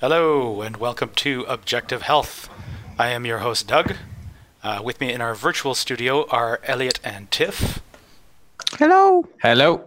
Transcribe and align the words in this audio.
Hello, 0.00 0.62
and 0.62 0.78
welcome 0.78 1.10
to 1.16 1.44
Objective 1.46 2.00
Health. 2.00 2.48
I 2.98 3.10
am 3.10 3.26
your 3.26 3.40
host, 3.40 3.68
Doug. 3.68 3.96
Uh, 4.62 4.80
with 4.82 4.98
me 4.98 5.12
in 5.12 5.20
our 5.20 5.34
virtual 5.34 5.74
studio 5.74 6.26
are 6.30 6.58
Elliot 6.64 6.98
and 7.04 7.30
Tiff. 7.30 7.82
Hello. 8.78 9.28
Hello. 9.42 9.84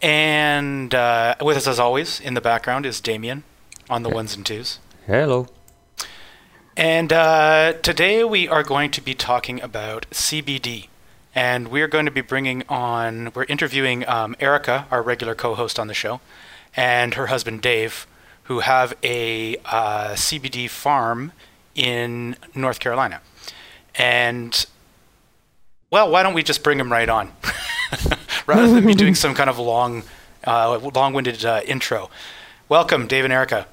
And 0.00 0.94
uh, 0.94 1.34
with 1.40 1.56
us, 1.56 1.66
as 1.66 1.80
always, 1.80 2.20
in 2.20 2.34
the 2.34 2.40
background 2.40 2.86
is 2.86 3.00
Damien 3.00 3.42
on 3.88 4.04
the 4.04 4.08
ones 4.08 4.36
and 4.36 4.46
twos. 4.46 4.78
Hello. 5.08 5.48
And 6.76 7.12
uh, 7.12 7.72
today 7.82 8.22
we 8.22 8.46
are 8.46 8.62
going 8.62 8.92
to 8.92 9.00
be 9.00 9.16
talking 9.16 9.60
about 9.60 10.06
CBD. 10.12 10.86
And 11.34 11.72
we're 11.72 11.88
going 11.88 12.04
to 12.04 12.12
be 12.12 12.20
bringing 12.20 12.62
on, 12.68 13.32
we're 13.34 13.46
interviewing 13.46 14.08
um, 14.08 14.36
Erica, 14.38 14.86
our 14.92 15.02
regular 15.02 15.34
co 15.34 15.56
host 15.56 15.80
on 15.80 15.88
the 15.88 15.94
show, 15.94 16.20
and 16.76 17.14
her 17.14 17.26
husband 17.26 17.62
Dave, 17.62 18.06
who 18.44 18.60
have 18.60 18.94
a 19.02 19.56
uh, 19.64 20.10
CBD 20.14 20.68
farm 20.68 21.32
in 21.74 22.36
North 22.54 22.80
Carolina. 22.80 23.20
And, 23.94 24.66
well, 25.90 26.10
why 26.10 26.22
don't 26.22 26.34
we 26.34 26.42
just 26.42 26.62
bring 26.62 26.78
them 26.78 26.90
right 26.90 27.08
on? 27.08 27.32
Rather 28.46 28.68
than 28.68 28.84
me 28.84 28.94
doing 28.94 29.14
some 29.14 29.34
kind 29.34 29.50
of 29.50 29.58
long, 29.58 30.02
uh, 30.44 30.78
long 30.94 31.12
winded 31.12 31.44
uh, 31.44 31.60
intro. 31.66 32.10
Welcome, 32.68 33.06
Dave 33.06 33.24
and 33.24 33.32
Erica. 33.32 33.66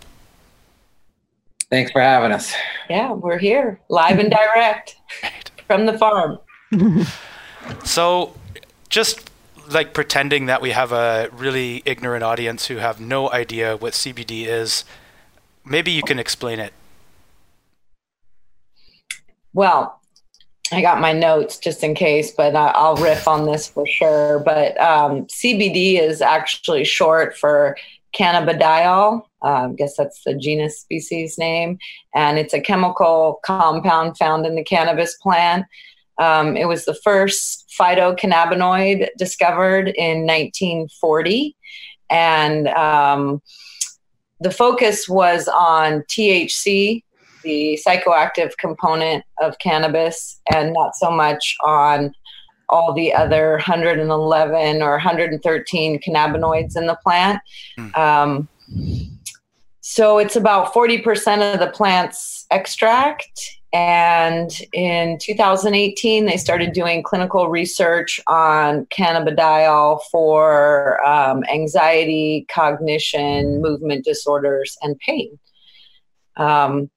Thanks 1.69 1.91
for 1.91 2.01
having 2.01 2.31
us. 2.31 2.53
Yeah, 2.89 3.11
we're 3.11 3.37
here 3.37 3.79
live 3.89 4.19
and 4.19 4.31
direct 4.31 4.95
from 5.67 5.85
the 5.85 5.97
farm. 5.97 6.39
So, 7.83 8.33
just 8.87 9.29
like 9.69 9.93
pretending 9.93 10.45
that 10.47 10.61
we 10.61 10.71
have 10.71 10.91
a 10.91 11.29
really 11.31 11.81
ignorant 11.85 12.23
audience 12.23 12.67
who 12.67 12.77
have 12.77 12.99
no 12.99 13.31
idea 13.31 13.77
what 13.77 13.93
CBD 13.93 14.45
is, 14.45 14.85
maybe 15.65 15.91
you 15.91 16.03
can 16.03 16.19
explain 16.19 16.59
it. 16.59 16.73
Well, 19.53 19.99
I 20.71 20.81
got 20.81 20.99
my 20.99 21.13
notes 21.13 21.57
just 21.57 21.83
in 21.83 21.95
case, 21.95 22.31
but 22.31 22.55
uh, 22.55 22.73
I'll 22.75 22.95
riff 22.97 23.27
on 23.27 23.45
this 23.45 23.69
for 23.69 23.85
sure. 23.87 24.39
But 24.39 24.79
um, 24.79 25.25
CBD 25.27 25.99
is 25.99 26.21
actually 26.21 26.83
short 26.83 27.37
for 27.37 27.77
cannabidiol. 28.13 29.23
Uh, 29.41 29.69
I 29.69 29.73
guess 29.73 29.95
that's 29.95 30.23
the 30.23 30.33
genus 30.33 30.79
species 30.79 31.37
name. 31.37 31.79
And 32.15 32.37
it's 32.37 32.53
a 32.53 32.61
chemical 32.61 33.39
compound 33.45 34.17
found 34.17 34.45
in 34.45 34.55
the 34.55 34.63
cannabis 34.63 35.15
plant. 35.15 35.65
Um, 36.17 36.57
it 36.57 36.65
was 36.65 36.85
the 36.85 36.95
first 36.95 37.66
phytocannabinoid 37.79 39.09
discovered 39.17 39.89
in 39.89 40.25
1940. 40.25 41.55
And 42.09 42.67
um, 42.69 43.41
the 44.39 44.51
focus 44.51 45.09
was 45.09 45.47
on 45.47 46.01
THC, 46.03 47.03
the 47.43 47.79
psychoactive 47.85 48.57
component 48.57 49.23
of 49.41 49.59
cannabis, 49.59 50.39
and 50.53 50.73
not 50.73 50.95
so 50.95 51.11
much 51.11 51.55
on 51.63 52.13
all 52.69 52.93
the 52.93 53.13
other 53.13 53.51
111 53.53 54.81
or 54.81 54.91
113 54.91 56.01
cannabinoids 56.01 56.75
in 56.75 56.87
the 56.87 56.97
plant. 57.03 57.39
Mm. 57.79 57.97
Um, 57.97 58.49
so 59.81 60.17
it's 60.17 60.35
about 60.35 60.73
40% 60.73 61.53
of 61.53 61.59
the 61.59 61.67
plant's 61.67 62.45
extract. 62.51 63.56
And 63.77 64.49
in 64.73 65.19
2018, 65.19 66.25
they 66.25 66.37
started 66.37 66.73
doing 66.73 67.03
clinical 67.03 67.47
research 67.47 68.19
on 68.25 68.87
cannabidiol 68.87 70.01
for 70.11 71.05
um, 71.07 71.43
anxiety, 71.53 72.47
cognition, 72.49 73.61
movement 73.61 74.03
disorders, 74.03 74.75
and 74.81 74.97
pain. 74.97 75.37
Um, 76.37 76.89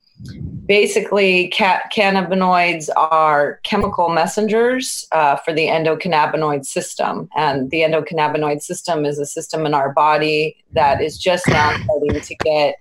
basically 0.65 1.51
ca- 1.51 1.83
cannabinoids 1.95 2.89
are 2.97 3.61
chemical 3.63 4.09
messengers 4.09 5.07
uh, 5.13 5.37
for 5.37 5.53
the 5.53 5.67
endocannabinoid 5.67 6.65
system 6.65 7.29
and 7.37 7.71
the 7.71 7.81
endocannabinoid 7.81 8.63
system 8.63 9.05
is 9.05 9.19
a 9.19 9.25
system 9.25 9.65
in 9.65 9.73
our 9.73 9.93
body 9.93 10.57
that 10.73 11.01
is 11.01 11.17
just 11.17 11.49
now 11.49 11.75
starting 11.85 12.21
to 12.21 12.35
get 12.37 12.77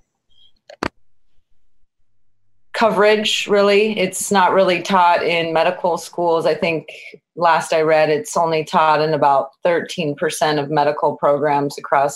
coverage 2.80 3.46
really 3.48 3.98
it's 4.00 4.32
not 4.32 4.54
really 4.54 4.82
taught 4.82 5.22
in 5.22 5.52
medical 5.52 5.98
schools 5.98 6.46
i 6.46 6.56
think 6.56 6.88
last 7.36 7.74
i 7.74 7.82
read 7.82 8.10
it's 8.10 8.38
only 8.38 8.64
taught 8.64 9.02
in 9.02 9.14
about 9.14 9.50
13% 9.66 10.64
of 10.64 10.70
medical 10.70 11.18
programs 11.18 11.78
across 11.78 12.16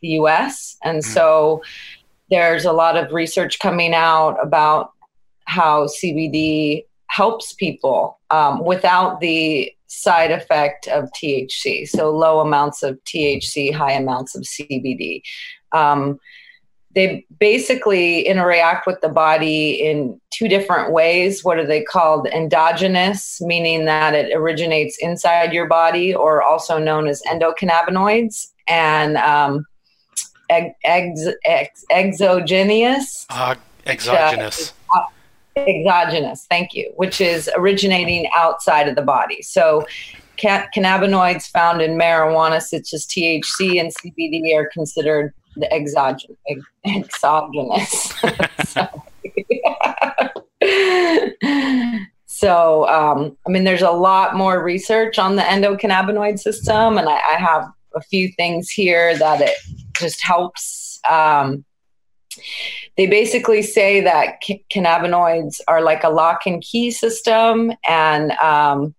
the 0.00 0.10
us 0.10 0.76
and 0.84 0.98
mm-hmm. 0.98 1.12
so 1.12 1.60
there's 2.30 2.64
a 2.64 2.72
lot 2.72 2.96
of 2.96 3.12
research 3.12 3.58
coming 3.58 3.94
out 3.94 4.36
about 4.42 4.92
how 5.44 5.86
CBD 5.86 6.84
helps 7.06 7.54
people 7.54 8.18
um, 8.30 8.62
without 8.64 9.20
the 9.20 9.72
side 9.86 10.30
effect 10.30 10.86
of 10.88 11.08
THC. 11.16 11.88
So 11.88 12.10
low 12.10 12.40
amounts 12.40 12.82
of 12.82 13.02
THC, 13.04 13.72
high 13.72 13.92
amounts 13.92 14.36
of 14.36 14.42
CBD. 14.42 15.22
Um, 15.72 16.18
they 16.98 17.24
basically 17.38 18.22
interact 18.22 18.84
with 18.84 19.00
the 19.02 19.08
body 19.08 19.70
in 19.70 20.20
two 20.30 20.48
different 20.48 20.92
ways. 20.92 21.44
What 21.44 21.56
are 21.56 21.66
they 21.66 21.80
called? 21.80 22.26
Endogenous, 22.26 23.40
meaning 23.40 23.84
that 23.84 24.14
it 24.14 24.34
originates 24.34 24.98
inside 24.98 25.52
your 25.52 25.68
body, 25.68 26.12
or 26.12 26.42
also 26.42 26.76
known 26.76 27.06
as 27.06 27.22
endocannabinoids. 27.22 28.48
And 28.66 29.16
um, 29.16 29.64
ex, 30.50 31.28
ex, 31.44 31.84
exogenous. 31.88 33.26
Uh, 33.30 33.54
exogenous. 33.86 34.72
Uh, 34.92 35.02
exogenous, 35.56 36.46
thank 36.50 36.74
you, 36.74 36.92
which 36.96 37.20
is 37.20 37.48
originating 37.56 38.28
outside 38.34 38.88
of 38.88 38.96
the 38.96 39.02
body. 39.02 39.40
So, 39.42 39.86
cannabinoids 40.36 41.48
found 41.48 41.80
in 41.80 41.96
marijuana, 41.96 42.60
such 42.60 42.92
as 42.92 43.06
THC 43.06 43.80
and 43.80 43.92
CBD, 43.94 44.52
are 44.56 44.68
considered 44.72 45.32
the 45.58 45.72
exogenous. 45.72 46.36
exogenous. 46.86 48.14
so, 52.26 52.88
um, 52.88 53.36
I 53.46 53.50
mean, 53.50 53.64
there's 53.64 53.82
a 53.82 53.90
lot 53.90 54.36
more 54.36 54.62
research 54.62 55.18
on 55.18 55.36
the 55.36 55.42
endocannabinoid 55.42 56.38
system, 56.38 56.98
and 56.98 57.08
I, 57.08 57.16
I 57.16 57.36
have 57.38 57.68
a 57.94 58.00
few 58.00 58.28
things 58.32 58.70
here 58.70 59.16
that 59.18 59.40
it 59.40 59.56
just 59.98 60.22
helps. 60.22 61.00
Um, 61.08 61.64
they 62.96 63.06
basically 63.06 63.62
say 63.62 64.00
that 64.02 64.42
c- 64.42 64.64
cannabinoids 64.72 65.60
are 65.66 65.82
like 65.82 66.04
a 66.04 66.08
lock 66.08 66.40
and 66.46 66.62
key 66.62 66.90
system, 66.90 67.72
and 67.86 68.32
um, 68.32 68.94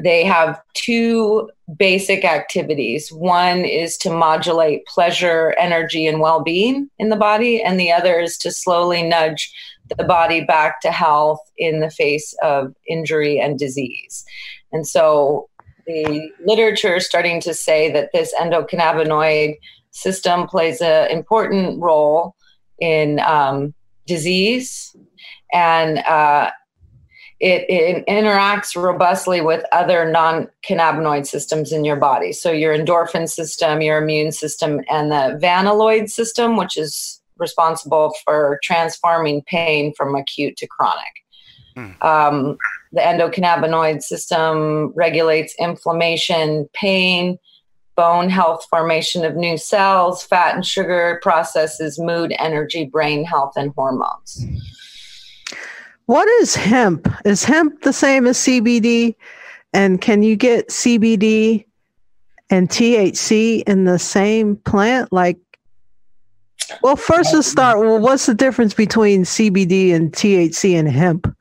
they 0.00 0.24
have 0.24 0.60
two 0.74 1.50
basic 1.76 2.24
activities. 2.24 3.10
One 3.12 3.64
is 3.64 3.96
to 3.98 4.10
modulate 4.10 4.86
pleasure, 4.86 5.54
energy, 5.58 6.06
and 6.06 6.20
well 6.20 6.42
being 6.42 6.90
in 6.98 7.10
the 7.10 7.16
body, 7.16 7.62
and 7.62 7.78
the 7.78 7.92
other 7.92 8.18
is 8.18 8.36
to 8.38 8.50
slowly 8.50 9.02
nudge 9.02 9.52
the 9.96 10.04
body 10.04 10.44
back 10.44 10.80
to 10.80 10.90
health 10.90 11.40
in 11.58 11.80
the 11.80 11.90
face 11.90 12.34
of 12.42 12.74
injury 12.88 13.38
and 13.38 13.58
disease. 13.58 14.24
And 14.72 14.86
so 14.86 15.48
the 15.86 16.30
literature 16.44 16.96
is 16.96 17.06
starting 17.06 17.40
to 17.42 17.54
say 17.54 17.92
that 17.92 18.10
this 18.12 18.34
endocannabinoid 18.40 19.56
system 19.90 20.46
plays 20.46 20.80
an 20.80 21.10
important 21.10 21.80
role 21.80 22.34
in 22.80 23.20
um, 23.20 23.74
disease 24.06 24.96
and 25.52 25.98
uh, 25.98 26.50
it, 27.44 27.68
it, 27.68 28.06
interacts 28.06 28.74
robustly 28.74 29.42
with 29.42 29.64
other 29.70 30.10
non 30.10 30.48
cannabinoid 30.66 31.26
systems 31.26 31.72
in 31.72 31.84
your 31.84 31.96
body. 31.96 32.32
So, 32.32 32.50
your 32.50 32.76
endorphin 32.76 33.28
system, 33.28 33.82
your 33.82 34.02
immune 34.02 34.32
system, 34.32 34.80
and 34.90 35.12
the 35.12 35.38
vanilloid 35.42 36.08
system, 36.08 36.56
which 36.56 36.78
is 36.78 37.20
responsible 37.36 38.14
for 38.24 38.58
transforming 38.62 39.42
pain 39.42 39.92
from 39.94 40.14
acute 40.14 40.56
to 40.56 40.66
chronic. 40.66 41.04
Hmm. 41.74 41.90
Um, 42.00 42.58
the 42.92 43.00
endocannabinoid 43.00 44.02
system 44.02 44.92
regulates 44.94 45.54
inflammation, 45.58 46.68
pain, 46.72 47.38
bone 47.94 48.30
health, 48.30 48.66
formation 48.70 49.24
of 49.24 49.36
new 49.36 49.58
cells, 49.58 50.24
fat 50.24 50.54
and 50.54 50.64
sugar 50.64 51.20
processes, 51.22 51.98
mood, 51.98 52.34
energy, 52.38 52.86
brain 52.86 53.24
health, 53.24 53.52
and 53.56 53.72
hormones. 53.76 54.46
What 56.06 56.28
is 56.40 56.54
hemp? 56.54 57.08
Is 57.24 57.44
hemp 57.44 57.82
the 57.82 57.92
same 57.92 58.26
as 58.26 58.38
CBD? 58.38 59.16
And 59.72 60.00
can 60.00 60.22
you 60.22 60.36
get 60.36 60.68
CBD 60.68 61.66
and 62.50 62.68
THC 62.68 63.62
in 63.66 63.84
the 63.84 63.98
same 63.98 64.56
plant? 64.56 65.12
Like, 65.12 65.38
well, 66.82 66.96
first 66.96 67.34
let's 67.34 67.48
start. 67.48 67.78
Well, 67.78 67.98
what's 67.98 68.26
the 68.26 68.34
difference 68.34 68.74
between 68.74 69.24
CBD 69.24 69.94
and 69.94 70.12
THC 70.12 70.78
and 70.78 70.88
hemp? 70.88 71.34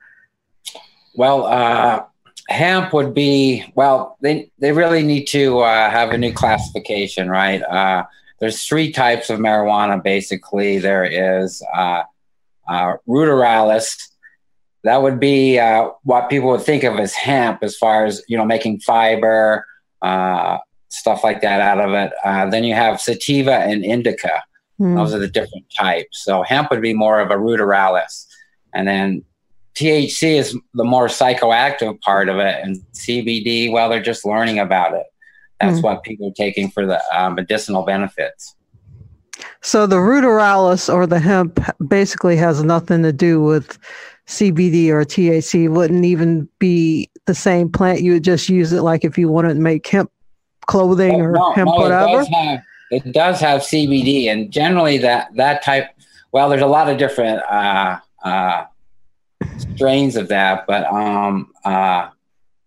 Well, 1.15 1.45
uh, 1.45 2.06
hemp 2.50 2.94
would 2.94 3.13
be 3.13 3.63
well 3.75 4.18
they 4.19 4.51
they 4.60 4.74
really 4.74 5.01
need 5.01 5.25
to 5.25 5.60
uh, 5.60 5.89
have 5.89 6.10
a 6.10 6.18
new 6.18 6.33
classification 6.33 7.30
right 7.30 7.62
uh, 7.63 8.04
there's 8.44 8.65
three 8.65 8.92
types 8.92 9.30
of 9.30 9.39
marijuana 9.39 10.04
basically. 10.04 10.77
There 10.77 11.06
is 11.06 11.63
uh, 11.74 12.04
uh, 12.68 12.95
ruderalis. 13.07 14.10
That 14.83 15.01
would 15.01 15.19
be 15.19 15.59
uh, 15.59 15.89
what 16.03 16.30
people 16.30 16.50
would 16.50 16.63
think 16.63 16.83
of 16.83 17.00
as 17.00 17.13
hemp, 17.13 17.63
as 17.63 17.77
far 17.77 18.06
as 18.06 18.21
you 18.27 18.38
know, 18.38 18.45
making 18.45 18.81
fiber, 18.81 19.65
uh, 20.01 20.57
stuff 20.89 21.24
like 21.24 21.41
that 21.41 21.62
out 21.62 21.80
of 21.80 21.94
it. 21.94 22.12
Uh, 22.24 22.50
then 22.50 22.63
you 22.63 22.75
have 22.75 23.00
sativa 23.00 23.59
and 23.59 23.85
indica. 23.85 24.44
Mm. 24.80 24.95
Those 24.95 25.13
are 25.13 25.19
the 25.19 25.27
different 25.27 25.65
types. 25.77 26.24
So 26.24 26.44
hemp 26.44 26.69
would 26.71 26.81
be 26.81 26.94
more 26.94 27.19
of 27.19 27.31
a 27.31 27.35
ruderalis, 27.35 28.25
and 28.74 28.88
then 28.88 29.24
THC 29.75 30.38
is 30.38 30.57
the 30.74 30.83
more 30.83 31.07
psychoactive 31.07 32.00
part 32.01 32.29
of 32.29 32.38
it, 32.38 32.63
and 32.63 32.77
CBD, 32.94 33.71
well, 33.71 33.89
they're 33.89 34.01
just 34.01 34.25
learning 34.25 34.59
about 34.59 34.94
it. 34.94 35.06
That's 35.59 35.79
mm. 35.79 35.83
what 35.83 36.03
people 36.03 36.29
are 36.29 36.33
taking 36.33 36.69
for 36.69 36.86
the 36.86 37.01
uh, 37.13 37.29
medicinal 37.29 37.83
benefits. 37.83 38.56
So 39.62 39.88
the 39.88 39.97
ruderalis 39.97 40.94
or 40.94 41.07
the 41.07 41.19
hemp 41.19 41.59
basically 41.88 42.35
has 42.38 42.63
nothing 42.63 43.03
to 43.03 43.13
do 43.13 43.41
with 43.41 43.77
CBD 44.27 44.89
or 44.89 45.03
THC. 45.03 45.63
It 45.63 45.69
wouldn't 45.69 46.06
even 46.06 46.47
be 46.59 47.09
the 47.25 47.35
same 47.35 47.69
plant. 47.69 48.01
You 48.01 48.13
would 48.13 48.24
just 48.24 48.50
use 48.50 48.74
it 48.74 48.81
like 48.81 49.03
if 49.03 49.18
you 49.18 49.30
wanted 49.30 49.56
to 49.56 49.59
make 49.59 49.88
hemp 49.88 50.12
clothing 50.68 51.15
oh, 51.15 51.25
or 51.25 51.31
no, 51.33 51.51
hemp 51.53 51.69
no, 51.69 51.75
whatever. 51.75 52.21
It 52.21 52.25
does, 52.25 52.27
have, 52.27 52.59
it 52.91 53.12
does 53.12 53.39
have 53.39 53.62
CBD, 53.62 54.25
and 54.27 54.51
generally 54.51 54.97
that 55.00 55.36
that 55.36 55.63
type. 55.63 55.89
Well, 56.31 56.50
there's 56.50 56.62
a 56.62 56.68
lot 56.68 56.89
of 56.89 56.97
different 56.97 57.44
uh, 57.44 58.00
uh, 58.24 58.65
strains 59.57 60.15
of 60.15 60.29
that, 60.29 60.65
but 60.68 60.86
um, 60.86 61.51
uh, 61.63 62.09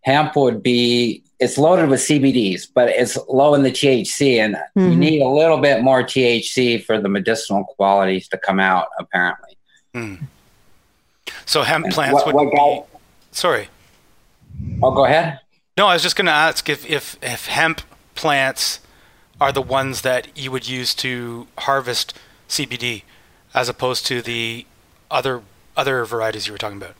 hemp 0.06 0.36
would 0.36 0.62
be 0.62 1.22
it's 1.38 1.58
loaded 1.58 1.90
with 1.90 2.00
CBDs, 2.00 2.66
but 2.72 2.88
it's 2.88 3.18
low 3.28 3.52
in 3.54 3.62
the 3.62 3.70
THC, 3.70 4.38
and 4.38 4.54
mm-hmm. 4.54 4.90
you 4.90 4.96
need 4.96 5.20
a 5.20 5.28
little 5.28 5.58
bit 5.58 5.82
more 5.82 6.02
THC 6.02 6.82
for 6.82 6.98
the 6.98 7.10
medicinal 7.10 7.64
qualities 7.64 8.26
to 8.28 8.38
come 8.38 8.58
out. 8.58 8.88
Apparently. 8.98 9.58
Mm. 9.94 10.22
So 11.44 11.62
hemp 11.62 11.86
and 11.86 11.94
plants 11.94 12.14
what, 12.14 12.34
would 12.34 12.46
what 12.46 12.52
be. 12.52 12.98
Sorry. 13.32 13.68
Oh, 14.82 14.92
go 14.92 15.04
ahead. 15.04 15.40
No, 15.76 15.88
I 15.88 15.94
was 15.94 16.02
just 16.02 16.16
going 16.16 16.26
to 16.26 16.32
ask 16.32 16.68
if, 16.70 16.88
if 16.88 17.18
if 17.22 17.46
hemp 17.46 17.82
plants 18.14 18.80
are 19.38 19.52
the 19.52 19.60
ones 19.60 20.00
that 20.00 20.28
you 20.34 20.50
would 20.50 20.66
use 20.66 20.94
to 20.94 21.46
harvest 21.58 22.14
CBD, 22.48 23.02
as 23.52 23.68
opposed 23.68 24.06
to 24.06 24.22
the 24.22 24.64
other 25.10 25.42
other 25.76 26.04
varieties 26.06 26.46
you 26.46 26.54
were 26.54 26.58
talking 26.58 26.78
about? 26.78 26.94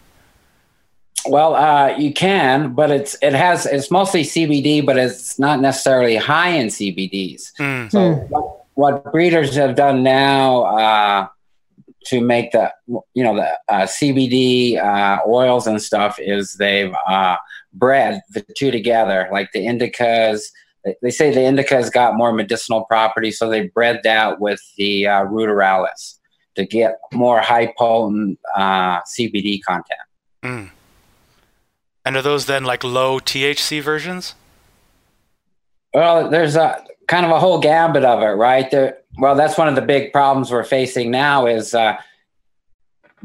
Well, 1.28 1.54
uh, 1.54 1.96
you 1.96 2.12
can, 2.12 2.74
but 2.74 2.90
it's 2.90 3.16
it 3.22 3.32
has 3.32 3.66
it's 3.66 3.90
mostly 3.90 4.22
CBD, 4.22 4.84
but 4.84 4.96
it's 4.98 5.38
not 5.38 5.60
necessarily 5.60 6.16
high 6.16 6.50
in 6.50 6.68
CBDs. 6.68 7.52
Mm. 7.58 7.90
So 7.90 7.98
mm. 7.98 8.28
What, 8.28 8.66
what, 8.74 9.12
breeders 9.12 9.54
have 9.56 9.74
done 9.74 10.02
now 10.02 10.62
uh, 10.64 11.28
to 12.06 12.20
make 12.20 12.52
the 12.52 12.72
you 13.14 13.24
know 13.24 13.36
the 13.36 13.48
uh, 13.68 13.82
CBD 13.82 14.78
uh, 14.78 15.20
oils 15.26 15.66
and 15.66 15.80
stuff 15.80 16.18
is 16.18 16.54
they've 16.54 16.94
uh, 17.08 17.36
bred 17.72 18.20
the 18.30 18.44
two 18.56 18.70
together, 18.70 19.28
like 19.32 19.50
the 19.52 19.66
indicas. 19.66 20.42
They 21.02 21.10
say 21.10 21.32
the 21.32 21.40
indicas 21.40 21.92
got 21.92 22.16
more 22.16 22.32
medicinal 22.32 22.84
properties, 22.84 23.38
so 23.38 23.48
they 23.48 23.68
bred 23.68 24.00
that 24.04 24.40
with 24.40 24.60
the 24.76 25.06
uh, 25.06 25.24
ruderalis 25.24 26.18
to 26.54 26.64
get 26.64 26.98
more 27.12 27.40
high 27.40 27.72
potent 27.78 28.38
uh, 28.56 29.00
CBD 29.02 29.60
content. 29.62 30.00
Mm. 30.44 30.70
And 32.06 32.16
are 32.16 32.22
those 32.22 32.46
then 32.46 32.62
like 32.62 32.84
low 32.84 33.18
THC 33.18 33.82
versions? 33.82 34.36
Well, 35.92 36.30
there's 36.30 36.54
a 36.54 36.84
kind 37.08 37.26
of 37.26 37.32
a 37.32 37.40
whole 37.40 37.58
gambit 37.58 38.04
of 38.04 38.22
it, 38.22 38.36
right? 38.36 38.70
There, 38.70 38.98
well, 39.18 39.34
that's 39.34 39.58
one 39.58 39.66
of 39.66 39.74
the 39.74 39.82
big 39.82 40.12
problems 40.12 40.52
we're 40.52 40.62
facing 40.62 41.10
now 41.10 41.46
is 41.46 41.74
uh, 41.74 41.96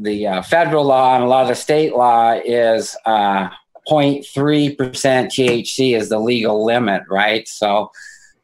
the 0.00 0.26
uh, 0.26 0.42
federal 0.42 0.84
law 0.84 1.14
and 1.14 1.22
a 1.22 1.28
lot 1.28 1.42
of 1.42 1.48
the 1.48 1.54
state 1.54 1.94
law 1.94 2.32
is 2.44 2.96
uh, 3.06 3.50
0.3% 3.88 4.76
THC 4.76 5.96
is 5.96 6.08
the 6.08 6.18
legal 6.18 6.64
limit, 6.64 7.04
right? 7.08 7.46
So 7.46 7.92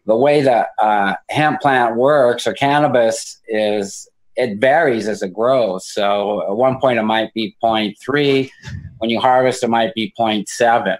the 0.06 0.16
way 0.16 0.40
the 0.40 0.68
uh, 0.80 1.16
hemp 1.30 1.60
plant 1.60 1.96
works 1.96 2.46
or 2.46 2.52
cannabis 2.52 3.40
is 3.48 4.08
it 4.36 4.60
varies 4.60 5.08
as 5.08 5.20
it 5.20 5.32
grows. 5.32 5.84
So 5.88 6.42
at 6.48 6.56
one 6.56 6.78
point 6.78 7.00
it 7.00 7.02
might 7.02 7.34
be 7.34 7.56
0.3. 7.60 8.50
When 8.98 9.10
you 9.10 9.20
harvest, 9.20 9.62
it 9.62 9.68
might 9.68 9.94
be 9.94 10.12
0.7, 10.18 10.98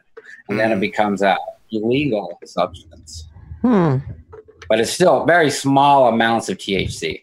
and 0.48 0.58
then 0.58 0.70
it 0.70 0.74
hmm. 0.74 0.80
becomes 0.80 1.22
a 1.22 1.36
illegal 1.70 2.38
substance. 2.44 3.28
Hmm. 3.62 3.98
But 4.68 4.80
it's 4.80 4.92
still 4.92 5.24
very 5.24 5.50
small 5.50 6.08
amounts 6.08 6.48
of 6.48 6.58
THC. 6.58 7.22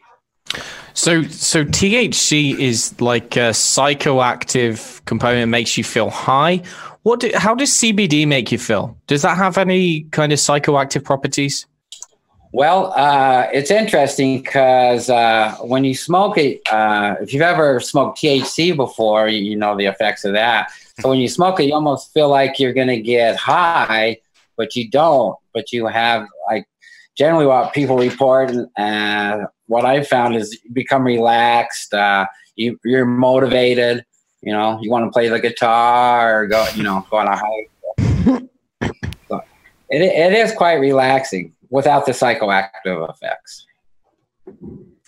So, 0.94 1.24
so 1.24 1.66
THC 1.66 2.58
is 2.58 3.00
like 3.02 3.36
a 3.36 3.52
psychoactive 3.52 5.04
component, 5.06 5.52
makes 5.52 5.78
you 5.78 5.84
feel 5.84 6.10
high. 6.10 6.62
What? 7.04 7.20
Do, 7.20 7.32
how 7.36 7.54
does 7.54 7.72
CBD 7.72 8.28
make 8.28 8.52
you 8.52 8.58
feel? 8.58 8.98
Does 9.08 9.22
that 9.22 9.38
have 9.38 9.58
any 9.58 10.04
kind 10.12 10.32
of 10.32 10.40
psychoactive 10.40 11.04
properties? 11.04 11.68
Well, 12.56 12.94
uh, 12.96 13.50
it's 13.52 13.70
interesting 13.70 14.42
because 14.42 15.10
uh, 15.10 15.58
when 15.60 15.84
you 15.84 15.94
smoke 15.94 16.38
it, 16.38 16.62
uh, 16.72 17.16
if 17.20 17.34
you've 17.34 17.42
ever 17.42 17.82
smoked 17.82 18.18
THC 18.18 18.74
before, 18.74 19.28
you, 19.28 19.58
know 19.58 19.76
the 19.76 19.88
effects 19.88 20.24
of 20.24 20.32
that. 20.34 20.72
So 21.02 21.10
when 21.10 21.20
you 21.20 21.28
smoke 21.28 21.60
it, 21.60 21.66
you 21.66 21.74
almost 21.74 22.14
feel 22.14 22.30
like 22.30 22.58
you're 22.58 22.72
going 22.72 22.88
to 22.88 23.02
get 23.02 23.36
high, 23.36 24.20
but 24.56 24.78
you 24.78 24.90
don't. 24.90 25.38
But 25.54 25.74
you 25.74 25.88
have 25.88 26.26
like 26.48 26.70
generally 27.18 27.46
what 27.46 27.74
people 27.74 27.98
report 27.98 28.52
and 28.78 29.42
uh, 29.42 29.48
what 29.68 29.84
I've 29.84 30.08
found 30.08 30.38
is 30.38 30.58
you 30.64 30.72
become 30.72 31.04
relaxed. 31.04 31.94
Uh, 31.94 32.26
you, 32.56 32.80
you're 32.86 33.04
motivated. 33.04 34.06
You 34.42 34.54
know, 34.54 34.80
you 34.82 34.90
want 34.90 35.04
to 35.04 35.12
play 35.12 35.28
the 35.28 35.42
guitar 35.42 36.44
or 36.44 36.48
go, 36.48 36.66
you 36.76 36.84
know, 36.84 37.06
go 37.12 37.18
on 37.18 37.28
a 37.28 37.36
hike. 37.36 38.48
so 39.28 39.42
it, 39.90 40.02
it 40.02 40.32
is 40.32 40.54
quite 40.54 40.76
relaxing 40.76 41.52
without 41.76 42.06
the 42.06 42.14
psychoactive 42.14 43.10
effects. 43.10 43.66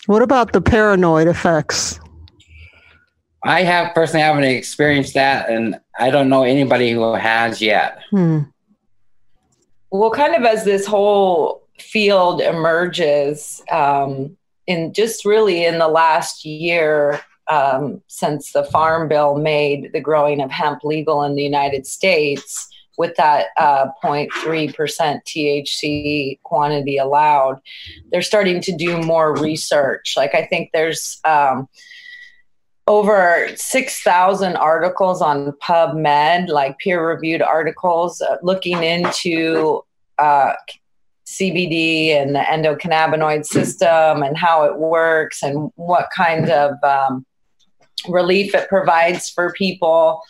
What 0.05 0.21
about 0.21 0.51
the 0.51 0.61
paranoid 0.61 1.27
effects? 1.27 1.99
I 3.43 3.63
have 3.63 3.95
personally 3.95 4.23
haven't 4.23 4.43
experienced 4.43 5.13
that, 5.13 5.49
and 5.49 5.79
I 5.97 6.09
don't 6.09 6.27
know 6.27 6.43
anybody 6.43 6.91
who 6.91 7.13
has 7.13 7.61
yet. 7.61 8.01
Hmm. 8.11 8.39
Well, 9.91 10.11
kind 10.11 10.35
of 10.35 10.43
as 10.43 10.65
this 10.65 10.85
whole 10.85 11.65
field 11.79 12.41
emerges, 12.41 13.63
um, 13.71 14.35
in 14.65 14.91
just 14.91 15.23
really 15.23 15.63
in 15.63 15.79
the 15.79 15.87
last 15.87 16.43
year 16.43 17.21
um, 17.49 18.01
since 18.07 18.51
the 18.51 18.65
Farm 18.65 19.07
Bill 19.07 19.37
made 19.37 19.91
the 19.93 20.01
growing 20.01 20.41
of 20.41 20.51
hemp 20.51 20.83
legal 20.83 21.23
in 21.23 21.35
the 21.35 21.43
United 21.43 21.87
States, 21.87 22.67
with 22.97 23.15
that 23.15 23.47
uh, 23.57 23.87
0.3% 24.03 24.29
THC 25.23 26.39
quantity 26.43 26.97
allowed, 26.97 27.61
they're 28.11 28.21
starting 28.21 28.59
to 28.61 28.75
do 28.75 28.97
more 28.97 29.35
research. 29.37 30.15
Like, 30.17 30.33
I 30.33 30.45
think 30.45 30.71
there's 30.73 31.19
um, 31.23 31.69
over 32.87 33.49
6,000 33.55 34.55
articles 34.55 35.21
on 35.21 35.51
PubMed, 35.63 36.49
like 36.49 36.77
peer 36.79 37.07
reviewed 37.07 37.41
articles, 37.41 38.21
uh, 38.21 38.37
looking 38.41 38.83
into 38.83 39.83
uh, 40.17 40.53
CBD 41.27 42.09
and 42.09 42.33
the 42.33 42.39
endocannabinoid 42.39 43.45
system 43.45 44.23
and 44.23 44.37
how 44.37 44.63
it 44.63 44.77
works 44.77 45.43
and 45.43 45.71
what 45.75 46.07
kind 46.15 46.49
of 46.49 46.81
um, 46.83 47.25
relief 48.07 48.55
it 48.55 48.69
provides 48.69 49.29
for 49.29 49.51
people 49.53 50.21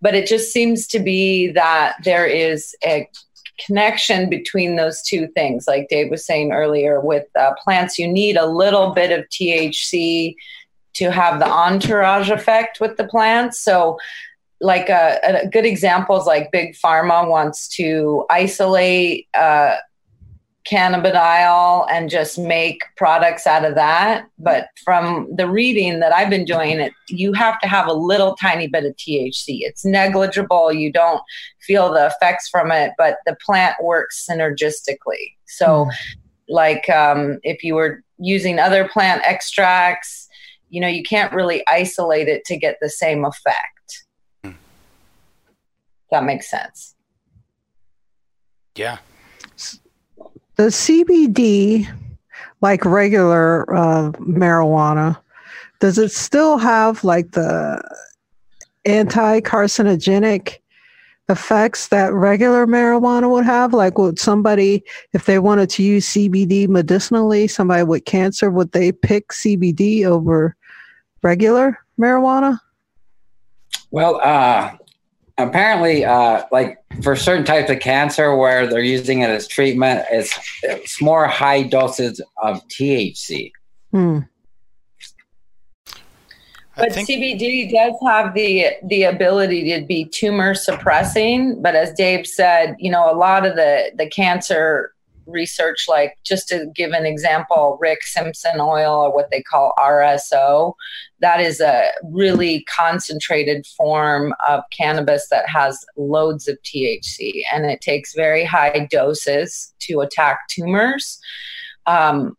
but 0.00 0.14
it 0.14 0.26
just 0.26 0.52
seems 0.52 0.86
to 0.88 0.98
be 0.98 1.48
that 1.48 1.96
there 2.04 2.26
is 2.26 2.74
a 2.84 3.08
connection 3.66 4.30
between 4.30 4.76
those 4.76 5.02
two 5.02 5.26
things 5.28 5.66
like 5.68 5.88
dave 5.90 6.10
was 6.10 6.24
saying 6.24 6.50
earlier 6.52 7.00
with 7.00 7.26
uh, 7.38 7.52
plants. 7.62 7.98
You 7.98 8.08
need 8.08 8.36
a 8.36 8.46
little 8.46 8.90
bit 8.90 9.10
of 9.10 9.26
thc 9.28 10.34
to 10.94 11.10
have 11.10 11.38
the 11.38 11.46
entourage 11.46 12.30
effect 12.30 12.80
with 12.80 12.96
the 12.96 13.06
plants. 13.06 13.58
So 13.58 13.98
like 14.60 14.88
a, 14.88 15.18
uh, 15.24 15.40
a 15.42 15.48
good 15.48 15.64
example 15.64 16.18
is 16.20 16.26
like 16.26 16.52
big 16.52 16.74
pharma 16.74 17.28
wants 17.28 17.68
to 17.76 18.24
isolate 18.28 19.28
uh, 19.34 19.76
cannabidiol 20.70 21.86
and 21.90 22.08
just 22.08 22.38
make 22.38 22.82
products 22.96 23.46
out 23.46 23.64
of 23.64 23.74
that. 23.74 24.26
But 24.38 24.68
from 24.84 25.28
the 25.34 25.48
reading 25.48 26.00
that 26.00 26.12
I've 26.12 26.30
been 26.30 26.44
doing, 26.44 26.78
it 26.80 26.92
you 27.08 27.32
have 27.32 27.58
to 27.60 27.68
have 27.68 27.88
a 27.88 27.92
little 27.92 28.36
tiny 28.36 28.68
bit 28.68 28.84
of 28.84 28.94
THC. 28.96 29.60
It's 29.60 29.84
negligible. 29.84 30.72
You 30.72 30.92
don't 30.92 31.22
feel 31.60 31.92
the 31.92 32.06
effects 32.06 32.48
from 32.48 32.70
it, 32.70 32.92
but 32.96 33.16
the 33.26 33.36
plant 33.44 33.76
works 33.82 34.24
synergistically. 34.28 35.34
So, 35.46 35.86
mm. 35.86 35.90
like 36.48 36.88
um, 36.88 37.38
if 37.42 37.64
you 37.64 37.74
were 37.74 38.02
using 38.18 38.58
other 38.58 38.88
plant 38.88 39.22
extracts, 39.24 40.28
you 40.68 40.80
know, 40.80 40.88
you 40.88 41.02
can't 41.02 41.32
really 41.32 41.66
isolate 41.66 42.28
it 42.28 42.44
to 42.44 42.56
get 42.56 42.76
the 42.80 42.90
same 42.90 43.24
effect. 43.24 44.04
Mm. 44.44 44.54
That 46.12 46.24
makes 46.24 46.48
sense. 46.48 46.94
Yeah 48.76 48.98
the 50.60 50.66
CBD 50.66 51.88
like 52.60 52.84
regular 52.84 53.64
uh, 53.74 54.12
marijuana, 54.18 55.18
does 55.78 55.96
it 55.96 56.12
still 56.12 56.58
have 56.58 57.02
like 57.02 57.30
the 57.30 57.80
anti 58.84 59.40
carcinogenic 59.40 60.58
effects 61.30 61.88
that 61.88 62.12
regular 62.12 62.66
marijuana 62.66 63.30
would 63.30 63.46
have? 63.46 63.72
Like, 63.72 63.96
would 63.96 64.18
somebody, 64.18 64.84
if 65.14 65.24
they 65.24 65.38
wanted 65.38 65.70
to 65.70 65.82
use 65.82 66.06
CBD 66.06 66.68
medicinally, 66.68 67.48
somebody 67.48 67.82
with 67.82 68.04
cancer, 68.04 68.50
would 68.50 68.72
they 68.72 68.92
pick 68.92 69.28
CBD 69.28 70.04
over 70.04 70.54
regular 71.22 71.78
marijuana? 71.98 72.58
Well, 73.90 74.20
uh, 74.22 74.72
apparently, 75.48 76.04
uh, 76.04 76.44
like 76.50 76.78
for 77.02 77.16
certain 77.16 77.44
types 77.44 77.70
of 77.70 77.80
cancer 77.80 78.36
where 78.36 78.66
they're 78.66 78.80
using 78.80 79.20
it 79.20 79.30
as 79.30 79.46
treatment, 79.46 80.04
it's, 80.10 80.38
it's 80.62 81.00
more 81.00 81.26
high 81.26 81.62
doses 81.62 82.20
of 82.42 82.66
THC. 82.68 83.52
Hmm. 83.92 84.20
But 86.76 86.92
CBD 86.92 87.70
does 87.70 87.94
have 88.06 88.32
the 88.32 88.68
the 88.84 89.02
ability 89.02 89.70
to 89.74 89.84
be 89.84 90.06
tumor 90.06 90.54
suppressing. 90.54 91.60
But 91.60 91.74
as 91.74 91.92
Dave 91.92 92.26
said, 92.26 92.74
you 92.78 92.90
know, 92.90 93.12
a 93.12 93.14
lot 93.14 93.44
of 93.44 93.54
the 93.54 93.90
the 93.96 94.08
cancer 94.08 94.94
research, 95.30 95.86
like 95.88 96.18
just 96.24 96.48
to 96.48 96.66
give 96.74 96.92
an 96.92 97.06
example, 97.06 97.78
Rick 97.80 98.02
Simpson 98.02 98.60
oil 98.60 98.92
or 98.92 99.14
what 99.14 99.30
they 99.30 99.42
call 99.42 99.72
RSO, 99.78 100.74
that 101.20 101.40
is 101.40 101.60
a 101.60 101.88
really 102.04 102.64
concentrated 102.64 103.66
form 103.66 104.34
of 104.48 104.62
cannabis 104.76 105.28
that 105.28 105.48
has 105.48 105.84
loads 105.96 106.48
of 106.48 106.58
THC 106.62 107.42
and 107.52 107.66
it 107.66 107.80
takes 107.80 108.14
very 108.14 108.44
high 108.44 108.86
doses 108.90 109.72
to 109.80 110.00
attack 110.00 110.40
tumors. 110.48 111.20
Um, 111.86 112.36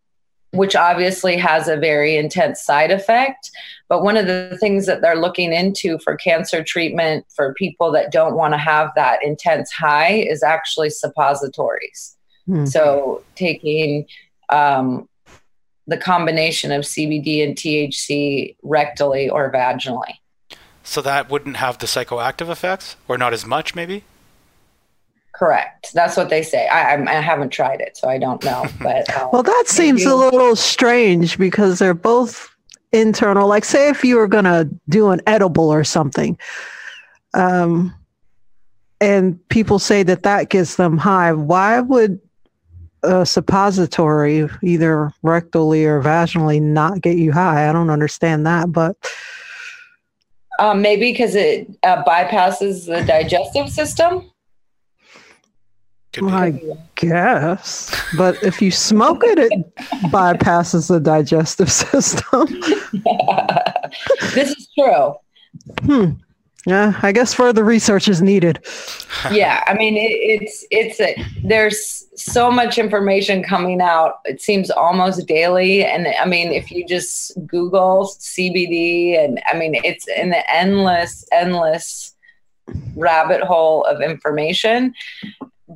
which 0.52 0.76
obviously 0.76 1.38
has 1.38 1.68
a 1.68 1.78
very 1.78 2.18
intense 2.18 2.62
side 2.62 2.92
effect. 2.92 3.52
But 3.88 4.04
one 4.04 4.18
of 4.18 4.28
the 4.28 4.58
things 4.60 4.86
that 4.86 5.02
they're 5.02 5.20
looking 5.20 5.54
into 5.54 5.98
for 6.00 6.16
cancer 6.16 6.64
treatment 6.64 7.26
for 7.34 7.54
people 7.54 7.92
that 7.94 8.12
don't 8.12 8.36
want 8.36 8.54
to 8.54 8.58
have 8.58 8.90
that 8.96 9.24
intense 9.24 9.72
high 9.72 10.12
is 10.14 10.44
actually 10.44 10.90
suppositories. 10.90 12.18
Mm-hmm. 12.48 12.66
So 12.66 13.24
taking 13.36 14.06
um, 14.50 15.08
the 15.88 15.98
combination 15.98 16.72
of 16.72 16.84
CBD 16.84 17.44
and 17.44 17.56
THC 17.56 18.56
rectally 18.64 19.32
or 19.32 19.52
vaginally. 19.52 20.16
So 20.84 21.02
that 21.02 21.30
wouldn't 21.30 21.58
have 21.58 21.78
the 21.78 21.86
psychoactive 21.86 22.50
effects, 22.50 22.96
or 23.08 23.18
not 23.18 23.34
as 23.34 23.46
much, 23.46 23.76
maybe? 23.76 24.04
Correct. 25.34 25.94
That's 25.94 26.18
what 26.18 26.30
they 26.30 26.44
say. 26.44 26.68
I, 26.68 26.96
I, 26.96 27.22
haven't 27.22 27.50
tried 27.50 27.82
it, 27.82 27.98
so 27.98 28.10
I 28.10 28.18
don't 28.18 28.44
know. 28.44 28.66
But 28.82 29.10
um, 29.16 29.30
well, 29.32 29.44
that 29.44 29.64
seems 29.68 30.04
you, 30.04 30.14
a 30.14 30.16
little 30.16 30.56
strange 30.56 31.38
because 31.38 31.80
they're 31.80 31.94
both 31.94 32.54
internal. 32.92 33.48
Like, 33.48 33.64
say, 33.64 33.90
if 33.90 34.04
you 34.04 34.18
were 34.18 34.28
going 34.28 34.46
to 34.46 34.70
do 34.90 35.10
an 35.12 35.22
edible 35.28 35.70
or 35.70 35.84
something, 35.84 36.38
um, 37.34 37.94
and 39.00 39.48
people 39.50 39.80
say 39.80 40.04
that 40.04 40.24
that 40.24 40.50
gets 40.50 40.76
them 40.76 40.98
high, 40.98 41.32
why 41.32 41.80
would 41.80 42.20
a 43.04 43.26
suppository, 43.26 44.48
either 44.62 45.12
rectally 45.24 45.86
or 45.86 46.02
vaginally, 46.02 46.62
not 46.62 47.02
get 47.02 47.18
you 47.18 47.32
high? 47.32 47.70
I 47.70 47.74
don't 47.74 47.90
understand 47.90 48.46
that, 48.46 48.72
but. 48.72 48.96
Um, 50.60 50.82
maybe 50.82 51.12
because 51.12 51.36
it 51.36 51.68
uh, 51.84 52.04
bypasses 52.04 52.86
the 52.86 53.04
digestive 53.06 53.70
system. 53.70 54.32
Well, 56.20 56.36
I 56.36 56.62
guess. 56.96 57.96
But 58.18 58.44
if 58.44 58.62
you 58.62 58.70
smoke 58.70 59.24
it, 59.24 59.40
it 59.40 59.76
bypasses 60.12 60.90
the 60.90 61.00
digestive 61.00 61.72
system. 61.84 62.48
this 64.34 64.50
is 64.50 64.68
true. 64.78 65.16
Hmm. 65.84 66.12
Yeah, 66.66 67.00
I 67.02 67.12
guess 67.12 67.34
further 67.34 67.64
research 67.64 68.08
is 68.08 68.22
needed. 68.22 68.64
yeah, 69.32 69.64
I 69.66 69.74
mean, 69.74 69.98
it, 69.98 70.12
it's 70.12 70.66
it's 70.70 71.00
a, 71.00 71.16
there's 71.44 72.06
so 72.16 72.52
much 72.52 72.78
information 72.78 73.42
coming 73.42 73.82
out. 73.82 74.20
It 74.26 74.42
seems 74.42 74.70
almost 74.70 75.28
daily, 75.28 75.84
and 75.84 76.08
I 76.08 76.26
mean, 76.26 76.52
if 76.52 76.70
you 76.70 76.86
just 76.86 77.34
Google 77.48 78.14
CBD, 78.20 79.18
and 79.18 79.42
I 79.52 79.58
mean, 79.58 79.74
it's 79.84 80.08
an 80.08 80.36
endless, 80.54 81.26
endless 81.32 82.16
rabbit 82.96 83.42
hole 83.42 83.84
of 83.86 84.02
information 84.02 84.94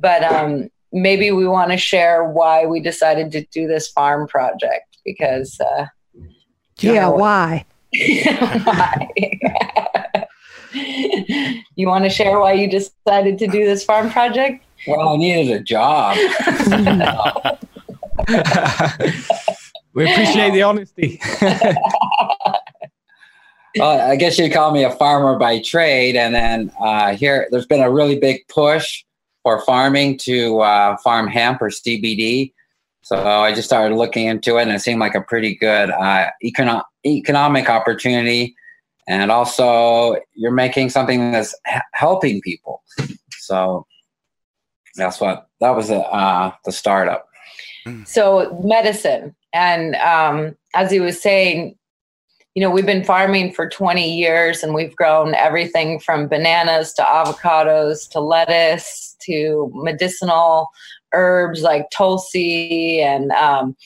but 0.00 0.22
um, 0.22 0.70
maybe 0.92 1.30
we 1.30 1.46
want 1.46 1.70
to 1.70 1.76
share 1.76 2.24
why 2.24 2.66
we 2.66 2.80
decided 2.80 3.32
to 3.32 3.44
do 3.46 3.66
this 3.66 3.88
farm 3.88 4.26
project 4.28 4.98
because 5.04 5.58
uh, 5.60 5.86
yeah, 6.78 7.08
why? 7.08 7.64
why? 7.94 9.08
you 11.76 11.86
want 11.86 12.04
to 12.04 12.10
share 12.10 12.38
why 12.38 12.52
you 12.52 12.68
decided 12.70 13.38
to 13.38 13.46
do 13.46 13.64
this 13.64 13.84
farm 13.84 14.10
project? 14.10 14.64
Well, 14.86 15.08
I 15.08 15.16
needed 15.16 15.56
a 15.56 15.60
job. 15.62 16.16
we 19.94 20.10
appreciate 20.10 20.52
the 20.52 20.62
honesty. 20.62 21.20
well, 23.76 24.10
I 24.10 24.16
guess 24.16 24.38
you'd 24.38 24.52
call 24.52 24.72
me 24.72 24.84
a 24.84 24.90
farmer 24.92 25.38
by 25.38 25.60
trade, 25.60 26.16
and 26.16 26.34
then 26.34 26.70
uh, 26.80 27.16
here 27.16 27.48
there's 27.50 27.66
been 27.66 27.82
a 27.82 27.90
really 27.90 28.18
big 28.18 28.46
push 28.48 29.04
for 29.42 29.60
farming 29.62 30.18
to 30.18 30.60
uh, 30.60 30.96
farm 30.98 31.26
hemp 31.26 31.62
or 31.62 31.70
CBD. 31.70 32.52
So 33.02 33.16
I 33.16 33.54
just 33.54 33.68
started 33.68 33.94
looking 33.94 34.26
into 34.26 34.58
it, 34.58 34.62
and 34.62 34.72
it 34.72 34.80
seemed 34.80 35.00
like 35.00 35.14
a 35.14 35.20
pretty 35.20 35.56
good 35.56 35.90
uh, 35.90 36.28
econo- 36.44 36.82
economic 37.04 37.68
opportunity. 37.68 38.54
And 39.06 39.30
also, 39.30 40.16
you're 40.34 40.52
making 40.52 40.90
something 40.90 41.32
that's 41.32 41.54
h- 41.66 41.82
helping 41.92 42.40
people. 42.40 42.82
So 43.38 43.86
that's 44.96 45.20
what 45.20 45.48
that 45.60 45.76
was 45.76 45.88
the, 45.88 46.00
uh, 46.00 46.52
the 46.64 46.72
startup. 46.72 47.28
So 48.04 48.60
medicine, 48.64 49.36
and 49.52 49.94
um, 49.96 50.56
as 50.74 50.90
he 50.90 50.98
was 50.98 51.20
saying, 51.22 51.76
you 52.56 52.62
know, 52.62 52.70
we've 52.70 52.86
been 52.86 53.04
farming 53.04 53.52
for 53.52 53.68
20 53.68 54.16
years 54.16 54.62
and 54.62 54.74
we've 54.74 54.96
grown 54.96 55.34
everything 55.34 56.00
from 56.00 56.26
bananas 56.26 56.94
to 56.94 57.02
avocados 57.02 58.08
to 58.10 58.18
lettuce 58.18 59.14
to 59.20 59.70
medicinal 59.74 60.68
herbs 61.12 61.62
like 61.62 61.90
tulsi. 61.90 63.02
And 63.02 63.30
um, 63.32 63.76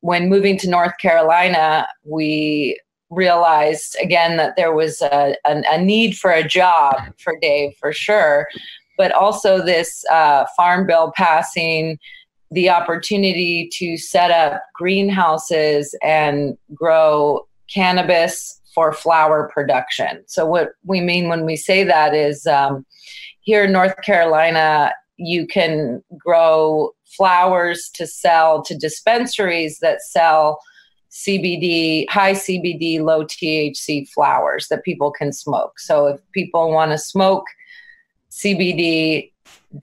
when 0.00 0.28
moving 0.28 0.58
to 0.58 0.68
North 0.68 0.98
Carolina, 0.98 1.86
we 2.04 2.78
realized 3.12 3.96
again 4.00 4.36
that 4.38 4.56
there 4.56 4.74
was 4.74 5.02
a, 5.02 5.36
a, 5.44 5.62
a 5.70 5.80
need 5.80 6.16
for 6.16 6.30
a 6.30 6.46
job 6.46 6.94
for 7.18 7.34
Dave 7.40 7.74
for 7.78 7.92
sure, 7.92 8.48
but 8.96 9.12
also 9.12 9.64
this 9.64 10.04
uh, 10.10 10.44
farm 10.56 10.86
bill 10.86 11.12
passing 11.14 11.98
the 12.50 12.68
opportunity 12.68 13.68
to 13.72 13.96
set 13.96 14.30
up 14.30 14.62
greenhouses 14.74 15.94
and 16.02 16.56
grow 16.74 17.46
cannabis 17.72 18.60
for 18.74 18.92
flower 18.92 19.50
production. 19.52 20.22
So, 20.26 20.46
what 20.46 20.70
we 20.84 21.00
mean 21.00 21.28
when 21.28 21.44
we 21.44 21.56
say 21.56 21.84
that 21.84 22.14
is 22.14 22.46
um, 22.46 22.84
here 23.40 23.64
in 23.64 23.72
North 23.72 23.96
Carolina, 24.02 24.92
you 25.16 25.46
can 25.46 26.02
grow 26.18 26.90
flowers 27.16 27.90
to 27.94 28.06
sell 28.06 28.62
to 28.62 28.76
dispensaries 28.76 29.78
that 29.80 30.00
sell 30.02 30.58
CBD, 31.12 32.08
high 32.08 32.32
CBD, 32.32 33.00
low 33.00 33.24
THC 33.24 34.08
flowers 34.08 34.66
that 34.68 34.82
people 34.82 35.12
can 35.12 35.32
smoke. 35.32 35.78
So, 35.78 36.06
if 36.06 36.20
people 36.32 36.72
want 36.72 36.90
to 36.90 36.98
smoke 36.98 37.44
CBD, 38.30 39.30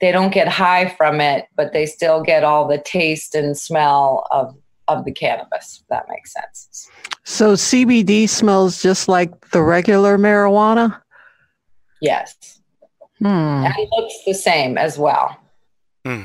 they 0.00 0.12
don't 0.12 0.32
get 0.32 0.48
high 0.48 0.88
from 0.96 1.20
it, 1.20 1.46
but 1.56 1.72
they 1.72 1.86
still 1.86 2.22
get 2.22 2.44
all 2.44 2.66
the 2.66 2.78
taste 2.78 3.34
and 3.34 3.56
smell 3.56 4.26
of, 4.30 4.54
of 4.88 5.04
the 5.04 5.12
cannabis, 5.12 5.80
if 5.80 5.88
that 5.88 6.06
makes 6.08 6.32
sense. 6.32 6.88
So 7.24 7.54
CBD 7.54 8.28
smells 8.28 8.82
just 8.82 9.08
like 9.08 9.50
the 9.50 9.62
regular 9.62 10.18
marijuana? 10.18 11.00
Yes. 12.00 12.60
Hmm. 13.18 13.26
And 13.26 13.74
it 13.76 13.88
looks 13.96 14.14
the 14.26 14.34
same 14.34 14.78
as 14.78 14.98
well. 14.98 15.36
Hmm. 16.04 16.24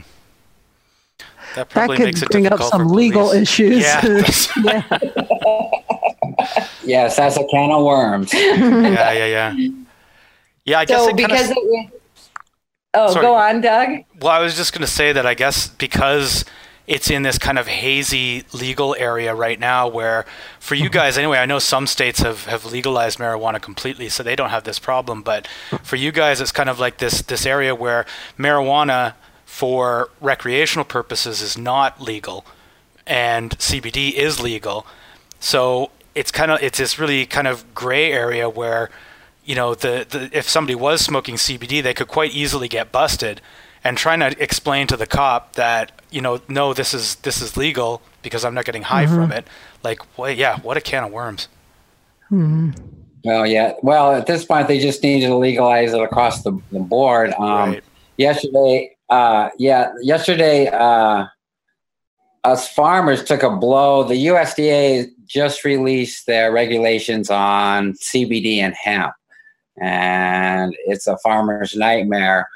That, 1.56 1.70
that 1.70 1.90
could 1.90 2.30
bring 2.30 2.48
up 2.48 2.62
some 2.62 2.88
legal 2.90 3.32
issues. 3.32 3.82
Yeah. 3.82 4.24
yeah. 4.64 4.84
yes, 6.84 7.16
that's 7.16 7.38
a 7.38 7.46
can 7.46 7.72
of 7.72 7.84
worms. 7.84 8.34
yeah, 8.34 9.12
yeah, 9.12 9.26
yeah. 9.26 9.70
Yeah, 10.66 10.80
I 10.80 10.86
guess 10.86 11.06
so 11.06 11.14
because 11.14 11.52
of, 11.52 11.58
it 11.58 11.64
was, 11.64 11.92
Oh, 12.96 13.12
Sorry. 13.12 13.26
go 13.26 13.36
on, 13.36 13.62
Doug. 13.62 13.90
Well, 14.22 14.32
I 14.32 14.40
was 14.40 14.56
just 14.56 14.72
going 14.72 14.82
to 14.82 14.88
say 14.92 15.12
that 15.12 15.26
I 15.26 15.34
guess 15.34 15.68
because 15.68 16.46
it's 16.88 17.10
in 17.10 17.24
this 17.24 17.38
kind 17.38 17.60
of 17.60 17.68
hazy 17.68 18.44
legal 18.54 18.96
area 18.98 19.34
right 19.36 19.60
now 19.60 19.88
where 19.88 20.26
for 20.60 20.76
you 20.76 20.86
mm-hmm. 20.86 20.94
guys 20.94 21.18
anyway 21.18 21.40
i 21.40 21.46
know 21.46 21.58
some 21.58 21.88
states 21.88 22.20
have, 22.20 22.46
have 22.46 22.64
legalized 22.64 23.18
marijuana 23.18 23.60
completely 23.60 24.08
so 24.08 24.22
they 24.22 24.36
don't 24.36 24.52
have 24.52 24.66
this 24.66 24.78
problem 24.78 25.24
but 25.24 25.48
for 25.82 25.96
you 25.96 26.12
guys 26.12 26.40
it's 26.40 26.52
kind 26.52 26.70
of 26.70 26.80
like 26.80 27.00
this 27.00 27.24
this 27.24 27.44
area 27.44 27.74
where 27.74 28.06
marijuana 28.38 29.16
for 29.46 30.10
recreational 30.20 30.86
purposes 30.86 31.42
is 31.42 31.58
not 31.58 32.02
legal 32.02 32.46
and 33.08 33.52
CBD 33.52 34.14
is 34.14 34.40
legal. 34.40 34.86
So 35.40 35.92
it's 36.14 36.32
kind 36.32 36.52
of 36.52 36.62
it's 36.62 36.78
this 36.78 36.98
really 36.98 37.26
kind 37.26 37.48
of 37.48 37.74
gray 37.76 38.12
area 38.12 38.50
where 38.50 38.90
you 39.44 39.56
know 39.56 39.76
the, 39.76 40.06
the 40.10 40.30
if 40.38 40.50
somebody 40.50 40.76
was 40.76 41.02
smoking 41.02 41.36
CBD, 41.36 41.84
they 41.84 41.94
could 41.94 42.08
quite 42.08 42.34
easily 42.34 42.68
get 42.68 42.92
busted. 42.92 43.42
And 43.84 44.00
trying 44.00 44.20
to 44.22 44.36
explain 44.42 44.88
to 44.88 44.98
the 44.98 45.06
cop 45.06 45.54
that 45.54 45.92
you 46.10 46.20
know 46.20 46.42
no, 46.48 46.74
this 46.74 46.94
is 46.94 47.16
this 47.18 47.40
is 47.40 47.56
legal 47.56 48.02
because 48.24 48.44
I'm 48.44 48.56
not 48.56 48.66
getting 48.66 48.82
high 48.82 49.06
mm-hmm. 49.06 49.16
from 49.16 49.32
it. 49.32 49.46
Like, 49.84 50.00
well, 50.18 50.32
yeah, 50.32 50.60
what 50.62 50.76
a 50.76 50.82
can 50.82 51.04
of 51.04 51.12
worms. 51.12 51.48
Hmm. 52.30 52.72
Well, 53.24 53.46
yeah. 53.46 53.74
Well, 53.84 54.14
at 54.14 54.26
this 54.26 54.46
point, 54.46 54.68
they 54.68 54.80
just 54.80 55.04
needed 55.04 55.28
to 55.28 55.36
legalize 55.36 55.94
it 55.94 56.02
across 56.02 56.42
the, 56.42 56.60
the 56.72 56.80
board. 56.80 57.34
Um, 57.34 57.72
right. 57.72 57.84
Yesterday, 58.18 58.95
uh, 59.10 59.50
yeah, 59.58 59.92
yesterday, 60.02 60.68
uh, 60.68 61.26
us 62.44 62.72
farmers 62.74 63.24
took 63.24 63.44
a 63.44 63.56
blow. 63.56 64.04
The 64.04 64.28
USDA 64.28 65.10
just 65.26 65.64
released 65.64 66.26
their 66.28 66.52
regulations 66.52 67.30
on 67.30 67.94
CBD 67.94 68.58
and 68.58 68.74
hemp, 68.76 69.14
and 69.82 70.76
it's 70.86 71.08
a 71.08 71.18
farmer's 71.20 71.76
nightmare 71.76 72.48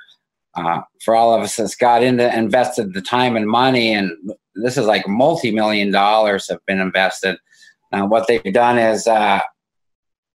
uh, 0.56 0.82
for 1.04 1.16
all 1.16 1.34
of 1.34 1.42
us 1.42 1.56
that's 1.56 1.76
got 1.76 2.04
into 2.04 2.36
invested 2.36 2.94
the 2.94 3.02
time 3.02 3.36
and 3.36 3.48
money. 3.48 3.94
And 3.94 4.12
this 4.56 4.78
is 4.78 4.86
like 4.86 5.08
multi 5.08 5.52
million 5.52 5.92
dollars 5.92 6.50
have 6.50 6.66
been 6.66 6.80
invested. 6.80 7.38
Now, 7.92 8.08
what 8.08 8.28
they've 8.28 8.54
done 8.54 8.78
is 8.78 9.08
uh, 9.08 9.40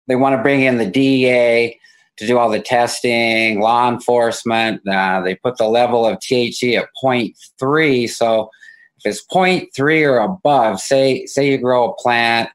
they 0.08 0.16
want 0.16 0.36
to 0.36 0.42
bring 0.42 0.62
in 0.62 0.78
the 0.78 0.86
DEA 0.86 1.78
to 2.16 2.26
do 2.26 2.38
all 2.38 2.50
the 2.50 2.60
testing, 2.60 3.60
law 3.60 3.90
enforcement. 3.90 4.86
Uh, 4.88 5.20
they 5.20 5.34
put 5.34 5.56
the 5.56 5.68
level 5.68 6.06
of 6.06 6.18
THC 6.18 6.78
at 6.78 6.88
0.3. 7.02 8.08
So 8.08 8.50
if 8.98 9.10
it's 9.10 9.26
0.3 9.26 10.08
or 10.08 10.18
above, 10.18 10.80
say 10.80 11.26
say 11.26 11.50
you 11.50 11.58
grow 11.58 11.90
a 11.90 11.94
plant 11.94 12.50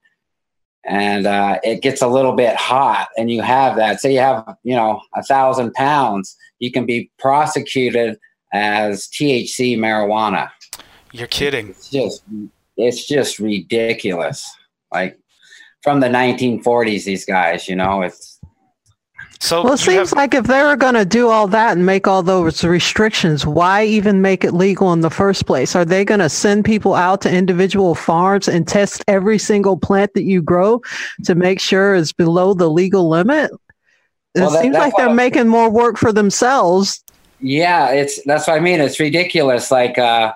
and 0.86 1.28
uh, 1.28 1.60
it 1.64 1.82
gets 1.82 2.02
a 2.02 2.08
little 2.08 2.34
bit 2.34 2.56
hot, 2.56 3.10
and 3.18 3.30
you 3.30 3.42
have 3.42 3.76
that. 3.76 4.00
Say 4.02 4.14
you 4.14 4.20
have 4.20 4.56
you 4.64 4.76
know 4.76 5.02
a 5.16 5.24
thousand 5.24 5.74
pounds, 5.74 6.36
you 6.60 6.72
can 6.72 6.86
be 6.86 7.12
prosecuted 7.20 8.18
as 8.54 9.08
THC 9.08 9.78
marijuana. 9.78 10.50
You're 11.12 11.28
kidding. 11.28 11.70
It's 11.70 11.90
just 11.90 12.24
it's 12.78 13.08
just 13.08 13.40
ridiculous. 13.40 14.50
Like 14.92 15.20
from 15.84 16.00
the 16.00 16.08
1940s, 16.08 17.04
these 17.04 17.26
guys, 17.26 17.68
you 17.68 17.76
know, 17.76 18.02
it's 18.02 18.39
so 19.42 19.64
well, 19.64 19.74
it 19.74 19.78
seems 19.78 20.10
have, 20.10 20.18
like 20.18 20.34
if 20.34 20.46
they 20.46 20.62
were 20.64 20.76
going 20.76 20.96
to 20.96 21.06
do 21.06 21.30
all 21.30 21.48
that 21.48 21.72
and 21.72 21.86
make 21.86 22.08
all 22.08 22.22
those 22.22 22.64
restrictions, 22.64 23.46
why 23.46 23.86
even 23.86 24.22
make 24.22 24.44
it 24.44 24.54
legal 24.54 24.92
in 24.92 25.00
the 25.00 25.10
first 25.10 25.46
place? 25.46 25.76
Are 25.76 25.86
they 25.86 26.04
going 26.04 26.20
to 26.20 26.30
send 26.30 26.66
people 26.66 26.94
out 26.94 27.22
to 27.22 27.32
individual 27.32 27.96
farms 27.96 28.50
and 28.50 28.68
test 28.68 29.04
every 29.08 29.38
single 29.38 29.78
plant 29.78 30.14
that 30.16 30.24
you 30.24 30.42
grow 30.42 30.82
to 31.24 31.36
make 31.36 31.62
sure 31.62 31.96
it's 31.96 32.12
below 32.12 32.54
the 32.54 32.70
legal 32.70 33.08
limit? 33.08 33.52
It 34.36 34.42
well, 34.42 34.52
that, 34.52 34.62
seems 34.62 34.76
like 34.76 34.94
they're 34.98 35.14
making 35.14 35.48
more 35.48 35.70
work 35.70 35.98
for 35.98 36.12
themselves. 36.12 37.04
Yeah, 37.40 37.92
it's 37.92 38.22
that's 38.26 38.46
what 38.46 38.58
I 38.58 38.60
mean. 38.60 38.82
It's 38.82 39.00
ridiculous. 39.00 39.72
Like, 39.72 39.98
uh, 39.98 40.34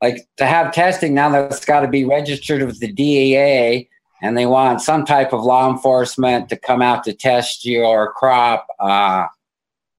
like 0.00 0.28
to 0.36 0.46
have 0.46 0.72
testing 0.72 1.12
now 1.12 1.28
that's 1.28 1.64
got 1.64 1.80
to 1.80 1.88
be 1.88 2.04
registered 2.04 2.62
with 2.62 2.78
the 2.78 2.92
DEA 2.92 3.88
and 4.24 4.38
they 4.38 4.46
want 4.46 4.80
some 4.80 5.04
type 5.04 5.34
of 5.34 5.44
law 5.44 5.70
enforcement 5.70 6.48
to 6.48 6.56
come 6.56 6.80
out 6.80 7.04
to 7.04 7.12
test 7.12 7.66
your 7.66 8.10
crop 8.12 8.66
uh, 8.80 9.26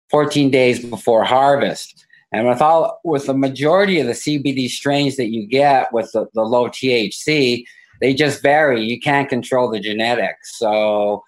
14 0.10 0.50
days 0.50 0.84
before 0.84 1.24
harvest. 1.24 2.08
And 2.32 2.48
with 2.48 2.60
all 2.60 3.00
with 3.04 3.28
the 3.28 3.36
majority 3.36 4.00
of 4.00 4.08
the 4.08 4.14
CBD 4.14 4.68
strains 4.68 5.16
that 5.18 5.28
you 5.28 5.46
get 5.46 5.94
with 5.94 6.12
the, 6.12 6.26
the 6.34 6.42
low 6.42 6.70
THC, 6.70 7.66
they 8.02 8.14
just 8.16 8.42
vary. 8.42 8.82
You 8.84 9.00
can't 9.00 9.30
control 9.30 9.70
the 9.70 9.80
genetics. 9.80 10.58
So, 10.58 11.24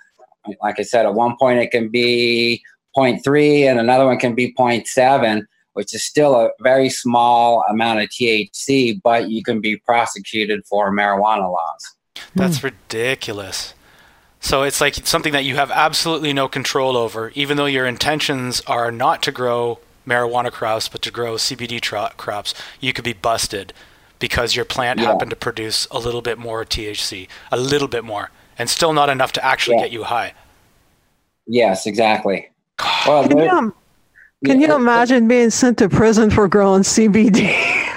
like 0.63 0.79
I 0.79 0.83
said, 0.83 1.05
at 1.05 1.13
one 1.13 1.37
point 1.37 1.59
it 1.59 1.69
can 1.69 1.89
be 1.89 2.63
0.3 2.97 3.69
and 3.69 3.79
another 3.79 4.07
one 4.07 4.17
can 4.17 4.33
be 4.33 4.55
0.7, 4.55 5.43
which 5.73 5.93
is 5.93 6.03
still 6.03 6.33
a 6.33 6.49
very 6.63 6.89
small 6.89 7.63
amount 7.69 7.99
of 7.99 8.09
THC, 8.09 8.99
but 9.03 9.29
you 9.29 9.43
can 9.43 9.61
be 9.61 9.77
prosecuted 9.77 10.65
for 10.65 10.91
marijuana 10.91 11.51
laws. 11.53 11.96
That's 12.35 12.59
mm. 12.59 12.65
ridiculous. 12.65 13.73
So 14.39 14.63
it's 14.63 14.79
like 14.79 14.95
something 14.95 15.33
that 15.33 15.45
you 15.45 15.55
have 15.55 15.71
absolutely 15.71 16.31
no 16.33 16.47
control 16.47 16.95
over, 16.95 17.31
even 17.35 17.57
though 17.57 17.65
your 17.65 17.85
intentions 17.85 18.61
are 18.67 18.91
not 18.91 19.21
to 19.23 19.31
grow 19.31 19.79
marijuana 20.05 20.51
crops, 20.51 20.87
but 20.87 21.01
to 21.01 21.11
grow 21.11 21.35
CBD 21.35 21.81
tra- 21.81 22.13
crops. 22.17 22.53
You 22.79 22.93
could 22.93 23.03
be 23.03 23.13
busted 23.13 23.73
because 24.19 24.55
your 24.55 24.65
plant 24.65 24.99
yeah. 24.99 25.07
happened 25.07 25.31
to 25.31 25.35
produce 25.35 25.85
a 25.91 25.99
little 25.99 26.21
bit 26.21 26.37
more 26.37 26.63
THC, 26.63 27.27
a 27.51 27.57
little 27.57 27.87
bit 27.87 28.03
more, 28.03 28.31
and 28.57 28.69
still 28.69 28.93
not 28.93 29.09
enough 29.09 29.33
to 29.33 29.45
actually 29.45 29.77
yeah. 29.77 29.83
get 29.83 29.91
you 29.91 30.03
high. 30.03 30.33
Yes, 31.45 31.85
exactly. 31.85 32.49
Well, 33.07 33.27
can, 33.27 33.39
you, 33.39 33.75
can 34.45 34.61
you 34.61 34.75
imagine 34.75 35.27
being 35.27 35.49
sent 35.49 35.79
to 35.79 35.89
prison 35.89 36.29
for 36.29 36.47
growing 36.47 36.83
CBD? 36.83 37.83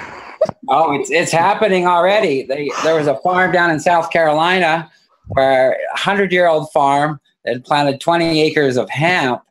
oh, 0.71 0.93
it's 0.93 1.11
it's 1.11 1.33
happening 1.33 1.87
already. 1.87 2.45
They, 2.45 2.71
there 2.85 2.95
was 2.95 3.07
a 3.07 3.17
farm 3.19 3.53
down 3.53 3.71
in 3.71 3.81
South 3.81 4.11
Carolina 4.11 4.91
where 5.29 5.77
a 5.95 5.99
hundred 5.99 6.33
year 6.33 6.47
old 6.47 6.71
farm 6.73 7.21
had 7.47 7.65
planted 7.65 8.01
20 8.01 8.41
acres 8.41 8.77
of 8.77 8.89
hemp, 8.89 9.43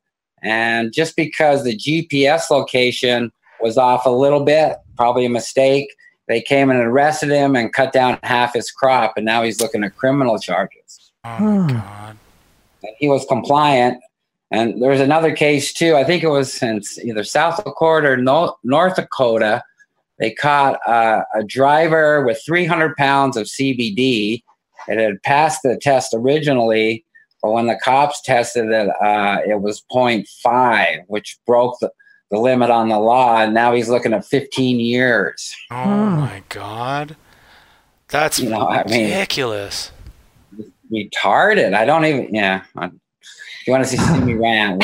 and 0.42 0.92
just 0.94 1.16
because 1.16 1.64
the 1.64 1.78
GPS 1.78 2.50
location 2.50 3.32
was 3.62 3.78
off 3.78 4.06
a 4.06 4.10
little 4.10 4.44
bit, 4.44 4.78
probably 4.96 5.26
a 5.26 5.30
mistake, 5.30 5.94
they 6.28 6.42
came 6.42 6.70
and 6.70 6.80
arrested 6.80 7.30
him 7.30 7.56
and 7.56 7.74
cut 7.74 7.92
down 7.92 8.18
half 8.24 8.54
his 8.54 8.72
crop, 8.72 9.14
and 9.18 9.26
now 9.26 9.44
he's 9.44 9.60
looking 9.60 9.84
at 9.84 9.96
criminal 9.96 10.40
charges. 10.40 11.12
Oh 11.26 11.40
my 11.40 11.62
hmm. 11.62 11.68
god! 11.78 12.18
And 12.84 12.96
he 12.98 13.10
was 13.10 13.26
compliant. 13.26 14.02
And 14.52 14.82
there 14.82 14.90
was 14.90 15.02
another 15.02 15.36
case 15.36 15.72
too. 15.72 15.96
I 15.96 16.04
think 16.04 16.24
it 16.24 16.30
was 16.30 16.64
in 16.64 16.82
either 17.04 17.24
South 17.24 17.64
Dakota 17.64 18.08
or 18.08 18.18
North 18.64 18.96
Dakota 18.96 19.64
they 20.20 20.32
caught 20.32 20.80
uh, 20.88 21.24
a 21.34 21.44
driver 21.44 22.24
with 22.24 22.42
300 22.46 22.96
pounds 22.98 23.38
of 23.38 23.48
CBD. 23.48 24.44
It 24.88 25.00
had 25.00 25.22
passed 25.24 25.62
the 25.64 25.78
test 25.78 26.14
originally, 26.14 27.06
but 27.42 27.52
when 27.52 27.68
the 27.68 27.80
cops 27.84 28.22
tested 28.22 28.70
it, 28.70 28.90
uh, 29.02 29.40
it 29.48 29.62
was 29.62 29.84
0.5, 29.92 31.04
which 31.08 31.38
broke 31.46 31.78
the, 31.80 31.92
the 32.32 32.40
limit 32.40 32.70
on 32.70 32.90
the 32.90 33.00
law. 33.00 33.38
And 33.38 33.54
now 33.54 33.74
he's 33.74 33.90
looking 33.90 34.14
at 34.14 34.26
15 34.26 34.80
years. 34.80 35.56
Oh 35.72 35.86
my 35.86 36.44
God. 36.50 37.16
That's 38.10 38.40
you 38.40 38.50
know, 38.50 38.68
ridiculous. 38.70 39.92
I 40.52 40.64
mean, 40.90 41.10
retarded. 41.10 41.74
I 41.74 41.86
don't 41.86 42.06
even, 42.06 42.34
yeah. 42.34 42.64
I, 42.76 42.90
you 43.68 43.72
want 43.72 43.84
to 43.84 43.90
see, 43.90 43.98
see 43.98 44.20
me 44.22 44.34
rant? 44.34 44.84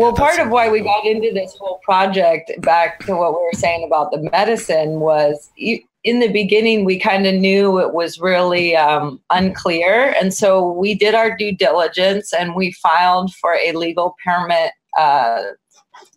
Well, 0.00 0.14
part 0.14 0.38
of 0.38 0.48
why 0.48 0.70
we 0.70 0.80
got 0.80 1.04
into 1.04 1.30
this 1.30 1.54
whole 1.60 1.78
project, 1.82 2.50
back 2.62 3.04
to 3.04 3.14
what 3.14 3.32
we 3.32 3.44
were 3.44 3.52
saying 3.52 3.84
about 3.84 4.10
the 4.10 4.30
medicine, 4.32 4.98
was 4.98 5.50
in 5.58 6.20
the 6.20 6.32
beginning, 6.32 6.86
we 6.86 6.98
kind 6.98 7.26
of 7.26 7.34
knew 7.34 7.78
it 7.78 7.92
was 7.92 8.18
really 8.18 8.74
um, 8.74 9.20
unclear. 9.28 10.14
And 10.18 10.32
so 10.32 10.72
we 10.72 10.94
did 10.94 11.14
our 11.14 11.36
due 11.36 11.54
diligence 11.54 12.32
and 12.32 12.54
we 12.54 12.72
filed 12.72 13.34
for 13.34 13.56
a 13.56 13.72
legal 13.72 14.16
permit 14.24 14.72
uh, 14.96 15.42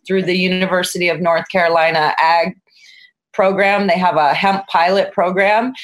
through 0.06 0.22
the 0.22 0.38
University 0.38 1.10
of 1.10 1.20
North 1.20 1.50
Carolina 1.50 2.14
Ag 2.18 2.56
program. 3.34 3.86
They 3.86 3.98
have 3.98 4.16
a 4.16 4.32
hemp 4.32 4.66
pilot 4.68 5.12
program. 5.12 5.74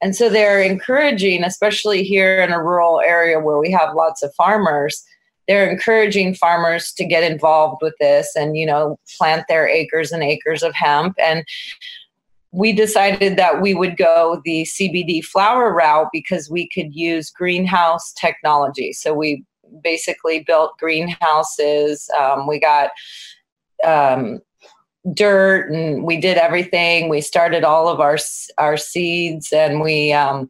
And 0.00 0.14
so 0.14 0.28
they're 0.28 0.62
encouraging, 0.62 1.42
especially 1.42 2.04
here 2.04 2.40
in 2.40 2.52
a 2.52 2.62
rural 2.62 3.00
area 3.00 3.40
where 3.40 3.58
we 3.58 3.72
have 3.72 3.96
lots 3.96 4.22
of 4.22 4.32
farmers, 4.36 5.02
they're 5.48 5.68
encouraging 5.68 6.34
farmers 6.34 6.92
to 6.92 7.04
get 7.04 7.24
involved 7.24 7.80
with 7.82 7.94
this 7.98 8.36
and 8.36 8.56
you 8.56 8.66
know 8.66 8.98
plant 9.16 9.44
their 9.48 9.66
acres 9.66 10.12
and 10.12 10.22
acres 10.22 10.62
of 10.62 10.74
hemp 10.74 11.14
and 11.18 11.44
we 12.50 12.72
decided 12.72 13.36
that 13.36 13.60
we 13.60 13.74
would 13.74 13.96
go 13.96 14.40
the 14.44 14.62
CBD 14.62 15.22
flower 15.22 15.72
route 15.72 16.08
because 16.12 16.48
we 16.48 16.68
could 16.68 16.94
use 16.94 17.30
greenhouse 17.30 18.12
technology. 18.14 18.92
So 18.92 19.12
we 19.12 19.44
basically 19.82 20.40
built 20.40 20.78
greenhouses. 20.78 22.08
Um, 22.18 22.46
we 22.46 22.58
got 22.58 22.90
um, 23.84 24.40
dirt 25.12 25.70
and 25.70 26.04
we 26.04 26.16
did 26.18 26.38
everything. 26.38 27.08
We 27.08 27.20
started 27.20 27.64
all 27.64 27.88
of 27.88 28.00
our 28.00 28.18
our 28.56 28.76
seeds 28.76 29.52
and 29.52 29.80
we 29.80 30.12
um, 30.12 30.48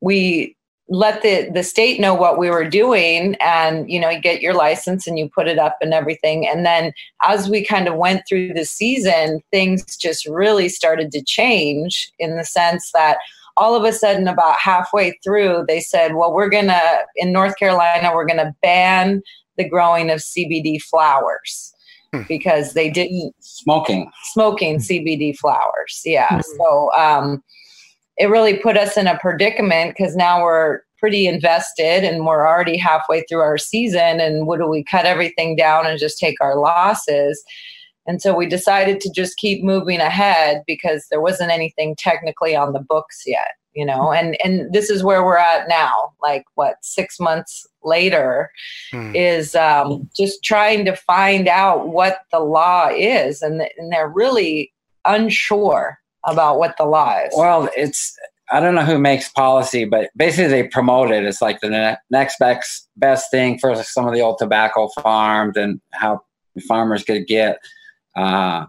we 0.00 0.56
let 0.92 1.22
the 1.22 1.48
the 1.54 1.62
state 1.62 2.00
know 2.00 2.14
what 2.14 2.36
we 2.36 2.50
were 2.50 2.68
doing 2.68 3.36
and 3.36 3.88
you 3.90 3.98
know 3.98 4.10
you 4.10 4.20
get 4.20 4.42
your 4.42 4.54
license 4.54 5.06
and 5.06 5.18
you 5.18 5.30
put 5.30 5.46
it 5.46 5.58
up 5.58 5.76
and 5.80 5.94
everything 5.94 6.46
and 6.46 6.66
then 6.66 6.92
as 7.24 7.48
we 7.48 7.64
kind 7.64 7.86
of 7.86 7.94
went 7.94 8.22
through 8.28 8.52
the 8.52 8.64
season 8.64 9.40
things 9.52 9.96
just 9.96 10.26
really 10.26 10.68
started 10.68 11.12
to 11.12 11.22
change 11.22 12.10
in 12.18 12.36
the 12.36 12.44
sense 12.44 12.90
that 12.92 13.18
all 13.56 13.76
of 13.76 13.84
a 13.84 13.92
sudden 13.92 14.26
about 14.26 14.58
halfway 14.58 15.12
through 15.22 15.64
they 15.68 15.80
said 15.80 16.16
well 16.16 16.32
we're 16.32 16.50
going 16.50 16.66
to 16.66 16.98
in 17.16 17.32
North 17.32 17.56
Carolina 17.56 18.10
we're 18.12 18.26
going 18.26 18.36
to 18.44 18.54
ban 18.60 19.22
the 19.60 19.68
growing 19.68 20.10
of 20.10 20.20
CBD 20.20 20.80
flowers 20.80 21.72
hmm. 22.12 22.22
because 22.28 22.72
they 22.72 22.90
didn't 22.90 23.34
smoking 23.40 24.10
smoking 24.32 24.78
CBD 24.78 25.36
flowers. 25.36 26.00
Yeah, 26.04 26.36
hmm. 26.36 26.40
so 26.56 26.90
um, 26.94 27.42
it 28.20 28.28
really 28.28 28.58
put 28.58 28.76
us 28.76 28.98
in 28.98 29.06
a 29.06 29.18
predicament 29.18 29.96
because 29.96 30.14
now 30.14 30.42
we're 30.42 30.80
pretty 30.98 31.26
invested 31.26 32.04
and 32.04 32.26
we're 32.26 32.46
already 32.46 32.76
halfway 32.76 33.22
through 33.22 33.40
our 33.40 33.56
season. 33.56 34.20
And 34.20 34.46
what 34.46 34.60
do 34.60 34.68
we 34.68 34.84
cut 34.84 35.06
everything 35.06 35.56
down 35.56 35.86
and 35.86 35.98
just 35.98 36.18
take 36.18 36.36
our 36.42 36.56
losses? 36.58 37.42
And 38.06 38.20
so 38.20 38.36
we 38.36 38.44
decided 38.44 39.00
to 39.00 39.10
just 39.10 39.38
keep 39.38 39.64
moving 39.64 40.00
ahead 40.00 40.62
because 40.66 41.06
there 41.10 41.22
wasn't 41.22 41.50
anything 41.50 41.96
technically 41.96 42.54
on 42.54 42.74
the 42.74 42.80
books 42.80 43.22
yet, 43.26 43.52
you 43.72 43.86
know. 43.86 44.12
And 44.12 44.36
and 44.44 44.70
this 44.70 44.90
is 44.90 45.02
where 45.02 45.24
we're 45.24 45.38
at 45.38 45.66
now, 45.66 46.12
like 46.20 46.44
what 46.56 46.76
six 46.82 47.18
months 47.18 47.66
later, 47.82 48.50
hmm. 48.90 49.14
is 49.14 49.54
um, 49.54 50.10
just 50.14 50.44
trying 50.44 50.84
to 50.84 50.94
find 50.94 51.48
out 51.48 51.88
what 51.88 52.18
the 52.32 52.40
law 52.40 52.88
is, 52.92 53.40
and 53.40 53.62
and 53.78 53.92
they're 53.92 54.08
really 54.08 54.72
unsure 55.06 55.99
about 56.24 56.58
what 56.58 56.76
the 56.76 56.84
law 56.84 57.18
is. 57.18 57.32
Well, 57.36 57.68
it's 57.76 58.16
I 58.52 58.58
don't 58.58 58.74
know 58.74 58.84
who 58.84 58.98
makes 58.98 59.28
policy, 59.28 59.84
but 59.84 60.10
basically 60.16 60.48
they 60.48 60.68
promote 60.68 61.12
it. 61.12 61.24
It's 61.24 61.40
like 61.40 61.60
the 61.60 61.70
ne- 61.70 61.96
next 62.10 62.38
best 62.38 62.88
best 62.96 63.30
thing 63.30 63.58
for 63.58 63.74
some 63.82 64.06
of 64.06 64.14
the 64.14 64.20
old 64.20 64.38
tobacco 64.38 64.88
farms 64.88 65.56
and 65.56 65.80
how 65.92 66.22
farmers 66.66 67.04
could 67.04 67.26
get 67.26 67.58
uh, 68.16 68.66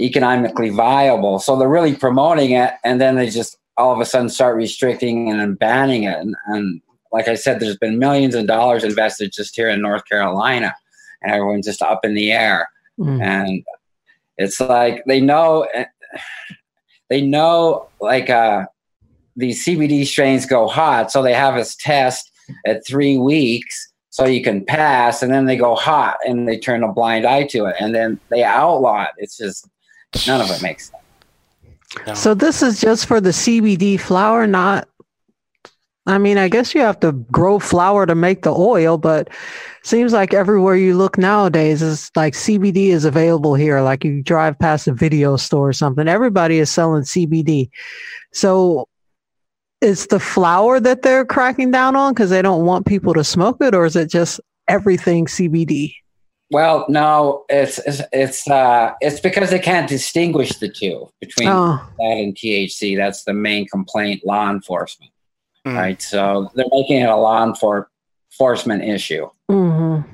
economically 0.00 0.70
viable. 0.70 1.38
So 1.38 1.58
they're 1.58 1.68
really 1.68 1.94
promoting 1.94 2.52
it, 2.52 2.72
and 2.84 3.00
then 3.00 3.16
they 3.16 3.28
just 3.28 3.58
all 3.76 3.92
of 3.92 4.00
a 4.00 4.04
sudden 4.04 4.28
start 4.28 4.56
restricting 4.56 5.30
and 5.30 5.58
banning 5.58 6.02
it. 6.04 6.18
And, 6.18 6.34
and 6.46 6.80
like 7.12 7.28
I 7.28 7.34
said, 7.34 7.60
there's 7.60 7.76
been 7.76 7.98
millions 7.98 8.34
of 8.34 8.46
dollars 8.46 8.82
invested 8.82 9.32
just 9.32 9.54
here 9.54 9.68
in 9.68 9.82
North 9.82 10.02
Carolina, 10.08 10.74
and 11.22 11.32
everyone's 11.32 11.66
just 11.66 11.82
up 11.82 12.00
in 12.02 12.14
the 12.14 12.32
air. 12.32 12.68
Mm. 12.98 13.22
And 13.22 13.64
it's 14.38 14.58
like 14.58 15.04
they 15.06 15.20
know, 15.20 15.68
they 17.08 17.20
know, 17.20 17.88
like 18.00 18.30
uh, 18.30 18.66
these 19.36 19.64
CBD 19.64 20.06
strains 20.06 20.46
go 20.46 20.68
hot, 20.68 21.10
so 21.10 21.22
they 21.22 21.34
have 21.34 21.56
us 21.56 21.76
test 21.76 22.30
at 22.66 22.86
three 22.86 23.18
weeks 23.18 23.88
so 24.18 24.26
you 24.26 24.42
can 24.42 24.64
pass 24.64 25.22
and 25.22 25.32
then 25.32 25.44
they 25.44 25.56
go 25.56 25.76
hot 25.76 26.16
and 26.26 26.48
they 26.48 26.58
turn 26.58 26.82
a 26.82 26.92
blind 26.92 27.24
eye 27.24 27.44
to 27.44 27.66
it 27.66 27.76
and 27.78 27.94
then 27.94 28.18
they 28.30 28.42
outlaw 28.42 29.04
it 29.04 29.10
it's 29.18 29.36
just 29.36 29.68
none 30.26 30.40
of 30.40 30.50
it 30.50 30.60
makes 30.60 30.90
sense 30.90 32.06
no. 32.06 32.14
so 32.14 32.34
this 32.34 32.62
is 32.62 32.80
just 32.80 33.06
for 33.06 33.20
the 33.20 33.30
cbd 33.30 34.00
flower 34.00 34.46
not 34.46 34.88
i 36.08 36.18
mean 36.18 36.36
i 36.36 36.48
guess 36.48 36.74
you 36.74 36.80
have 36.80 36.98
to 36.98 37.12
grow 37.30 37.58
flower 37.58 38.04
to 38.04 38.14
make 38.14 38.42
the 38.42 38.52
oil 38.52 38.98
but 38.98 39.28
seems 39.84 40.12
like 40.12 40.34
everywhere 40.34 40.74
you 40.74 40.96
look 40.96 41.16
nowadays 41.16 41.80
is 41.80 42.10
like 42.16 42.34
cbd 42.34 42.88
is 42.88 43.04
available 43.04 43.54
here 43.54 43.80
like 43.80 44.04
you 44.04 44.22
drive 44.22 44.58
past 44.58 44.88
a 44.88 44.92
video 44.92 45.36
store 45.36 45.68
or 45.68 45.72
something 45.72 46.08
everybody 46.08 46.58
is 46.58 46.70
selling 46.70 47.04
cbd 47.04 47.70
so 48.32 48.88
is 49.80 50.06
the 50.08 50.20
flower 50.20 50.80
that 50.80 51.02
they're 51.02 51.24
cracking 51.24 51.70
down 51.70 51.96
on 51.96 52.12
because 52.12 52.30
they 52.30 52.42
don't 52.42 52.64
want 52.64 52.86
people 52.86 53.14
to 53.14 53.24
smoke 53.24 53.58
it, 53.60 53.74
or 53.74 53.84
is 53.84 53.96
it 53.96 54.10
just 54.10 54.40
everything 54.68 55.26
CBD? 55.26 55.94
Well, 56.50 56.86
no, 56.88 57.44
it's 57.48 57.78
it's 57.78 58.00
it's, 58.12 58.50
uh, 58.50 58.92
it's 59.00 59.20
because 59.20 59.50
they 59.50 59.58
can't 59.58 59.88
distinguish 59.88 60.58
the 60.58 60.68
two 60.68 61.08
between 61.20 61.48
oh. 61.48 61.80
that 61.98 62.04
and 62.04 62.34
THC. 62.34 62.96
That's 62.96 63.24
the 63.24 63.34
main 63.34 63.66
complaint, 63.66 64.22
law 64.24 64.50
enforcement, 64.50 65.12
mm. 65.68 65.76
right? 65.76 66.00
So 66.00 66.50
they're 66.54 66.66
making 66.70 67.02
it 67.02 67.08
a 67.08 67.16
law 67.16 67.44
enforcement 67.44 68.84
issue. 68.84 69.28
Mm-hmm. 69.50 70.08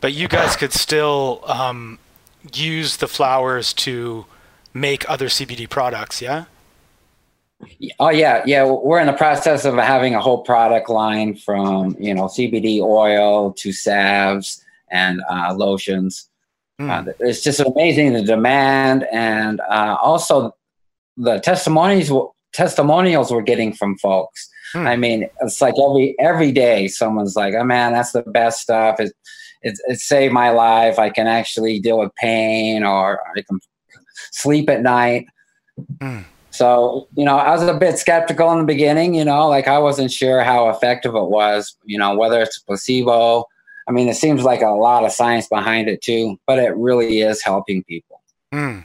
But 0.00 0.12
you 0.12 0.28
guys 0.28 0.56
could 0.56 0.72
still 0.72 1.42
um, 1.46 1.98
use 2.52 2.98
the 2.98 3.08
flowers 3.08 3.72
to 3.74 4.26
make 4.72 5.08
other 5.10 5.26
CBD 5.26 5.68
products, 5.68 6.22
yeah? 6.22 6.44
Oh 7.98 8.10
yeah, 8.10 8.44
yeah. 8.46 8.64
We're 8.64 9.00
in 9.00 9.08
the 9.08 9.12
process 9.12 9.64
of 9.64 9.74
having 9.74 10.14
a 10.14 10.20
whole 10.20 10.42
product 10.42 10.88
line 10.88 11.34
from 11.34 11.96
you 11.98 12.14
know 12.14 12.24
CBD 12.24 12.80
oil 12.80 13.52
to 13.54 13.72
salves 13.72 14.64
and 14.92 15.20
uh, 15.28 15.54
lotions. 15.54 16.28
Mm. 16.80 17.08
Uh, 17.08 17.12
it's 17.18 17.42
just 17.42 17.58
amazing 17.58 18.12
the 18.12 18.22
demand 18.22 19.08
and 19.10 19.60
uh, 19.60 19.96
also 20.00 20.54
the 21.16 21.40
testimonies 21.40 22.12
testimonials 22.58 23.30
we're 23.30 23.40
getting 23.40 23.72
from 23.72 23.96
folks. 23.98 24.50
Mm. 24.74 24.86
I 24.86 24.96
mean, 24.96 25.30
it's 25.40 25.60
like 25.60 25.74
every 25.78 26.16
every 26.18 26.50
day 26.50 26.88
someone's 26.88 27.36
like, 27.36 27.54
"Oh 27.54 27.62
man, 27.62 27.92
that's 27.92 28.10
the 28.12 28.22
best 28.22 28.60
stuff." 28.60 28.98
It, 28.98 29.12
it, 29.62 29.78
it 29.86 30.00
saved 30.00 30.34
my 30.34 30.50
life. 30.50 30.98
I 30.98 31.08
can 31.10 31.28
actually 31.28 31.78
deal 31.78 31.98
with 32.00 32.14
pain, 32.16 32.82
or 32.82 33.20
I 33.36 33.42
can 33.42 33.60
sleep 34.32 34.68
at 34.68 34.82
night. 34.82 35.26
Mm. 35.98 36.24
So, 36.50 37.06
you 37.14 37.24
know, 37.24 37.36
I 37.36 37.52
was 37.52 37.62
a 37.62 37.74
bit 37.74 37.98
skeptical 37.98 38.50
in 38.50 38.58
the 38.58 38.64
beginning, 38.64 39.14
you 39.14 39.24
know, 39.24 39.46
like 39.48 39.68
I 39.68 39.78
wasn't 39.78 40.10
sure 40.10 40.42
how 40.42 40.70
effective 40.70 41.14
it 41.14 41.28
was, 41.28 41.76
you 41.84 41.96
know, 41.96 42.16
whether 42.16 42.40
it's 42.40 42.58
placebo. 42.58 43.44
I 43.86 43.92
mean, 43.92 44.08
it 44.08 44.16
seems 44.16 44.42
like 44.42 44.62
a 44.62 44.70
lot 44.70 45.04
of 45.04 45.12
science 45.12 45.46
behind 45.46 45.88
it 45.88 46.02
too, 46.02 46.36
but 46.48 46.58
it 46.58 46.74
really 46.76 47.20
is 47.20 47.42
helping 47.42 47.84
people. 47.84 48.20
Mm. 48.52 48.84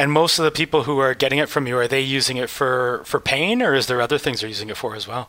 And 0.00 0.10
most 0.10 0.38
of 0.38 0.46
the 0.46 0.50
people 0.50 0.84
who 0.84 0.98
are 0.98 1.12
getting 1.12 1.38
it 1.40 1.50
from 1.50 1.66
you, 1.66 1.76
are 1.76 1.86
they 1.86 2.00
using 2.00 2.38
it 2.38 2.48
for, 2.48 3.02
for 3.04 3.20
pain 3.20 3.60
or 3.60 3.74
is 3.74 3.86
there 3.86 4.00
other 4.00 4.16
things 4.16 4.40
they're 4.40 4.48
using 4.48 4.70
it 4.70 4.78
for 4.78 4.96
as 4.96 5.06
well? 5.06 5.28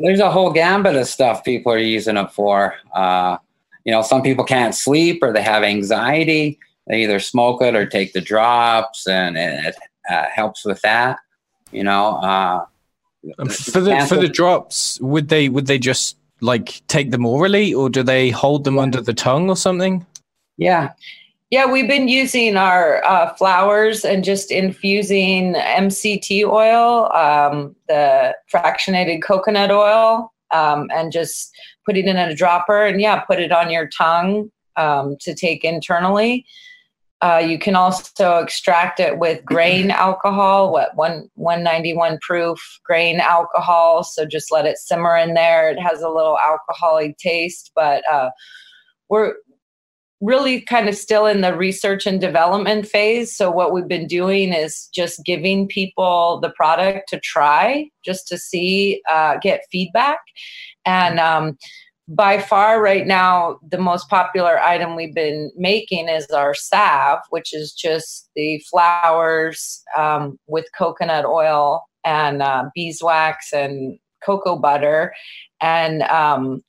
There's 0.00 0.20
a 0.20 0.30
whole 0.30 0.52
gambit 0.52 0.96
of 0.96 1.08
stuff 1.08 1.42
people 1.42 1.72
are 1.72 1.78
using 1.78 2.18
it 2.18 2.30
for. 2.30 2.74
Uh, 2.94 3.38
you 3.86 3.92
know, 3.92 4.02
some 4.02 4.20
people 4.20 4.44
can't 4.44 4.74
sleep 4.74 5.20
or 5.22 5.32
they 5.32 5.40
have 5.40 5.62
anxiety. 5.62 6.58
They 6.86 7.04
either 7.04 7.18
smoke 7.18 7.62
it 7.62 7.74
or 7.74 7.86
take 7.86 8.12
the 8.12 8.20
drops, 8.20 9.08
and, 9.08 9.38
and 9.38 9.64
it 9.64 9.76
uh, 10.10 10.26
helps 10.26 10.66
with 10.66 10.82
that. 10.82 11.18
You 11.72 11.84
know, 11.84 12.16
uh, 12.16 12.66
um, 13.38 13.48
for 13.48 13.80
the 13.80 14.06
for 14.06 14.16
the 14.16 14.28
drops, 14.28 15.00
would 15.00 15.28
they 15.28 15.48
would 15.48 15.66
they 15.66 15.78
just 15.78 16.18
like 16.42 16.82
take 16.86 17.12
them 17.12 17.24
orally, 17.24 17.72
or 17.72 17.88
do 17.88 18.02
they 18.02 18.28
hold 18.28 18.64
them 18.64 18.78
under 18.78 19.00
the 19.00 19.14
tongue 19.14 19.48
or 19.48 19.56
something? 19.56 20.04
Yeah, 20.58 20.92
yeah, 21.50 21.70
we've 21.70 21.86
been 21.86 22.08
using 22.08 22.56
our 22.56 23.04
uh, 23.04 23.32
flowers 23.34 24.04
and 24.04 24.24
just 24.24 24.50
infusing 24.50 25.54
MCT 25.54 26.44
oil, 26.44 27.12
um, 27.12 27.76
the 27.88 28.34
fractionated 28.52 29.22
coconut 29.22 29.70
oil, 29.70 30.32
um, 30.52 30.88
and 30.92 31.12
just 31.12 31.54
put 31.84 31.96
it 31.96 32.06
in 32.06 32.16
a 32.16 32.34
dropper 32.34 32.84
and 32.84 33.00
yeah, 33.00 33.20
put 33.20 33.38
it 33.38 33.52
on 33.52 33.70
your 33.70 33.88
tongue 33.88 34.50
um, 34.76 35.16
to 35.20 35.34
take 35.34 35.62
internally. 35.62 36.44
Uh, 37.22 37.38
you 37.38 37.58
can 37.58 37.76
also 37.76 38.38
extract 38.38 38.98
it 38.98 39.18
with 39.18 39.44
grain 39.44 39.90
alcohol, 39.92 40.72
what 40.72 40.94
one 40.96 41.30
191 41.34 42.18
proof 42.22 42.58
grain 42.84 43.20
alcohol. 43.20 44.02
So 44.02 44.26
just 44.26 44.50
let 44.50 44.66
it 44.66 44.78
simmer 44.78 45.16
in 45.16 45.34
there. 45.34 45.70
It 45.70 45.78
has 45.78 46.02
a 46.02 46.10
little 46.10 46.38
alcoholic 46.38 47.16
taste, 47.18 47.70
but 47.74 48.02
uh, 48.10 48.30
we're 49.08 49.34
really 50.20 50.62
kind 50.62 50.88
of 50.88 50.96
still 50.96 51.26
in 51.26 51.42
the 51.42 51.54
research 51.54 52.06
and 52.06 52.20
development 52.20 52.86
phase. 52.86 53.36
So 53.36 53.50
what 53.50 53.72
we've 53.72 53.88
been 53.88 54.06
doing 54.06 54.52
is 54.52 54.88
just 54.94 55.24
giving 55.24 55.68
people 55.68 56.40
the 56.40 56.50
product 56.50 57.08
to 57.10 57.20
try, 57.20 57.88
just 58.04 58.26
to 58.28 58.38
see, 58.38 59.02
uh, 59.10 59.36
get 59.42 59.62
feedback, 59.70 60.20
and 60.86 61.20
um, 61.20 61.58
by 62.08 62.40
far 62.40 62.80
right 62.80 63.06
now 63.06 63.58
the 63.68 63.78
most 63.78 64.08
popular 64.08 64.60
item 64.60 64.94
we've 64.94 65.14
been 65.14 65.50
making 65.56 66.08
is 66.08 66.26
our 66.28 66.54
salve 66.54 67.18
which 67.30 67.52
is 67.52 67.72
just 67.72 68.30
the 68.36 68.62
flowers 68.70 69.82
um, 69.96 70.38
with 70.46 70.66
coconut 70.78 71.24
oil 71.24 71.82
and 72.04 72.42
uh, 72.42 72.64
beeswax 72.74 73.52
and 73.52 73.98
cocoa 74.24 74.56
butter 74.56 75.12
and 75.60 76.02
um, 76.02 76.62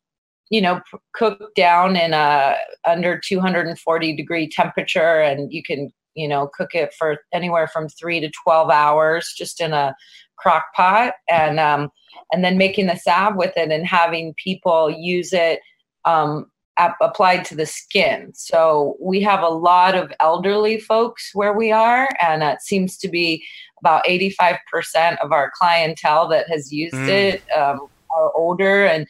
you 0.50 0.62
know 0.62 0.82
p- 0.92 0.98
cooked 1.14 1.56
down 1.56 1.96
in 1.96 2.14
a 2.14 2.56
under 2.86 3.20
240 3.20 4.16
degree 4.16 4.48
temperature 4.48 5.22
and 5.22 5.52
you 5.52 5.62
can 5.64 5.92
you 6.16 6.28
know 6.28 6.50
cook 6.58 6.74
it 6.74 6.94
for 6.94 7.18
anywhere 7.34 7.68
from 7.68 7.88
three 7.90 8.20
to 8.20 8.32
12 8.44 8.70
hours 8.70 9.34
just 9.38 9.62
in 9.62 9.74
a 9.74 9.96
crock 10.38 10.64
pot 10.76 11.14
and 11.30 11.60
um, 11.60 11.90
and 12.32 12.44
then 12.44 12.58
making 12.58 12.88
the 12.88 12.96
salve 12.96 13.36
with 13.36 13.54
it 13.56 13.72
and 13.72 13.86
having 13.86 14.34
people 14.44 14.90
use 14.90 15.34
it 15.34 15.60
um, 16.06 16.50
ap- 16.78 16.98
applied 17.02 17.44
to 17.46 17.56
the 17.56 17.66
skin. 17.66 18.32
So 18.36 18.96
we 19.02 19.22
have 19.22 19.42
a 19.42 19.50
lot 19.50 19.96
of 19.96 20.12
elderly 20.20 20.80
folks 20.80 21.32
where 21.34 21.54
we 21.54 21.72
are, 21.72 22.10
and 22.22 22.44
it 22.44 22.62
seems 22.62 22.98
to 23.00 23.10
be 23.10 23.44
about 23.82 24.06
85% 24.06 25.18
of 25.22 25.32
our 25.32 25.52
clientele 25.56 26.28
that 26.30 26.50
has 26.50 26.72
used 26.72 26.96
mm. 26.96 27.08
it 27.08 27.44
um, 27.52 27.88
are 28.16 28.32
older 28.36 28.86
and 28.86 29.08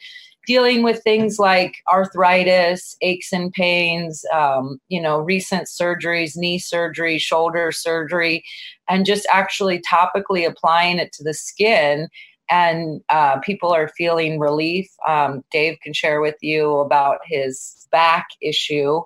dealing 0.48 0.82
with 0.82 1.02
things 1.04 1.38
like 1.38 1.76
arthritis, 1.92 2.96
aches 3.02 3.34
and 3.34 3.52
pains, 3.52 4.24
um, 4.32 4.80
you 4.88 5.00
know, 5.00 5.18
recent 5.18 5.68
surgeries, 5.68 6.36
knee 6.36 6.58
surgery, 6.58 7.18
shoulder 7.18 7.70
surgery, 7.70 8.42
and 8.88 9.04
just 9.04 9.26
actually 9.30 9.80
topically 9.82 10.48
applying 10.48 10.98
it 10.98 11.12
to 11.12 11.22
the 11.22 11.34
skin 11.34 12.08
and 12.50 13.02
uh, 13.10 13.38
people 13.40 13.74
are 13.74 13.88
feeling 13.88 14.38
relief. 14.38 14.88
Um, 15.06 15.44
Dave 15.52 15.76
can 15.82 15.92
share 15.92 16.22
with 16.22 16.36
you 16.40 16.78
about 16.78 17.18
his 17.26 17.86
back 17.92 18.26
issue. 18.40 19.02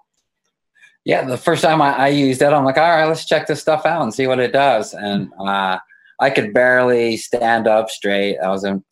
yeah, 1.04 1.24
the 1.24 1.36
first 1.36 1.62
time 1.62 1.82
I, 1.82 1.92
I, 1.92 2.08
used 2.08 2.40
it, 2.40 2.52
I'm 2.52 2.64
like, 2.64 2.78
all 2.78 2.88
right, 2.88 3.06
let's 3.06 3.26
check 3.26 3.48
this 3.48 3.60
stuff 3.60 3.84
out 3.84 4.02
and 4.02 4.14
see 4.14 4.28
what 4.28 4.38
it 4.38 4.52
does. 4.52 4.94
And 4.94 5.32
uh, 5.40 5.78
I 6.20 6.30
could 6.30 6.54
barely 6.54 7.16
stand 7.16 7.66
up 7.66 7.90
straight. 7.90 8.38
I 8.38 8.48
was 8.48 8.62
in 8.62 8.84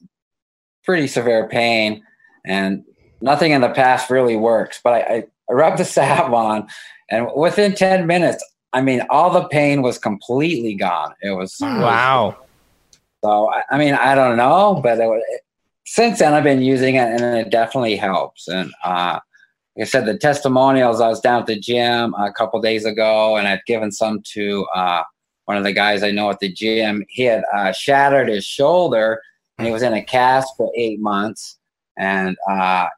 pretty 0.82 1.06
severe 1.06 1.48
pain, 1.48 2.02
and 2.44 2.84
nothing 3.20 3.52
in 3.52 3.60
the 3.60 3.70
past 3.70 4.10
really 4.10 4.36
works. 4.36 4.80
But 4.82 4.92
I, 4.94 5.00
I, 5.00 5.24
I 5.48 5.52
rubbed 5.52 5.78
the 5.78 5.84
salve 5.96 6.32
on, 6.32 6.68
and 7.10 7.28
within 7.36 7.74
10 7.74 8.06
minutes, 8.06 8.44
I 8.72 8.82
mean, 8.82 9.02
all 9.10 9.30
the 9.30 9.48
pain 9.48 9.82
was 9.82 9.98
completely 9.98 10.74
gone. 10.74 11.14
It 11.22 11.32
was 11.32 11.56
wow. 11.60 12.36
So 13.22 13.50
I, 13.50 13.62
I 13.70 13.78
mean, 13.78 13.94
I 13.94 14.14
don't 14.14 14.36
know, 14.36 14.80
but 14.82 14.98
it, 14.98 15.04
it, 15.04 15.40
since 15.84 16.20
then 16.20 16.34
I've 16.34 16.44
been 16.44 16.62
using 16.62 16.94
it, 16.94 17.20
and 17.20 17.36
it 17.36 17.50
definitely 17.50 17.96
helps. 17.96 18.48
And 18.48 18.72
uh, 18.84 19.18
like 19.76 19.86
I 19.86 19.88
said, 19.88 20.06
the 20.06 20.16
testimonials. 20.16 21.00
I 21.00 21.08
was 21.08 21.20
down 21.20 21.40
at 21.40 21.46
the 21.46 21.58
gym 21.58 22.14
a 22.14 22.32
couple 22.32 22.60
days 22.60 22.84
ago, 22.84 23.36
and 23.36 23.48
I've 23.48 23.64
given 23.66 23.92
some 23.92 24.22
to 24.32 24.66
uh, 24.74 25.02
one 25.44 25.56
of 25.56 25.64
the 25.64 25.72
guys 25.72 26.02
I 26.02 26.10
know 26.10 26.30
at 26.30 26.38
the 26.40 26.52
gym. 26.52 27.04
He 27.08 27.24
had 27.24 27.42
uh, 27.52 27.72
shattered 27.72 28.28
his 28.28 28.44
shoulder, 28.44 29.20
and 29.58 29.66
he 29.66 29.72
was 29.72 29.82
in 29.82 29.92
a 29.92 30.02
cast 30.02 30.54
for 30.56 30.70
eight 30.76 31.00
months, 31.00 31.58
and 31.98 32.36
uh, 32.48 32.88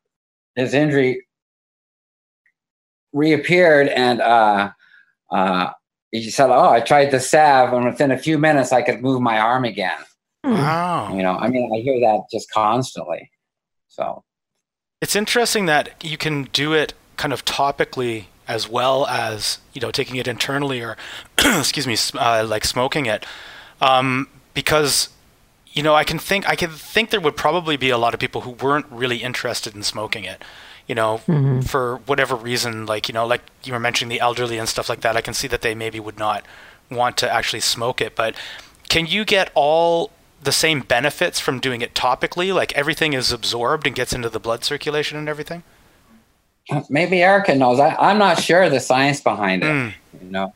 his 0.55 0.74
injury 0.74 1.26
reappeared, 3.12 3.88
and 3.88 4.20
uh, 4.20 4.70
uh, 5.31 5.70
he 6.11 6.31
said, 6.31 6.50
"Oh, 6.50 6.70
I 6.70 6.81
tried 6.81 7.11
the 7.11 7.20
salve, 7.20 7.72
and 7.72 7.85
within 7.85 8.11
a 8.11 8.18
few 8.18 8.38
minutes, 8.38 8.72
I 8.72 8.83
could 8.83 9.02
move 9.02 9.20
my 9.20 9.38
arm 9.38 9.64
again." 9.64 9.98
Wow! 10.44 11.14
You 11.14 11.22
know, 11.22 11.37
I 11.37 11.48
mean, 11.48 11.70
I 11.74 11.81
hear 11.81 12.00
that 12.00 12.22
just 12.31 12.50
constantly. 12.50 13.31
So 13.88 14.24
it's 15.00 15.16
interesting 15.16 15.66
that 15.66 16.02
you 16.02 16.16
can 16.16 16.44
do 16.52 16.72
it 16.72 16.94
kind 17.16 17.33
of 17.33 17.44
topically 17.44 18.26
as 18.48 18.68
well 18.68 19.07
as 19.07 19.59
you 19.72 19.81
know 19.81 19.90
taking 19.90 20.16
it 20.16 20.26
internally 20.26 20.81
or 20.81 20.96
excuse 21.38 21.87
me 21.87 21.96
uh, 22.18 22.44
like 22.46 22.64
smoking 22.64 23.07
it 23.07 23.24
um, 23.81 24.28
because 24.55 25.09
you 25.72 25.82
know 25.82 25.94
I 25.94 26.04
can 26.04 26.18
think 26.18 26.48
I 26.48 26.56
can 26.56 26.70
think 26.70 27.11
there 27.11 27.20
would 27.20 27.37
probably 27.37 27.76
be 27.76 27.90
a 27.90 27.98
lot 27.98 28.14
of 28.14 28.20
people 28.20 28.42
who 28.42 28.50
weren't 28.50 28.87
really 28.90 29.18
interested 29.18 29.74
in 29.74 29.82
smoking 29.82 30.24
it 30.24 30.42
you 30.87 30.94
know 30.94 31.20
mm-hmm. 31.26 31.61
for 31.61 31.96
whatever 32.06 32.35
reason 32.35 32.87
like 32.87 33.08
you 33.08 33.14
know 33.14 33.26
like 33.26 33.42
you 33.64 33.72
were 33.72 33.80
mentioning 33.80 34.11
the 34.11 34.20
elderly 34.20 34.58
and 34.58 34.68
stuff 34.68 34.88
like 34.88 35.00
that 35.00 35.16
I 35.16 35.20
can 35.20 35.35
see 35.35 35.48
that 35.48 35.62
they 35.62 35.74
maybe 35.74 36.00
would 36.00 36.18
not 36.18 36.44
want 36.90 37.16
to 37.18 37.32
actually 37.32 37.61
smoke 37.61 38.00
it 38.00 38.14
but 38.14 38.35
can 38.88 39.06
you 39.06 39.24
get 39.24 39.50
all 39.54 40.11
the 40.42 40.52
same 40.52 40.80
benefits 40.80 41.40
from 41.40 41.61
doing 41.61 41.80
it 41.80 41.94
topically? 41.94 42.54
Like 42.54 42.72
everything 42.74 43.12
is 43.12 43.32
absorbed 43.32 43.87
and 43.87 43.94
gets 43.94 44.12
into 44.12 44.28
the 44.28 44.40
blood 44.40 44.64
circulation 44.64 45.16
and 45.16 45.28
everything? 45.28 45.62
Maybe 46.88 47.22
Erica 47.22 47.54
knows. 47.54 47.80
I, 47.80 48.11
am 48.11 48.18
not 48.18 48.40
sure 48.40 48.68
the 48.68 48.80
science 48.80 49.20
behind 49.20 49.62
it. 49.64 49.66
Mm. 49.66 49.92
You 50.20 50.30
know. 50.30 50.54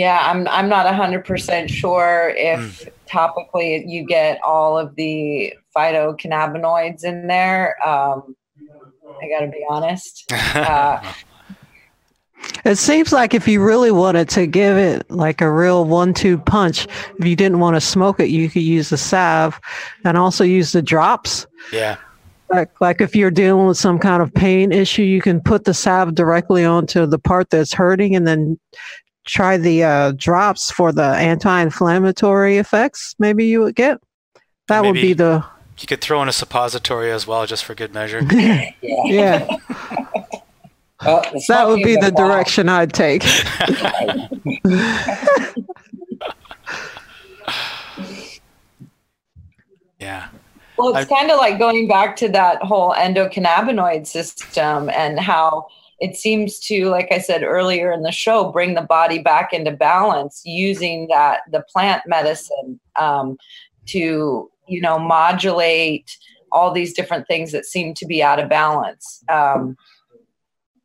Yeah, 0.00 0.18
I'm 0.22 0.48
I'm 0.48 0.70
not 0.70 0.92
hundred 0.94 1.26
percent 1.26 1.68
sure 1.70 2.32
if 2.34 2.58
mm. 2.58 2.88
topically 3.06 3.84
you 3.86 4.06
get 4.06 4.40
all 4.42 4.78
of 4.78 4.96
the 4.96 5.52
phytocannabinoids 5.76 7.04
in 7.04 7.26
there. 7.26 7.76
Um, 7.86 8.34
I 9.22 9.28
got 9.28 9.44
to 9.44 9.48
be 9.48 9.62
honest. 9.68 10.32
Uh, 10.54 11.12
it 12.64 12.76
seems 12.76 13.12
like 13.12 13.34
if 13.34 13.46
you 13.46 13.62
really 13.62 13.90
wanted 13.90 14.30
to 14.30 14.46
give 14.46 14.78
it 14.78 15.08
like 15.10 15.42
a 15.42 15.52
real 15.52 15.84
one-two 15.84 16.38
punch, 16.38 16.86
if 17.18 17.26
you 17.26 17.36
didn't 17.36 17.58
want 17.58 17.76
to 17.76 17.82
smoke 17.82 18.18
it, 18.18 18.30
you 18.30 18.48
could 18.48 18.62
use 18.62 18.88
the 18.88 18.96
salve 18.96 19.60
and 20.04 20.16
also 20.16 20.42
use 20.42 20.72
the 20.72 20.80
drops. 20.80 21.46
Yeah. 21.70 21.98
Like, 22.48 22.80
like 22.80 23.02
if 23.02 23.14
you're 23.14 23.30
dealing 23.30 23.66
with 23.66 23.76
some 23.76 23.98
kind 23.98 24.22
of 24.22 24.32
pain 24.32 24.72
issue, 24.72 25.02
you 25.02 25.20
can 25.20 25.42
put 25.42 25.64
the 25.64 25.74
salve 25.74 26.14
directly 26.14 26.64
onto 26.64 27.04
the 27.04 27.18
part 27.18 27.50
that's 27.50 27.74
hurting 27.74 28.16
and 28.16 28.26
then 28.26 28.58
try 29.26 29.56
the 29.56 29.84
uh, 29.84 30.12
drops 30.12 30.70
for 30.70 30.92
the 30.92 31.02
anti-inflammatory 31.02 32.58
effects 32.58 33.14
maybe 33.18 33.46
you 33.46 33.60
would 33.60 33.74
get. 33.74 34.00
That 34.68 34.82
maybe 34.82 34.98
would 34.98 35.02
be 35.02 35.12
the... 35.14 35.44
You 35.78 35.86
could 35.86 36.00
throw 36.00 36.22
in 36.22 36.28
a 36.28 36.32
suppository 36.32 37.10
as 37.10 37.26
well, 37.26 37.46
just 37.46 37.64
for 37.64 37.74
good 37.74 37.94
measure. 37.94 38.20
yeah. 38.82 39.48
Uh, 41.00 41.22
that 41.48 41.66
would 41.66 41.82
be 41.82 41.96
the 41.96 42.10
direction 42.10 42.68
I'd 42.68 42.92
take. 42.92 43.24
yeah. 49.98 50.28
Well, 50.76 50.96
it's 50.96 51.08
kind 51.10 51.30
of 51.30 51.38
like 51.38 51.58
going 51.58 51.88
back 51.88 52.16
to 52.16 52.28
that 52.30 52.62
whole 52.62 52.94
endocannabinoid 52.94 54.06
system 54.06 54.88
and 54.90 55.18
how 55.18 55.68
it 56.00 56.16
seems 56.16 56.58
to, 56.60 56.88
like 56.88 57.12
I 57.12 57.18
said 57.18 57.42
earlier 57.42 57.92
in 57.92 58.02
the 58.02 58.12
show, 58.12 58.50
bring 58.50 58.74
the 58.74 58.82
body 58.82 59.18
back 59.18 59.52
into 59.52 59.70
balance 59.70 60.40
using 60.44 61.08
that 61.08 61.40
the 61.52 61.62
plant 61.70 62.02
medicine 62.06 62.80
um, 62.96 63.36
to, 63.86 64.50
you 64.66 64.80
know, 64.80 64.98
modulate 64.98 66.16
all 66.52 66.72
these 66.72 66.94
different 66.94 67.26
things 67.28 67.52
that 67.52 67.66
seem 67.66 67.94
to 67.94 68.06
be 68.06 68.22
out 68.22 68.38
of 68.38 68.48
balance. 68.48 69.22
Um, 69.28 69.76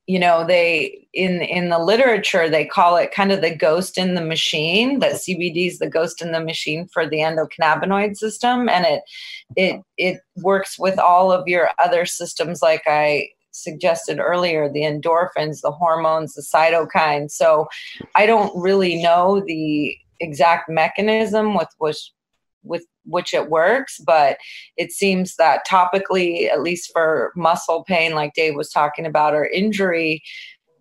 you 0.08 0.20
know 0.20 0.46
they 0.46 1.08
in 1.14 1.42
in 1.42 1.70
the 1.70 1.80
literature 1.80 2.50
they 2.50 2.66
call 2.66 2.96
it 2.96 3.12
kind 3.12 3.32
of 3.32 3.42
the 3.42 3.56
ghost 3.56 3.98
in 3.98 4.14
the 4.14 4.22
machine 4.22 5.00
that 5.00 5.14
cbd 5.14 5.68
is 5.68 5.80
the 5.80 5.90
ghost 5.90 6.22
in 6.22 6.32
the 6.32 6.40
machine 6.40 6.88
for 6.94 7.08
the 7.08 7.18
endocannabinoid 7.18 8.16
system 8.16 8.70
and 8.70 8.86
it 8.86 9.02
it 9.56 9.82
it 9.98 10.22
works 10.38 10.78
with 10.78 11.00
all 11.00 11.32
of 11.32 11.48
your 11.48 11.70
other 11.84 12.06
systems 12.06 12.62
like 12.62 12.84
i 12.86 13.28
suggested 13.56 14.20
earlier 14.20 14.70
the 14.72 14.82
endorphins 14.82 15.62
the 15.62 15.72
hormones 15.72 16.34
the 16.34 16.42
cytokines 16.42 17.32
so 17.32 17.68
i 18.16 18.26
don't 18.26 18.52
really 18.56 19.02
know 19.02 19.42
the 19.48 19.96
exact 20.20 20.70
mechanism 20.70 21.56
with 21.56 21.70
which 21.78 22.12
with 22.66 22.86
which 23.06 23.34
it 23.34 23.50
works, 23.50 24.00
but 24.06 24.38
it 24.76 24.92
seems 24.92 25.36
that 25.36 25.66
topically, 25.70 26.50
at 26.50 26.62
least 26.62 26.92
for 26.92 27.32
muscle 27.36 27.84
pain, 27.84 28.14
like 28.14 28.34
Dave 28.34 28.56
was 28.56 28.72
talking 28.72 29.06
about, 29.06 29.34
or 29.34 29.46
injury, 29.46 30.22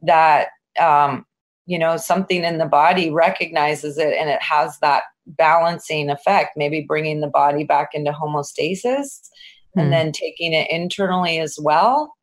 that 0.03 0.49
um, 0.81 1.25
you 1.67 1.79
know 1.79 1.97
something 1.97 2.45
in 2.45 2.59
the 2.59 2.67
body 2.67 3.11
recognizes 3.11 3.99
it 3.99 4.15
and 4.15 4.29
it 4.29 4.43
has 4.43 4.79
that 4.81 5.05
balancing 5.27 6.11
effect, 6.11 6.51
maybe 6.57 6.81
bringing 6.81 7.21
the 7.21 7.29
body 7.29 7.65
back 7.65 7.91
into 7.95 8.13
homeostasis, 8.13 8.85
mm. 8.85 9.77
and 9.77 9.85
hmm. 9.85 9.91
then 9.91 10.13
taking 10.13 10.53
it 10.53 10.71
internally 10.71 11.39
as 11.39 11.59
well. 11.61 12.15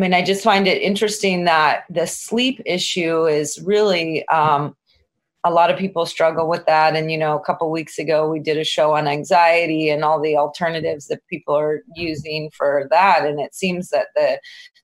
I 0.00 0.02
mean, 0.02 0.14
I 0.14 0.22
just 0.22 0.42
find 0.42 0.66
it 0.66 0.80
interesting 0.80 1.44
that 1.44 1.84
the 1.90 2.06
sleep 2.06 2.62
issue 2.64 3.26
is 3.26 3.60
really 3.62 4.26
um, 4.28 4.74
a 5.44 5.50
lot 5.50 5.70
of 5.70 5.78
people 5.78 6.06
struggle 6.06 6.48
with 6.48 6.64
that. 6.64 6.96
And 6.96 7.12
you 7.12 7.18
know 7.18 7.36
a 7.36 7.44
couple 7.44 7.70
weeks 7.70 7.98
ago 7.98 8.26
we 8.26 8.40
did 8.40 8.56
a 8.56 8.64
show 8.64 8.94
on 8.94 9.06
anxiety 9.06 9.90
and 9.90 10.02
all 10.02 10.18
the 10.18 10.38
alternatives 10.38 11.08
that 11.08 11.20
people 11.28 11.54
are 11.54 11.82
using 11.96 12.50
for 12.56 12.88
that. 12.90 13.26
And 13.26 13.40
it 13.40 13.54
seems 13.54 13.90
that 13.90 14.06
the 14.16 14.40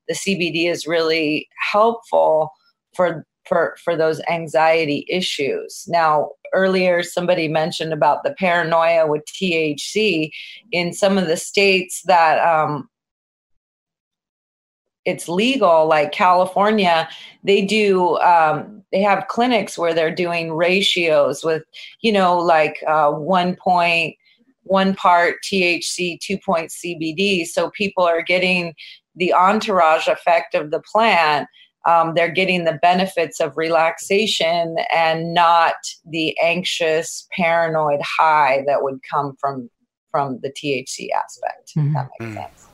the 0.07 0.13
CBD 0.13 0.71
is 0.71 0.87
really 0.87 1.49
helpful 1.73 2.51
for 2.95 3.25
for 3.47 3.75
for 3.83 3.97
those 3.97 4.21
anxiety 4.29 5.07
issues. 5.09 5.87
Now 5.89 6.33
earlier 6.53 7.03
somebody 7.03 7.49
mentioned 7.49 7.95
about 7.95 8.23
the 8.23 8.35
paranoia 8.35 9.07
with 9.07 9.23
THC 9.25 10.29
in 10.73 10.93
some 10.93 11.17
of 11.17 11.27
the 11.27 11.39
states 11.39 12.03
that 12.05 12.39
um, 12.47 12.91
it's 15.07 15.29
legal 15.29 15.87
like 15.87 16.13
california 16.13 17.09
they 17.43 17.65
do 17.65 18.19
um, 18.19 18.83
they 18.93 19.01
have 19.01 19.29
clinics 19.29 19.79
where 19.79 19.95
they're 19.95 20.15
doing 20.15 20.53
ratios 20.53 21.43
with 21.43 21.63
you 22.03 22.13
know 22.13 22.39
like 22.39 22.83
uh, 22.87 23.11
one 23.11 23.57
point 23.57 24.17
one 24.65 24.95
part 24.95 25.37
thc 25.45 26.19
two 26.21 26.37
point 26.39 26.71
cbd 26.71 27.47
so 27.47 27.71
people 27.71 28.05
are 28.05 28.23
getting 28.23 28.75
the 29.15 29.33
entourage 29.33 30.09
effect 30.09 30.55
of 30.55 30.71
the 30.71 30.83
plant 30.93 31.49
um, 31.87 32.15
they're 32.17 32.33
getting 32.33 32.65
the 32.65 32.79
benefits 32.83 33.39
of 33.39 33.57
relaxation 33.57 34.75
and 34.93 35.33
not 35.33 35.75
the 36.05 36.37
anxious 36.43 37.29
paranoid 37.31 38.01
high 38.03 38.65
that 38.67 38.83
would 38.83 38.99
come 39.09 39.35
from 39.41 39.71
from 40.11 40.41
the 40.43 40.51
thc 40.51 41.09
aspect 41.17 41.73
mm-hmm. 41.77 41.95
that 41.95 42.09
makes 42.19 42.33
mm. 42.33 42.35
sense 42.35 42.66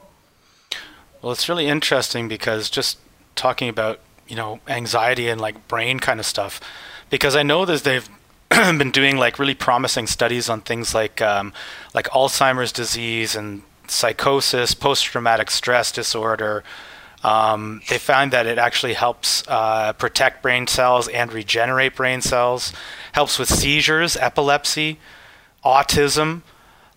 well, 1.23 1.33
it's 1.33 1.49
really 1.49 1.69
interesting 1.69 2.29
because 2.29 2.69
just 2.69 2.99
talking 3.37 3.69
about 3.69 4.01
you 4.27 4.37
know 4.37 4.61
anxiety 4.69 5.29
and 5.29 5.41
like 5.41 5.69
brain 5.69 6.01
kind 6.01 6.21
of 6.21 6.27
stuff, 6.27 6.61
because 7.11 7.37
I 7.37 7.45
know 7.45 7.65
that 7.65 7.85
they've 7.85 8.09
been 8.51 8.91
doing 8.91 9.17
like 9.17 9.39
really 9.39 9.55
promising 9.55 10.07
studies 10.09 10.49
on 10.49 10.61
things 10.61 10.95
like 10.95 11.23
um, 11.23 11.53
like 11.95 12.09
Alzheimer's 12.09 12.73
disease 12.73 13.37
and 13.37 13.63
psychosis, 13.87 14.75
post-traumatic 14.75 15.51
stress 15.51 15.93
disorder. 15.93 16.65
Um, 17.25 17.83
they 17.89 17.99
found 17.99 18.33
that 18.33 18.47
it 18.47 18.59
actually 18.59 18.95
helps 18.95 19.47
uh, 19.47 19.93
protect 19.93 20.43
brain 20.43 20.67
cells 20.67 21.07
and 21.07 21.33
regenerate 21.33 21.95
brain 21.95 22.21
cells, 22.21 22.73
helps 23.13 23.39
with 23.39 23.49
seizures, 23.49 24.17
epilepsy, 24.17 24.99
autism 25.65 26.43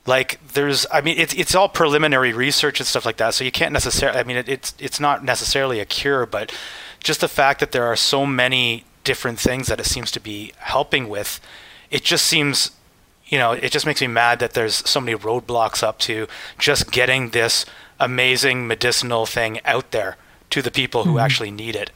like 0.05 0.39
there's 0.53 0.85
i 0.91 1.01
mean 1.01 1.17
it's 1.17 1.33
it's 1.33 1.55
all 1.55 1.67
preliminary 1.67 2.31
research 2.31 2.79
and 2.79 2.87
stuff 2.87 3.05
like 3.05 3.17
that 3.17 3.33
so 3.33 3.43
you 3.43 3.51
can't 3.51 3.73
necessarily 3.73 4.19
i 4.19 4.23
mean 4.23 4.37
it, 4.37 4.47
it's 4.47 4.73
it's 4.79 4.99
not 4.99 5.23
necessarily 5.23 5.79
a 5.79 5.85
cure 5.85 6.25
but 6.25 6.51
just 7.05 7.21
the 7.21 7.27
fact 7.27 7.59
that 7.59 7.71
there 7.71 7.85
are 7.85 7.95
so 7.95 8.25
many 8.25 8.83
different 9.05 9.39
things 9.39 9.67
that 9.67 9.79
it 9.79 9.85
seems 9.85 10.11
to 10.11 10.19
be 10.19 10.51
helping 10.57 11.07
with, 11.07 11.39
it 11.89 12.03
just 12.03 12.25
seems, 12.25 12.71
you 13.27 13.37
know, 13.37 13.53
it 13.53 13.71
just 13.71 13.85
makes 13.85 14.01
me 14.01 14.07
mad 14.07 14.39
that 14.39 14.53
there's 14.53 14.75
so 14.89 14.99
many 14.99 15.17
roadblocks 15.17 15.81
up 15.83 15.99
to 15.99 16.27
just 16.59 16.91
getting 16.91 17.29
this 17.29 17.65
amazing 17.99 18.67
medicinal 18.67 19.25
thing 19.25 19.61
out 19.63 19.91
there 19.91 20.17
to 20.49 20.61
the 20.61 20.71
people 20.71 21.03
who 21.03 21.11
mm-hmm. 21.11 21.19
actually 21.19 21.51
need 21.51 21.75
it. 21.75 21.91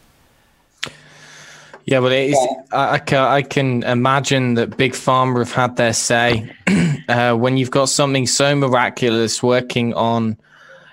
Yeah, 1.85 1.99
well, 1.99 2.11
it 2.11 2.31
is, 2.31 2.47
I, 2.71 2.93
I, 2.93 2.99
can, 2.99 3.19
I 3.19 3.41
can 3.41 3.83
imagine 3.83 4.53
that 4.55 4.77
Big 4.77 4.93
Pharma 4.93 5.39
have 5.39 5.51
had 5.51 5.75
their 5.75 5.93
say. 5.93 6.51
uh, 7.09 7.33
when 7.33 7.57
you've 7.57 7.71
got 7.71 7.89
something 7.89 8.27
so 8.27 8.55
miraculous 8.55 9.41
working 9.41 9.93
on 9.95 10.37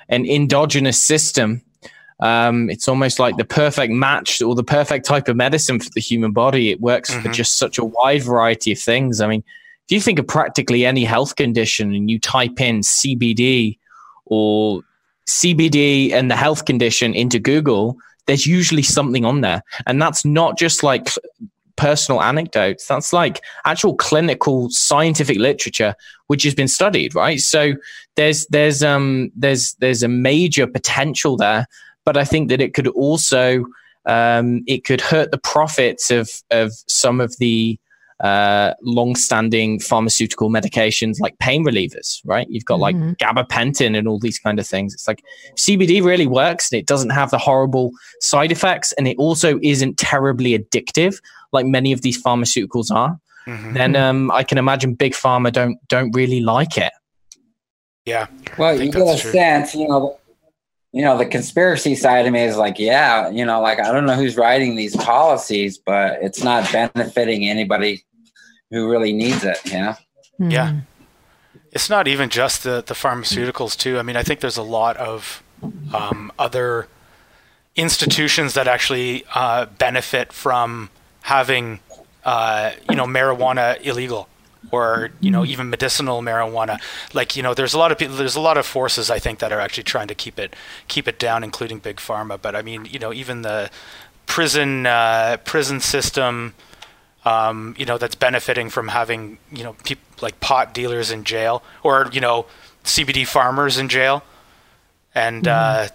an 0.08 0.24
endogenous 0.24 1.00
system, 1.00 1.62
um, 2.20 2.70
it's 2.70 2.88
almost 2.88 3.18
like 3.18 3.36
the 3.36 3.44
perfect 3.44 3.92
match 3.92 4.40
or 4.40 4.54
the 4.54 4.64
perfect 4.64 5.04
type 5.04 5.28
of 5.28 5.36
medicine 5.36 5.80
for 5.80 5.90
the 5.90 6.00
human 6.00 6.32
body. 6.32 6.70
It 6.70 6.80
works 6.80 7.10
mm-hmm. 7.10 7.22
for 7.22 7.28
just 7.28 7.58
such 7.58 7.78
a 7.78 7.84
wide 7.84 8.22
variety 8.22 8.72
of 8.72 8.78
things. 8.78 9.20
I 9.20 9.26
mean, 9.26 9.44
if 9.86 9.92
you 9.92 10.00
think 10.00 10.18
of 10.18 10.26
practically 10.26 10.86
any 10.86 11.04
health 11.04 11.36
condition 11.36 11.94
and 11.94 12.10
you 12.10 12.18
type 12.18 12.60
in 12.60 12.80
CBD 12.80 13.78
or 14.24 14.82
CBD 15.28 16.12
and 16.12 16.30
the 16.30 16.36
health 16.36 16.64
condition 16.64 17.14
into 17.14 17.38
Google, 17.38 17.96
there's 18.26 18.46
usually 18.46 18.82
something 18.82 19.24
on 19.24 19.40
there. 19.40 19.62
And 19.86 20.00
that's 20.00 20.24
not 20.24 20.58
just 20.58 20.82
like 20.82 21.08
personal 21.76 22.22
anecdotes. 22.22 22.86
That's 22.86 23.12
like 23.12 23.40
actual 23.64 23.94
clinical 23.94 24.70
scientific 24.70 25.38
literature 25.38 25.94
which 26.26 26.42
has 26.42 26.54
been 26.54 26.68
studied, 26.68 27.14
right? 27.14 27.38
So 27.38 27.74
there's 28.16 28.46
there's 28.46 28.82
um 28.82 29.30
there's 29.36 29.74
there's 29.74 30.02
a 30.02 30.08
major 30.08 30.66
potential 30.66 31.36
there, 31.36 31.66
but 32.04 32.16
I 32.16 32.24
think 32.24 32.48
that 32.48 32.60
it 32.60 32.74
could 32.74 32.88
also 32.88 33.64
um, 34.06 34.62
it 34.66 34.84
could 34.84 35.00
hurt 35.00 35.30
the 35.30 35.38
profits 35.38 36.10
of 36.10 36.30
of 36.50 36.72
some 36.86 37.20
of 37.20 37.36
the 37.38 37.78
uh, 38.20 38.72
long-standing 38.82 39.78
pharmaceutical 39.78 40.50
medications 40.50 41.20
like 41.20 41.38
pain 41.38 41.64
relievers, 41.64 42.20
right? 42.24 42.46
You've 42.48 42.64
got 42.64 42.80
mm-hmm. 42.80 43.08
like 43.08 43.18
gabapentin 43.18 43.96
and 43.96 44.08
all 44.08 44.18
these 44.18 44.38
kind 44.38 44.58
of 44.58 44.66
things. 44.66 44.94
It's 44.94 45.06
like 45.06 45.22
CBD 45.56 46.02
really 46.02 46.26
works 46.26 46.72
and 46.72 46.78
it 46.78 46.86
doesn't 46.86 47.10
have 47.10 47.30
the 47.30 47.38
horrible 47.38 47.92
side 48.20 48.52
effects 48.52 48.92
and 48.92 49.06
it 49.06 49.16
also 49.18 49.58
isn't 49.62 49.98
terribly 49.98 50.58
addictive 50.58 51.20
like 51.52 51.66
many 51.66 51.92
of 51.92 52.02
these 52.02 52.22
pharmaceuticals 52.22 52.90
are. 52.90 53.18
Mm-hmm. 53.46 53.74
Then 53.74 53.96
um, 53.96 54.30
I 54.30 54.42
can 54.42 54.58
imagine 54.58 54.94
big 54.94 55.12
pharma 55.12 55.52
don't 55.52 55.78
don't 55.88 56.10
really 56.14 56.40
like 56.40 56.76
it. 56.76 56.92
Yeah. 58.04 58.26
Well, 58.58 58.80
you 58.80 58.90
get 58.90 59.02
a 59.02 59.20
true. 59.20 59.32
sense, 59.32 59.74
you 59.74 59.88
know, 59.88 60.18
you 60.96 61.02
know, 61.02 61.18
the 61.18 61.26
conspiracy 61.26 61.94
side 61.94 62.24
of 62.24 62.32
me 62.32 62.42
is 62.42 62.56
like, 62.56 62.78
yeah, 62.78 63.28
you 63.28 63.44
know, 63.44 63.60
like 63.60 63.78
I 63.78 63.92
don't 63.92 64.06
know 64.06 64.14
who's 64.14 64.38
writing 64.38 64.76
these 64.76 64.96
policies, 64.96 65.76
but 65.76 66.18
it's 66.22 66.42
not 66.42 66.72
benefiting 66.72 67.46
anybody 67.46 68.02
who 68.70 68.90
really 68.90 69.12
needs 69.12 69.44
it. 69.44 69.58
Yeah. 69.66 69.96
Mm-hmm. 70.40 70.50
Yeah. 70.50 70.80
It's 71.70 71.90
not 71.90 72.08
even 72.08 72.30
just 72.30 72.64
the, 72.64 72.82
the 72.86 72.94
pharmaceuticals 72.94 73.76
too. 73.76 73.98
I 73.98 74.02
mean, 74.02 74.16
I 74.16 74.22
think 74.22 74.40
there's 74.40 74.56
a 74.56 74.62
lot 74.62 74.96
of 74.96 75.42
um, 75.92 76.32
other 76.38 76.88
institutions 77.74 78.54
that 78.54 78.66
actually 78.66 79.22
uh, 79.34 79.66
benefit 79.66 80.32
from 80.32 80.88
having, 81.20 81.80
uh, 82.24 82.70
you 82.88 82.96
know, 82.96 83.04
marijuana 83.04 83.78
illegal 83.82 84.30
or 84.70 85.10
you 85.20 85.30
know 85.30 85.44
even 85.44 85.70
medicinal 85.70 86.22
marijuana 86.22 86.78
like 87.14 87.36
you 87.36 87.42
know 87.42 87.54
there's 87.54 87.74
a 87.74 87.78
lot 87.78 87.92
of 87.92 87.98
people 87.98 88.16
there's 88.16 88.36
a 88.36 88.40
lot 88.40 88.56
of 88.58 88.66
forces 88.66 89.10
i 89.10 89.18
think 89.18 89.38
that 89.38 89.52
are 89.52 89.60
actually 89.60 89.82
trying 89.82 90.08
to 90.08 90.14
keep 90.14 90.38
it 90.38 90.54
keep 90.88 91.06
it 91.06 91.18
down 91.18 91.44
including 91.44 91.78
big 91.78 91.96
pharma 91.96 92.40
but 92.40 92.54
i 92.56 92.62
mean 92.62 92.84
you 92.86 92.98
know 92.98 93.12
even 93.12 93.42
the 93.42 93.70
prison 94.26 94.86
uh, 94.86 95.36
prison 95.44 95.80
system 95.80 96.54
um, 97.26 97.74
you 97.76 97.84
know, 97.84 97.98
that's 97.98 98.14
benefiting 98.14 98.70
from 98.70 98.86
having, 98.86 99.38
you 99.52 99.64
know, 99.64 99.74
people 99.84 100.04
like 100.22 100.38
pot 100.38 100.72
dealers 100.72 101.10
in 101.10 101.24
jail 101.24 101.62
or, 101.82 102.08
you 102.12 102.20
know, 102.20 102.46
CBD 102.84 103.26
farmers 103.26 103.78
in 103.78 103.88
jail 103.88 104.22
and 105.12 105.42
mm-hmm. 105.42 105.84
uh, 105.84 105.88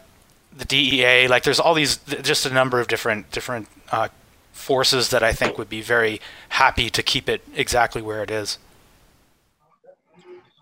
the 0.55 0.65
DEA. 0.65 1.29
Like 1.29 1.43
there's 1.43 1.59
all 1.59 1.73
these, 1.73 1.97
just 2.21 2.45
a 2.45 2.49
number 2.49 2.81
of 2.81 2.89
different, 2.89 3.31
different 3.31 3.69
uh, 3.93 4.09
forces 4.51 5.09
that 5.09 5.23
I 5.23 5.33
think 5.33 5.57
would 5.57 5.69
be 5.69 5.81
very 5.81 6.21
happy 6.49 6.89
to 6.89 7.03
keep 7.03 7.27
it 7.29 7.41
exactly 7.55 8.01
where 8.01 8.23
it 8.23 8.31
is. 8.31 8.57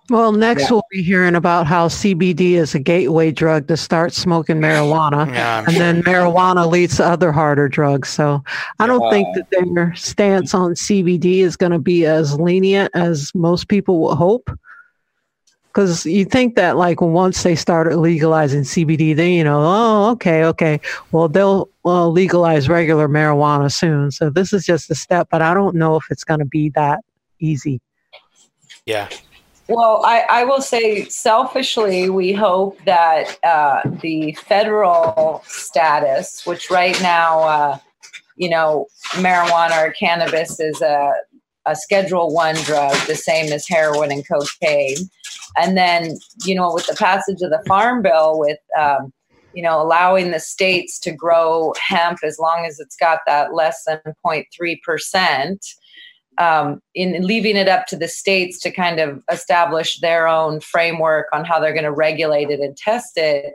Well, 0.09 0.31
next 0.31 0.63
yeah. 0.63 0.67
we'll 0.71 0.85
be 0.91 1.03
hearing 1.03 1.35
about 1.35 1.67
how 1.67 1.87
CBD 1.87 2.53
is 2.53 2.73
a 2.73 2.79
gateway 2.79 3.31
drug 3.31 3.67
to 3.67 3.77
start 3.77 4.11
smoking 4.11 4.57
marijuana, 4.57 5.31
yeah, 5.31 5.59
and 5.59 5.71
sure. 5.71 5.79
then 5.79 6.01
marijuana 6.01 6.69
leads 6.69 6.97
to 6.97 7.05
other 7.05 7.31
harder 7.31 7.69
drugs. 7.69 8.09
So 8.09 8.43
I 8.79 8.87
don't 8.87 9.07
think 9.11 9.27
that 9.35 9.47
their 9.51 9.93
stance 9.95 10.55
on 10.55 10.71
CBD 10.71 11.39
is 11.39 11.55
going 11.55 11.73
to 11.73 11.79
be 11.79 12.07
as 12.07 12.39
lenient 12.39 12.91
as 12.95 13.31
most 13.35 13.67
people 13.67 13.99
would 14.01 14.15
hope. 14.15 14.49
Because 15.79 16.05
you 16.05 16.25
think 16.25 16.55
that 16.55 16.75
like 16.75 16.99
once 16.99 17.41
they 17.43 17.55
started 17.55 17.95
legalizing 17.95 18.63
CBD, 18.63 19.15
then 19.15 19.31
you 19.31 19.45
know, 19.45 19.61
oh, 19.63 20.09
okay, 20.11 20.43
okay, 20.43 20.81
well 21.13 21.29
they'll 21.29 21.69
well, 21.83 22.11
legalize 22.11 22.67
regular 22.67 23.07
marijuana 23.07 23.71
soon. 23.71 24.11
So 24.11 24.29
this 24.29 24.51
is 24.51 24.65
just 24.65 24.91
a 24.91 24.95
step, 24.95 25.29
but 25.31 25.41
I 25.41 25.53
don't 25.53 25.77
know 25.77 25.95
if 25.95 26.03
it's 26.11 26.25
going 26.25 26.41
to 26.41 26.45
be 26.45 26.67
that 26.71 26.99
easy. 27.39 27.79
Yeah, 28.85 29.07
well, 29.69 30.01
I, 30.03 30.25
I, 30.29 30.43
will 30.43 30.61
say 30.61 31.05
selfishly, 31.05 32.09
we 32.09 32.33
hope 32.33 32.77
that 32.83 33.37
uh, 33.45 33.81
the 34.01 34.33
federal 34.33 35.43
status, 35.45 36.45
which 36.45 36.69
right 36.69 37.01
now, 37.01 37.39
uh, 37.39 37.77
you 38.35 38.49
know, 38.49 38.87
marijuana 39.11 39.87
or 39.87 39.93
cannabis 39.93 40.59
is 40.59 40.81
a, 40.81 41.13
a 41.65 41.75
Schedule 41.75 42.33
One 42.33 42.55
drug, 42.55 42.97
the 43.07 43.15
same 43.15 43.53
as 43.53 43.65
heroin 43.65 44.11
and 44.11 44.27
cocaine, 44.27 44.97
and 45.57 45.77
then 45.77 46.17
you 46.45 46.55
know, 46.55 46.73
with 46.73 46.87
the 46.87 46.95
passage 46.95 47.41
of 47.41 47.49
the 47.49 47.63
Farm 47.67 48.01
Bill, 48.01 48.39
with 48.39 48.59
um, 48.79 49.11
you 49.53 49.63
know, 49.63 49.81
allowing 49.81 50.31
the 50.31 50.39
states 50.39 50.99
to 50.99 51.11
grow 51.11 51.73
hemp 51.81 52.19
as 52.23 52.37
long 52.39 52.65
as 52.65 52.79
it's 52.79 52.95
got 52.95 53.19
that 53.25 53.53
less 53.53 53.83
than 53.85 53.99
0.3 54.25 54.81
percent 54.81 55.65
um, 56.39 56.81
in 56.95 57.21
leaving 57.21 57.57
it 57.57 57.67
up 57.67 57.85
to 57.87 57.97
the 57.97 58.07
states 58.07 58.59
to 58.59 58.71
kind 58.71 58.99
of 58.99 59.21
establish 59.31 59.99
their 59.99 60.27
own 60.27 60.61
framework 60.61 61.27
on 61.33 61.43
how 61.43 61.59
they're 61.59 61.73
going 61.73 61.83
to 61.83 61.91
regulate 61.91 62.49
it 62.49 62.61
and 62.61 62.75
test 62.77 63.17
it. 63.17 63.53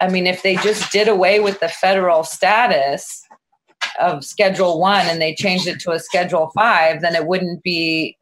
I 0.00 0.08
mean, 0.08 0.26
if 0.26 0.42
they 0.42 0.56
just 0.56 0.90
did 0.92 1.08
away 1.08 1.40
with 1.40 1.58
the 1.60 1.68
federal 1.68 2.22
status 2.22 3.22
of 4.00 4.24
Schedule 4.24 4.80
One 4.80 5.06
and 5.06 5.20
they 5.20 5.34
changed 5.34 5.66
it 5.66 5.80
to 5.80 5.92
a 5.92 5.98
Schedule 5.98 6.50
Five, 6.54 7.00
then 7.00 7.16
it 7.16 7.26
wouldn't 7.26 7.62
be 7.62 8.16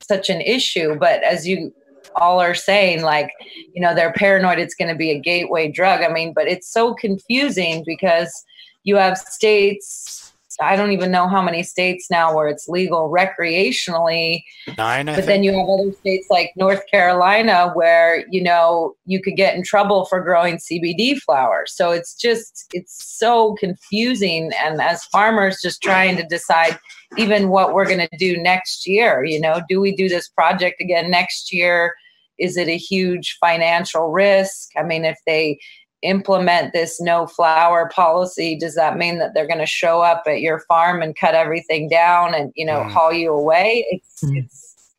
such 0.00 0.30
an 0.30 0.40
issue. 0.40 0.96
But 0.96 1.22
as 1.24 1.46
you 1.46 1.72
all 2.16 2.40
are 2.40 2.54
saying, 2.54 3.02
like, 3.02 3.30
you 3.72 3.80
know, 3.80 3.94
they're 3.94 4.12
paranoid 4.12 4.58
it's 4.58 4.74
going 4.74 4.90
to 4.90 4.94
be 4.94 5.10
a 5.10 5.18
gateway 5.18 5.70
drug. 5.70 6.02
I 6.02 6.08
mean, 6.08 6.32
but 6.34 6.46
it's 6.46 6.70
so 6.70 6.94
confusing 6.94 7.82
because 7.86 8.44
you 8.84 8.96
have 8.96 9.18
states 9.18 10.24
I 10.60 10.76
don't 10.76 10.92
even 10.92 11.10
know 11.10 11.28
how 11.28 11.42
many 11.42 11.62
states 11.62 12.10
now 12.10 12.34
where 12.34 12.48
it's 12.48 12.68
legal 12.68 13.10
recreationally. 13.10 14.44
Nine. 14.78 15.08
I 15.08 15.12
but 15.12 15.16
think. 15.16 15.26
then 15.26 15.44
you 15.44 15.52
have 15.52 15.68
other 15.68 15.92
states 15.92 16.28
like 16.30 16.52
North 16.56 16.82
Carolina 16.90 17.70
where 17.74 18.26
you 18.28 18.42
know 18.42 18.94
you 19.04 19.20
could 19.20 19.36
get 19.36 19.54
in 19.54 19.62
trouble 19.62 20.04
for 20.06 20.20
growing 20.20 20.58
CBD 20.58 21.18
flowers. 21.18 21.74
So 21.74 21.90
it's 21.90 22.14
just 22.14 22.66
it's 22.72 23.04
so 23.18 23.54
confusing, 23.54 24.52
and 24.62 24.80
as 24.80 25.04
farmers, 25.04 25.60
just 25.62 25.82
trying 25.82 26.16
to 26.16 26.24
decide 26.24 26.78
even 27.16 27.48
what 27.48 27.72
we're 27.72 27.86
going 27.86 28.06
to 28.10 28.16
do 28.18 28.36
next 28.36 28.86
year. 28.86 29.24
You 29.24 29.40
know, 29.40 29.60
do 29.68 29.80
we 29.80 29.94
do 29.94 30.08
this 30.08 30.28
project 30.28 30.80
again 30.80 31.10
next 31.10 31.52
year? 31.52 31.94
Is 32.38 32.56
it 32.56 32.68
a 32.68 32.76
huge 32.76 33.36
financial 33.40 34.10
risk? 34.10 34.70
I 34.76 34.82
mean, 34.82 35.04
if 35.04 35.18
they 35.26 35.58
implement 36.04 36.72
this 36.72 37.00
no 37.00 37.26
flower 37.26 37.88
policy 37.88 38.56
does 38.56 38.74
that 38.74 38.96
mean 38.96 39.18
that 39.18 39.32
they're 39.34 39.46
going 39.46 39.58
to 39.58 39.66
show 39.66 40.02
up 40.02 40.22
at 40.26 40.42
your 40.42 40.60
farm 40.68 41.02
and 41.02 41.16
cut 41.16 41.34
everything 41.34 41.88
down 41.88 42.34
and 42.34 42.52
you 42.54 42.64
know 42.64 42.80
mm. 42.80 42.90
haul 42.90 43.12
you 43.12 43.32
away 43.32 43.84
it's 43.90 44.22
mm. 44.22 44.36
it's 44.36 44.92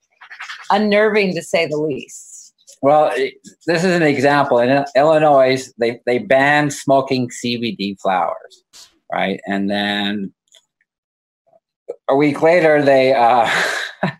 unnerving 0.71 1.33
to 1.33 1.43
say 1.43 1.67
the 1.67 1.77
least 1.77 2.55
well 2.81 3.13
this 3.67 3.83
is 3.83 3.95
an 3.95 4.01
example 4.01 4.57
in 4.57 4.83
illinois 4.95 5.71
they 5.77 6.01
they 6.07 6.17
banned 6.17 6.73
smoking 6.73 7.29
cbd 7.29 7.99
flowers 8.01 8.63
right 9.13 9.39
and 9.45 9.69
then 9.69 10.33
a 12.09 12.15
week 12.15 12.41
later 12.41 12.81
they 12.81 13.13
uh 13.13 13.47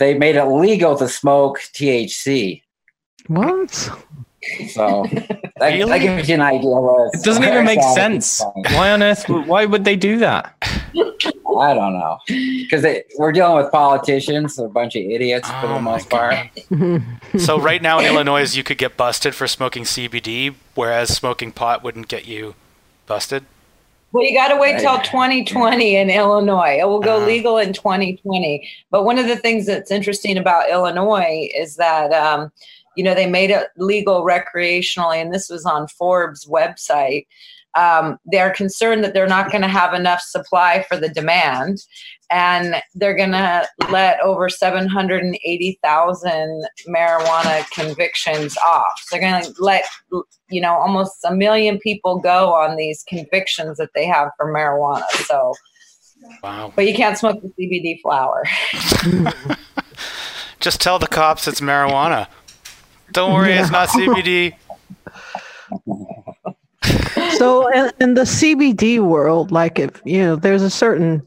they 0.00 0.18
made 0.18 0.34
it 0.34 0.46
legal 0.46 0.96
to 0.96 1.08
smoke 1.08 1.60
thc 1.72 2.60
what 3.28 3.90
so 4.70 5.06
that, 5.56 5.74
really? 5.74 5.90
that, 5.90 5.98
gives 5.98 6.28
you 6.28 6.34
an 6.34 6.40
idea. 6.40 6.70
It 7.12 7.22
doesn't 7.22 7.44
even 7.44 7.64
make 7.64 7.82
sense. 7.94 8.42
Why 8.72 8.90
on 8.90 9.02
earth? 9.02 9.28
Why 9.28 9.64
would 9.64 9.84
they 9.84 9.96
do 9.96 10.18
that? 10.18 10.56
I 10.64 11.74
don't 11.74 11.92
know. 11.92 12.18
Because 12.26 12.84
we're 13.18 13.32
dealing 13.32 13.62
with 13.62 13.70
politicians, 13.70 14.58
a 14.58 14.68
bunch 14.68 14.96
of 14.96 15.02
idiots 15.02 15.48
oh 15.50 15.60
for 15.60 15.66
the 15.68 15.74
oh 15.74 15.80
most 15.80 16.10
part. 16.10 16.48
so 17.38 17.60
right 17.60 17.80
now 17.80 18.00
in 18.00 18.06
Illinois, 18.06 18.56
you 18.56 18.64
could 18.64 18.78
get 18.78 18.96
busted 18.96 19.34
for 19.34 19.46
smoking 19.46 19.84
CBD, 19.84 20.54
whereas 20.74 21.14
smoking 21.14 21.52
pot 21.52 21.84
wouldn't 21.84 22.08
get 22.08 22.26
you 22.26 22.54
busted. 23.06 23.44
Well, 24.10 24.24
you 24.24 24.36
got 24.36 24.48
to 24.48 24.56
wait 24.56 24.78
till 24.78 24.98
2020 24.98 25.96
in 25.96 26.10
Illinois. 26.10 26.78
It 26.80 26.86
will 26.86 27.00
go 27.00 27.16
Uh-huh. 27.16 27.26
legal 27.26 27.58
in 27.58 27.72
2020. 27.72 28.68
But 28.90 29.04
one 29.04 29.18
of 29.18 29.26
the 29.26 29.36
things 29.36 29.64
that's 29.64 29.90
interesting 29.90 30.36
about 30.36 30.68
Illinois 30.68 31.48
is 31.54 31.76
that, 31.76 32.12
um, 32.12 32.52
you 32.96 33.04
know, 33.04 33.14
they 33.14 33.28
made 33.28 33.50
it 33.50 33.68
legal 33.76 34.24
recreationally, 34.24 35.16
and 35.16 35.34
this 35.34 35.48
was 35.48 35.64
on 35.64 35.88
Forbes' 35.88 36.46
website. 36.46 37.26
Um, 37.74 38.18
they're 38.26 38.52
concerned 38.52 39.02
that 39.02 39.14
they're 39.14 39.26
not 39.26 39.50
going 39.50 39.62
to 39.62 39.68
have 39.68 39.94
enough 39.94 40.20
supply 40.20 40.84
for 40.88 40.98
the 40.98 41.08
demand, 41.08 41.78
and 42.30 42.82
they're 42.94 43.16
going 43.16 43.32
to 43.32 43.66
let 43.90 44.20
over 44.20 44.50
780,000 44.50 46.64
marijuana 46.86 47.70
convictions 47.70 48.58
off. 48.58 48.92
So 49.04 49.16
they're 49.16 49.30
going 49.30 49.42
to 49.42 49.54
let 49.58 49.84
you 50.50 50.60
know 50.60 50.74
almost 50.74 51.16
a 51.24 51.34
million 51.34 51.78
people 51.78 52.18
go 52.18 52.52
on 52.52 52.76
these 52.76 53.02
convictions 53.08 53.78
that 53.78 53.88
they 53.94 54.04
have 54.06 54.28
for 54.36 54.52
marijuana 54.52 55.08
so 55.26 55.54
Wow. 56.40 56.72
but 56.76 56.86
you 56.86 56.94
can't 56.94 57.18
smoke 57.18 57.42
the 57.42 57.48
cbd 57.58 58.00
flower 58.00 58.44
Just 60.62 60.80
tell 60.80 61.00
the 61.00 61.08
cops 61.08 61.48
it's 61.48 61.60
marijuana. 61.60 62.28
Don't 63.12 63.32
worry, 63.32 63.52
it's 63.52 63.70
not 63.70 63.88
CBD. 63.88 64.54
so 67.36 67.68
in, 67.68 67.92
in 68.00 68.14
the 68.14 68.22
CBD 68.22 69.00
world, 69.00 69.50
like 69.50 69.78
if 69.78 70.00
you 70.04 70.22
know, 70.22 70.36
there's 70.36 70.62
a 70.62 70.70
certain 70.70 71.22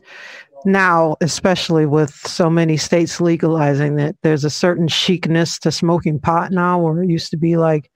now, 0.66 1.16
especially 1.22 1.86
with 1.86 2.12
so 2.12 2.50
many 2.50 2.76
states 2.76 3.22
legalizing 3.22 4.00
it, 4.00 4.18
there's 4.24 4.44
a 4.44 4.50
certain 4.50 4.88
chicness 4.88 5.60
to 5.60 5.72
smoking 5.72 6.20
pot 6.20 6.52
now, 6.52 6.80
where 6.80 7.04
it 7.04 7.10
used 7.10 7.30
to 7.32 7.38
be 7.38 7.56
like 7.56 7.92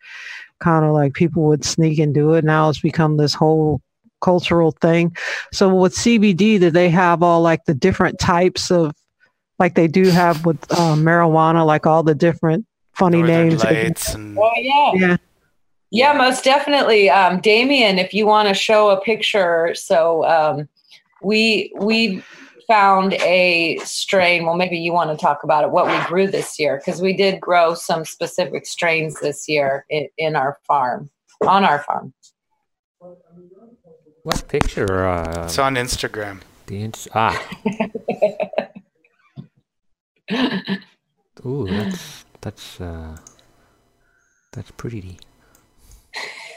kind 0.59 0.85
of 0.85 0.91
like 0.91 1.13
people 1.13 1.43
would 1.43 1.65
sneak 1.65 1.99
and 1.99 2.13
do 2.13 2.33
it. 2.33 2.43
Now 2.43 2.69
it's 2.69 2.79
become 2.79 3.17
this 3.17 3.33
whole 3.33 3.81
cultural 4.21 4.71
thing. 4.71 5.15
So 5.51 5.73
with 5.73 5.95
CBD, 5.95 6.59
do 6.59 6.69
they 6.69 6.89
have 6.89 7.23
all 7.23 7.41
like 7.41 7.65
the 7.65 7.73
different 7.73 8.19
types 8.19 8.69
of 8.69 8.93
like 9.57 9.75
they 9.75 9.87
do 9.87 10.05
have 10.05 10.45
with 10.45 10.59
uh, 10.71 10.95
marijuana, 10.95 11.65
like 11.65 11.85
all 11.85 12.03
the 12.03 12.15
different 12.15 12.65
funny 12.99 13.17
Northern 13.23 13.47
names? 13.49 13.63
Lights 13.63 14.13
and 14.13 14.37
oh 14.37 14.51
yeah 14.57 14.91
Yeah. 14.93 15.17
yeah 15.91 16.13
most 16.13 16.43
definitely 16.43 17.09
um, 17.09 17.39
damien 17.41 17.97
if 17.97 18.13
you 18.13 18.25
want 18.27 18.47
to 18.49 18.53
show 18.53 18.89
a 18.89 19.01
picture 19.01 19.73
so 19.73 20.23
um, 20.25 20.69
we 21.23 21.71
we 21.79 22.21
found 22.67 23.13
a 23.15 23.77
strain 23.83 24.45
well 24.45 24.55
maybe 24.55 24.77
you 24.77 24.93
want 24.93 25.09
to 25.09 25.17
talk 25.17 25.39
about 25.43 25.63
it 25.63 25.71
what 25.71 25.87
we 25.87 25.97
grew 26.07 26.27
this 26.27 26.59
year 26.59 26.77
because 26.77 27.01
we 27.01 27.13
did 27.13 27.39
grow 27.41 27.73
some 27.73 28.05
specific 28.05 28.65
strains 28.67 29.19
this 29.21 29.49
year 29.49 29.85
in, 29.89 30.07
in 30.19 30.35
our 30.35 30.59
farm 30.67 31.09
on 31.47 31.63
our 31.63 31.79
farm 31.83 32.13
What 34.23 34.47
picture? 34.49 35.07
Uh, 35.07 35.45
it's 35.45 35.57
on 35.57 35.75
Instagram. 35.75 36.41
the 36.67 36.83
ins- 36.83 37.07
ah. 37.15 37.33
Ooh, 41.45 41.65
that's 41.67 42.25
that's 42.41 42.79
uh, 42.81 43.17
that's 44.53 44.71
pretty. 44.71 45.19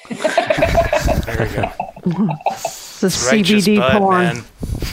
There 0.08 0.18
we 1.40 1.54
go. 1.54 1.70
It's 2.46 3.00
the 3.00 3.06
It's 3.06 3.22
CBD 3.24 3.76
bud, 3.78 3.98
porn. 3.98 4.44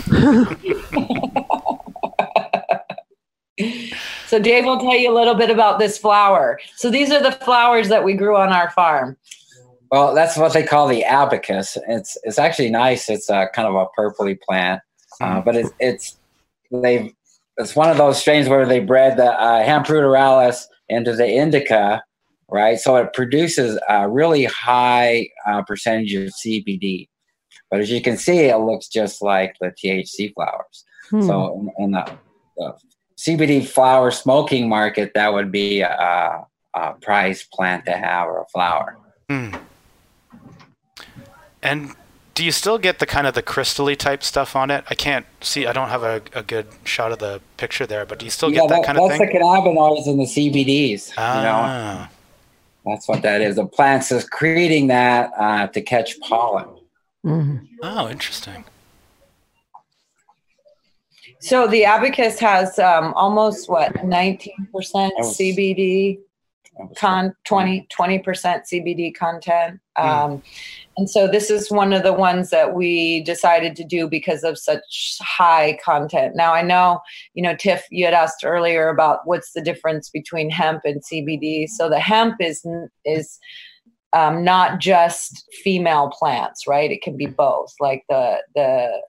man. 0.09 0.57
So 4.27 4.37
Dave 4.39 4.63
will 4.65 4.79
tell 4.79 4.95
you 4.95 5.11
a 5.11 5.15
little 5.15 5.33
bit 5.33 5.49
about 5.49 5.79
this 5.79 5.97
flower. 5.97 6.59
So 6.75 6.91
these 6.91 7.11
are 7.11 7.21
the 7.21 7.31
flowers 7.31 7.89
that 7.89 8.03
we 8.03 8.13
grew 8.13 8.37
on 8.37 8.49
our 8.49 8.69
farm. 8.71 9.17
Well, 9.91 10.13
that's 10.13 10.37
what 10.37 10.53
they 10.53 10.61
call 10.63 10.87
the 10.87 11.03
abacus. 11.03 11.75
It's 11.87 12.15
it's 12.23 12.37
actually 12.37 12.69
nice. 12.69 13.09
It's 13.09 13.27
a 13.29 13.47
kind 13.53 13.67
of 13.67 13.73
a 13.73 13.87
purpley 13.99 14.39
plant, 14.39 14.81
uh, 15.19 15.41
but 15.41 15.55
it's 15.55 15.71
it's 15.79 16.17
they 16.71 17.11
it's 17.57 17.75
one 17.75 17.89
of 17.89 17.97
those 17.97 18.21
strains 18.21 18.47
where 18.47 18.67
they 18.67 18.79
bred 18.79 19.17
the 19.17 19.31
uh, 19.33 19.63
Hemp 19.63 19.87
ruderalis 19.87 20.65
into 20.89 21.15
the 21.15 21.27
indica, 21.27 22.03
right? 22.49 22.79
So 22.79 22.95
it 22.97 23.13
produces 23.13 23.79
a 23.87 24.09
really 24.09 24.45
high 24.45 25.29
uh, 25.47 25.61
percentage 25.63 26.13
of 26.13 26.33
CBD. 26.33 27.07
But 27.69 27.81
as 27.81 27.91
you 27.91 28.01
can 28.01 28.17
see, 28.17 28.39
it 28.39 28.57
looks 28.57 28.87
just 28.87 29.21
like 29.21 29.55
the 29.61 29.71
THC 29.71 30.33
flowers. 30.33 30.85
Hmm. 31.09 31.21
So 31.21 31.53
in, 31.77 31.85
in 31.85 31.91
the, 31.91 32.11
the 32.57 32.73
CBD 33.17 33.65
flower 33.65 34.11
smoking 34.11 34.67
market, 34.67 35.11
that 35.13 35.33
would 35.33 35.51
be 35.51 35.81
a, 35.81 36.45
a 36.73 36.93
prize 37.01 37.45
plant 37.53 37.85
to 37.85 37.91
have 37.91 38.27
or 38.27 38.41
a 38.41 38.47
flower. 38.47 38.97
Hmm. 39.29 39.55
And 41.61 41.95
do 42.39 42.45
you 42.45 42.53
still 42.53 42.77
get 42.77 42.99
the 42.99 43.05
kind 43.05 43.27
of 43.27 43.33
the 43.33 43.43
crystally 43.43 43.97
type 43.97 44.23
stuff 44.23 44.55
on 44.55 44.71
it? 44.71 44.85
I 44.89 44.95
can't 44.95 45.25
see. 45.41 45.67
I 45.67 45.73
don't 45.73 45.89
have 45.89 46.03
a, 46.03 46.21
a 46.33 46.41
good 46.41 46.67
shot 46.85 47.11
of 47.11 47.19
the 47.19 47.41
picture 47.57 47.85
there, 47.85 48.05
but 48.05 48.17
do 48.17 48.23
you 48.23 48.31
still 48.31 48.49
yeah, 48.49 48.61
get 48.61 48.69
that, 48.69 48.75
that- 48.75 48.85
kind 48.85 48.97
of 48.97 49.09
thing? 49.09 49.19
that's 49.19 49.31
thing? 49.33 49.39
the 49.41 49.45
cannabinoids 49.45 50.07
and 50.07 50.17
the 50.21 50.23
CBDs. 50.23 51.09
You 51.09 51.15
know, 51.17 51.59
ah, 51.65 52.09
that's 52.85 53.09
what 53.09 53.23
that 53.23 53.41
is. 53.41 53.57
The 53.57 53.65
plant's 53.65 54.07
secreting 54.07 54.87
that 54.87 55.33
uh, 55.37 55.67
to 55.67 55.81
catch 55.81 56.17
pollen. 56.21 56.69
Mhm. 57.25 57.67
oh, 57.83 58.07
interesting. 58.07 58.63
So 61.41 61.67
the 61.67 61.83
abacus 61.83 62.39
has 62.39 62.79
um, 62.79 63.13
almost 63.15 63.67
what 63.67 63.91
19% 63.95 64.49
CBD 64.73 66.19
con 66.95 67.35
20 67.43 67.87
20% 67.89 68.23
CBD 68.23 69.13
content. 69.13 69.81
Um, 69.97 70.41
and 70.99 71.09
so 71.09 71.29
this 71.29 71.49
is 71.49 71.71
one 71.71 71.93
of 71.93 72.03
the 72.03 72.11
ones 72.11 72.49
that 72.49 72.73
we 72.73 73.23
decided 73.23 73.73
to 73.77 73.85
do 73.85 74.05
because 74.05 74.43
of 74.43 74.57
such 74.57 75.15
high 75.21 75.79
content. 75.81 76.35
Now 76.35 76.53
I 76.53 76.61
know, 76.61 76.99
you 77.33 77.41
know, 77.41 77.55
Tiff, 77.55 77.85
you 77.89 78.03
had 78.03 78.13
asked 78.13 78.43
earlier 78.43 78.89
about 78.89 79.21
what's 79.23 79.53
the 79.53 79.61
difference 79.61 80.09
between 80.09 80.49
hemp 80.49 80.81
and 80.83 81.01
CBD. 81.01 81.69
So 81.69 81.87
the 81.87 82.01
hemp 82.01 82.35
is 82.41 82.67
is 83.05 83.39
um, 84.11 84.43
not 84.43 84.81
just 84.81 85.45
female 85.63 86.09
plants, 86.09 86.67
right? 86.67 86.91
It 86.91 87.01
can 87.01 87.15
be 87.15 87.27
both. 87.27 87.73
Like 87.79 88.03
the 88.09 88.43
the 88.53 89.01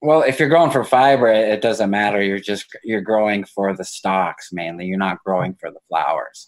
Well, 0.00 0.22
if 0.22 0.38
you're 0.38 0.48
growing 0.48 0.70
for 0.70 0.84
fiber, 0.84 1.26
it 1.26 1.48
it 1.48 1.60
doesn't 1.60 1.90
matter. 1.90 2.22
You're 2.22 2.38
just 2.38 2.66
you're 2.84 3.00
growing 3.00 3.42
for 3.42 3.76
the 3.76 3.84
stalks 3.84 4.50
mainly. 4.52 4.86
You're 4.86 4.96
not 4.96 5.18
growing 5.24 5.54
for 5.54 5.72
the 5.72 5.80
flowers. 5.88 6.46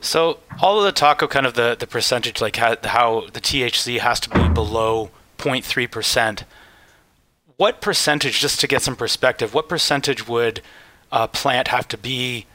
So 0.00 0.38
all 0.60 0.78
of 0.78 0.84
the 0.84 0.92
talk 0.92 1.22
of 1.22 1.30
kind 1.30 1.46
of 1.46 1.54
the, 1.54 1.76
the 1.78 1.86
percentage, 1.86 2.40
like 2.40 2.56
how, 2.56 2.76
how 2.84 3.26
the 3.32 3.40
THC 3.40 3.98
has 3.98 4.20
to 4.20 4.30
be 4.30 4.48
below 4.48 5.10
0.3 5.38 5.90
percent. 5.90 6.44
What 7.56 7.80
percentage, 7.80 8.40
just 8.40 8.60
to 8.60 8.66
get 8.66 8.82
some 8.82 8.96
perspective, 8.96 9.54
what 9.54 9.68
percentage 9.68 10.26
would 10.26 10.60
a 11.10 11.28
plant 11.28 11.68
have 11.68 11.86
to 11.88 11.98
be 11.98 12.46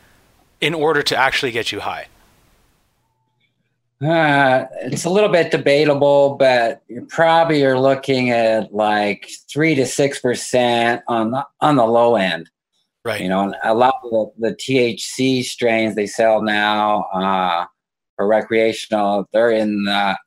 in 0.59 0.73
order 0.73 1.03
to 1.03 1.15
actually 1.15 1.51
get 1.51 1.71
you 1.71 1.81
high? 1.81 2.07
Uh, 4.01 4.65
it's 4.81 5.05
a 5.05 5.09
little 5.09 5.29
bit 5.29 5.49
debatable, 5.49 6.35
but 6.35 6.83
you 6.87 7.01
probably 7.09 7.63
are 7.63 7.79
looking 7.79 8.29
at 8.29 8.73
like 8.73 9.29
three 9.49 9.73
to 9.73 9.85
six 9.87 10.19
percent 10.19 11.01
on 11.07 11.31
the 11.31 11.45
on 11.61 11.77
the 11.77 11.85
low 11.85 12.15
end. 12.15 12.49
Right. 13.07 13.21
You 13.21 13.29
know, 13.29 13.43
and 13.43 13.55
a 13.63 13.73
lot 13.73 13.95
of 14.03 14.11
the, 14.11 14.49
the 14.49 14.55
THC 14.55 15.41
strains 15.45 15.95
they 15.95 16.07
sell 16.07 16.41
now 16.41 17.03
uh, 17.13 17.65
for 18.17 18.27
recreational, 18.27 19.25
they're 19.31 19.51
in 19.51 19.85
the, 19.85 20.17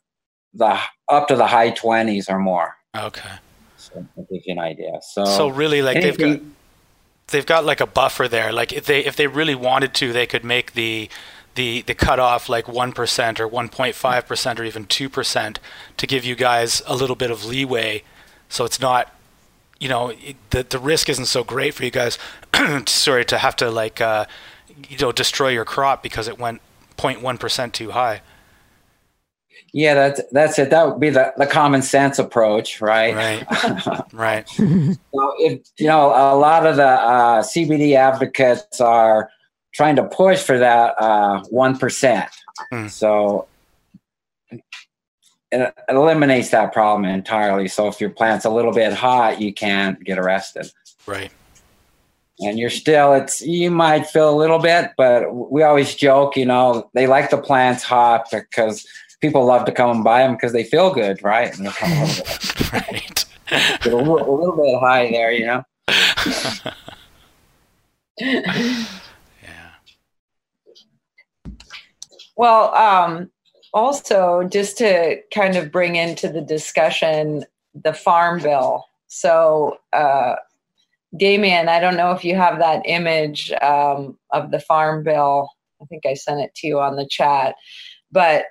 the 0.54 0.80
up 1.08 1.28
to 1.28 1.36
the 1.36 1.46
high 1.46 1.72
twenties 1.72 2.30
or 2.30 2.38
more. 2.38 2.74
Okay. 2.96 3.34
So 3.76 4.06
that 4.16 4.30
gives 4.30 4.46
you 4.46 4.52
an 4.52 4.60
idea. 4.60 4.92
So, 5.02 5.26
So 5.26 5.48
really, 5.48 5.82
like 5.82 6.00
they've 6.00 6.16
got 6.16 6.40
they've 7.26 7.44
got 7.44 7.66
like 7.66 7.82
a 7.82 7.86
buffer 7.86 8.28
there. 8.28 8.50
Like 8.50 8.72
if 8.72 8.86
they 8.86 9.04
if 9.04 9.14
they 9.14 9.26
really 9.26 9.54
wanted 9.54 9.92
to, 9.96 10.14
they 10.14 10.26
could 10.26 10.42
make 10.42 10.72
the 10.72 11.10
the 11.56 11.82
the 11.82 11.94
cutoff 11.94 12.48
like 12.48 12.66
one 12.66 12.92
percent 12.92 13.40
or 13.40 13.46
one 13.46 13.68
point 13.68 13.94
five 13.94 14.26
percent 14.26 14.58
or 14.58 14.64
even 14.64 14.86
two 14.86 15.10
percent 15.10 15.60
to 15.98 16.06
give 16.06 16.24
you 16.24 16.34
guys 16.34 16.82
a 16.86 16.94
little 16.94 17.16
bit 17.16 17.30
of 17.30 17.44
leeway, 17.44 18.04
so 18.48 18.64
it's 18.64 18.80
not, 18.80 19.14
you 19.80 19.88
know, 19.88 20.10
it, 20.10 20.36
the 20.50 20.62
the 20.62 20.78
risk 20.78 21.08
isn't 21.08 21.26
so 21.26 21.42
great 21.42 21.74
for 21.74 21.84
you 21.84 21.90
guys. 21.90 22.18
sorry 22.86 23.24
to 23.24 23.38
have 23.38 23.56
to 23.56 23.70
like 23.70 24.00
uh, 24.00 24.26
you 24.88 24.98
know 24.98 25.10
destroy 25.10 25.48
your 25.48 25.64
crop 25.64 26.02
because 26.02 26.28
it 26.28 26.38
went 26.38 26.60
0.1 26.96 27.40
percent 27.40 27.74
too 27.74 27.90
high. 27.92 28.20
yeah, 29.72 29.94
that's 29.94 30.20
that's 30.32 30.58
it. 30.58 30.70
That 30.70 30.86
would 30.86 31.00
be 31.00 31.10
the, 31.10 31.32
the 31.36 31.46
common 31.46 31.82
sense 31.82 32.18
approach, 32.18 32.80
right? 32.80 33.14
Right. 33.14 33.46
Right. 34.12 34.48
So 34.48 35.34
if 35.38 35.62
you 35.78 35.86
know, 35.86 36.08
a 36.08 36.36
lot 36.36 36.66
of 36.66 36.76
the 36.76 36.86
uh, 36.86 37.42
CBD 37.42 37.94
advocates 37.94 38.80
are 38.80 39.30
trying 39.72 39.96
to 39.96 40.04
push 40.04 40.42
for 40.42 40.58
that 40.58 40.94
uh, 41.00 41.42
one 41.50 41.78
Hmm. 42.70 42.88
So 42.88 43.46
it 45.52 45.74
eliminates 45.88 46.50
that 46.50 46.72
problem 46.72 47.04
entirely. 47.04 47.68
So 47.68 47.88
if 47.88 48.00
your 48.00 48.10
plant's 48.10 48.44
a 48.44 48.50
little 48.50 48.72
bit 48.72 48.92
hot, 48.92 49.40
you 49.40 49.52
can't 49.52 50.02
get 50.04 50.18
arrested, 50.18 50.70
Right. 51.06 51.30
and 52.40 52.58
you're 52.58 52.70
still. 52.70 53.12
It's 53.14 53.40
you 53.40 53.70
might 53.70 54.06
feel 54.06 54.30
a 54.30 54.36
little 54.36 54.58
bit, 54.58 54.92
but 54.96 55.32
we 55.34 55.62
always 55.62 55.94
joke. 55.94 56.36
You 56.36 56.46
know, 56.46 56.90
they 56.94 57.06
like 57.06 57.30
the 57.30 57.38
plants 57.38 57.82
hot 57.82 58.28
because 58.30 58.86
people 59.20 59.44
love 59.44 59.64
to 59.66 59.72
come 59.72 59.90
and 59.90 60.04
buy 60.04 60.22
them 60.22 60.32
because 60.32 60.52
they 60.52 60.64
feel 60.64 60.92
good, 60.94 61.22
right? 61.22 61.54
And 61.56 61.66
they're 61.66 61.72
coming 61.72 61.98
right. 62.72 63.24
a 63.52 63.88
little, 63.88 64.16
a 64.16 64.32
little 64.38 64.56
bit 64.56 64.78
high 64.80 65.10
there, 65.10 65.32
you 65.32 65.46
know. 65.46 65.62
Yeah. 68.22 69.70
Well, 72.36 72.74
um, 72.74 73.30
also, 73.72 74.44
just 74.50 74.78
to 74.78 75.20
kind 75.32 75.56
of 75.56 75.70
bring 75.70 75.96
into 75.96 76.28
the 76.28 76.40
discussion 76.40 77.44
the 77.74 77.92
farm 77.92 78.40
bill. 78.40 78.84
So, 79.06 79.78
uh, 79.92 80.36
Damien, 81.16 81.68
I 81.68 81.80
don't 81.80 81.96
know 81.96 82.12
if 82.12 82.24
you 82.24 82.36
have 82.36 82.58
that 82.58 82.82
image 82.84 83.52
um, 83.62 84.16
of 84.30 84.50
the 84.50 84.60
farm 84.60 85.02
bill. 85.02 85.48
I 85.82 85.84
think 85.86 86.06
I 86.06 86.14
sent 86.14 86.40
it 86.40 86.54
to 86.56 86.66
you 86.66 86.80
on 86.80 86.96
the 86.96 87.06
chat, 87.08 87.54
but 88.12 88.44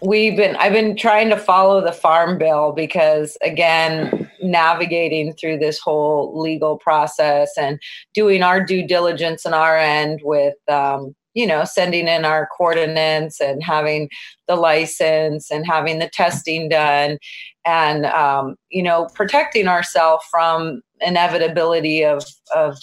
we've 0.00 0.36
been 0.36 0.56
I've 0.56 0.72
been 0.72 0.96
trying 0.96 1.30
to 1.30 1.36
follow 1.36 1.80
the 1.80 1.92
farm 1.92 2.38
bill 2.38 2.72
because 2.72 3.36
again, 3.42 4.28
navigating 4.42 5.32
through 5.34 5.58
this 5.58 5.78
whole 5.78 6.40
legal 6.40 6.78
process 6.78 7.52
and 7.56 7.80
doing 8.14 8.42
our 8.42 8.64
due 8.64 8.86
diligence 8.86 9.46
on 9.46 9.54
our 9.54 9.76
end 9.76 10.20
with 10.24 10.56
um, 10.68 11.14
you 11.34 11.46
know 11.46 11.64
sending 11.64 12.08
in 12.08 12.24
our 12.24 12.48
coordinates 12.56 13.40
and 13.40 13.62
having 13.62 14.08
the 14.48 14.56
license 14.56 15.50
and 15.50 15.66
having 15.66 15.98
the 15.98 16.08
testing 16.08 16.68
done 16.68 17.18
and 17.64 18.06
um, 18.06 18.56
you 18.70 18.82
know 18.82 19.08
protecting 19.14 19.68
ourselves 19.68 20.24
from 20.30 20.82
inevitability 21.00 22.04
of 22.04 22.24
of 22.54 22.76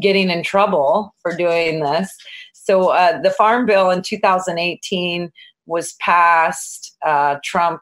getting 0.00 0.30
in 0.30 0.42
trouble 0.42 1.14
for 1.22 1.36
doing 1.36 1.80
this. 1.80 2.12
So 2.52 2.88
uh, 2.88 3.20
the 3.22 3.30
farm 3.30 3.64
bill 3.66 3.90
in 3.90 4.02
2018 4.02 5.30
was 5.66 5.94
passed 5.94 6.96
uh, 7.04 7.36
trump 7.44 7.80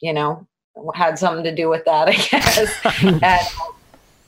you 0.00 0.12
know 0.12 0.46
had 0.94 1.18
something 1.18 1.42
to 1.42 1.54
do 1.54 1.68
with 1.68 1.84
that 1.86 2.08
i 2.08 2.12
guess. 2.12 2.72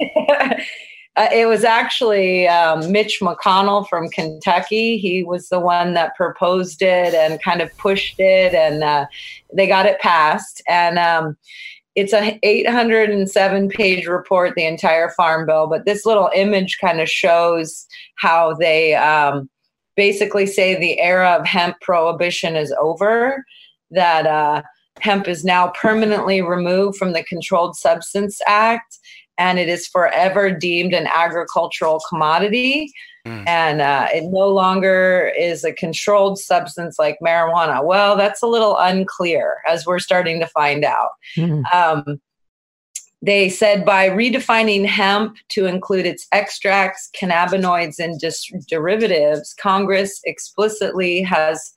And, 0.00 0.62
Uh, 1.16 1.28
it 1.32 1.46
was 1.46 1.64
actually 1.64 2.46
um, 2.46 2.92
Mitch 2.92 3.18
McConnell 3.20 3.88
from 3.88 4.08
Kentucky. 4.08 4.96
He 4.96 5.24
was 5.24 5.48
the 5.48 5.58
one 5.58 5.94
that 5.94 6.14
proposed 6.14 6.82
it 6.82 7.14
and 7.14 7.42
kind 7.42 7.60
of 7.60 7.76
pushed 7.78 8.20
it, 8.20 8.54
and 8.54 8.84
uh, 8.84 9.06
they 9.52 9.66
got 9.66 9.86
it 9.86 10.00
passed. 10.00 10.62
And 10.68 10.98
um, 10.98 11.36
it's 11.96 12.12
a 12.12 12.38
807 12.42 13.68
page 13.70 14.06
report, 14.06 14.54
the 14.54 14.64
entire 14.64 15.10
farm 15.10 15.46
bill. 15.46 15.66
But 15.66 15.84
this 15.84 16.06
little 16.06 16.30
image 16.34 16.78
kind 16.80 17.00
of 17.00 17.08
shows 17.08 17.86
how 18.16 18.54
they 18.54 18.94
um, 18.94 19.50
basically 19.96 20.46
say 20.46 20.78
the 20.78 21.00
era 21.00 21.32
of 21.32 21.44
hemp 21.44 21.76
prohibition 21.80 22.54
is 22.54 22.72
over. 22.80 23.44
That 23.90 24.26
uh, 24.26 24.62
hemp 25.00 25.26
is 25.26 25.44
now 25.44 25.68
permanently 25.68 26.40
removed 26.40 26.96
from 26.96 27.12
the 27.12 27.24
Controlled 27.24 27.74
Substance 27.74 28.40
Act 28.46 28.99
and 29.40 29.58
it 29.58 29.70
is 29.70 29.88
forever 29.88 30.50
deemed 30.50 30.92
an 30.92 31.08
agricultural 31.12 32.00
commodity. 32.08 32.92
Mm. 33.26 33.48
And 33.48 33.80
uh, 33.80 34.08
it 34.12 34.24
no 34.24 34.48
longer 34.48 35.32
is 35.36 35.64
a 35.64 35.72
controlled 35.72 36.38
substance 36.38 36.98
like 36.98 37.16
marijuana. 37.24 37.82
Well, 37.82 38.16
that's 38.16 38.42
a 38.42 38.46
little 38.46 38.76
unclear 38.78 39.56
as 39.66 39.86
we're 39.86 39.98
starting 39.98 40.40
to 40.40 40.46
find 40.46 40.84
out. 40.84 41.10
Mm. 41.36 41.62
Um, 41.74 42.20
they 43.22 43.48
said 43.48 43.84
by 43.84 44.08
redefining 44.08 44.86
hemp 44.86 45.36
to 45.50 45.66
include 45.66 46.06
its 46.06 46.26
extracts, 46.32 47.10
cannabinoids, 47.18 47.98
and 47.98 48.18
dis- 48.18 48.50
derivatives, 48.68 49.54
Congress 49.60 50.20
explicitly 50.24 51.22
has 51.22 51.72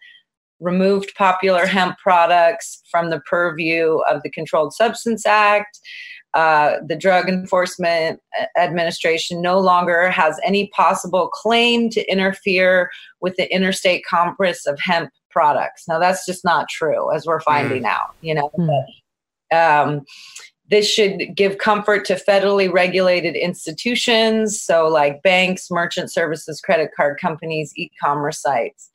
removed 0.60 1.12
popular 1.18 1.66
hemp 1.66 1.98
products 1.98 2.82
from 2.90 3.10
the 3.10 3.20
purview 3.22 4.00
of 4.10 4.22
the 4.24 4.30
Controlled 4.30 4.74
Substance 4.74 5.26
Act. 5.26 5.80
Uh, 6.34 6.78
the 6.88 6.96
Drug 6.96 7.30
Enforcement 7.30 8.20
Administration 8.58 9.42
no 9.42 9.60
longer 9.60 10.10
has 10.10 10.40
any 10.44 10.68
possible 10.70 11.28
claim 11.28 11.90
to 11.92 12.12
interfere 12.12 12.90
with 13.22 13.36
the 13.36 13.54
interstate 13.54 14.04
commerce 14.04 14.66
of 14.66 14.80
hemp 14.80 15.12
products. 15.30 15.88
Now, 15.88 16.00
that's 16.00 16.26
just 16.26 16.44
not 16.44 16.70
true, 16.70 17.12
as 17.12 17.26
we're 17.26 17.42
finding 17.42 17.84
mm. 17.84 17.88
out. 17.88 18.16
You 18.22 18.36
know, 18.36 18.50
mm. 18.58 18.84
but, 19.50 19.56
um, 19.56 20.02
this 20.70 20.90
should 20.90 21.36
give 21.36 21.60
comfort 21.60 22.06
to 22.06 22.16
federally 22.16 22.72
regulated 22.72 23.36
institutions, 23.36 24.60
so 24.60 24.88
like 24.88 25.22
banks, 25.22 25.70
merchant 25.70 26.12
services, 26.12 26.62
credit 26.62 26.90
card 26.96 27.20
companies, 27.20 27.74
e-commerce 27.76 28.42
sites. 28.42 28.90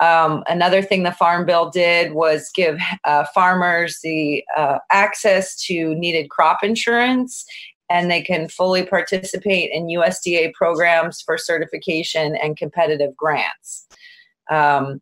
Um, 0.00 0.44
another 0.48 0.82
thing 0.82 1.02
the 1.02 1.12
Farm 1.12 1.44
Bill 1.44 1.70
did 1.70 2.12
was 2.12 2.50
give 2.54 2.78
uh, 3.04 3.24
farmers 3.34 3.98
the 4.02 4.44
uh, 4.56 4.78
access 4.90 5.60
to 5.64 5.94
needed 5.94 6.30
crop 6.30 6.62
insurance, 6.62 7.44
and 7.90 8.10
they 8.10 8.22
can 8.22 8.48
fully 8.48 8.84
participate 8.84 9.70
in 9.72 9.86
USDA 9.86 10.52
programs 10.54 11.20
for 11.20 11.36
certification 11.36 12.36
and 12.36 12.56
competitive 12.56 13.16
grants. 13.16 13.86
Um, 14.50 15.00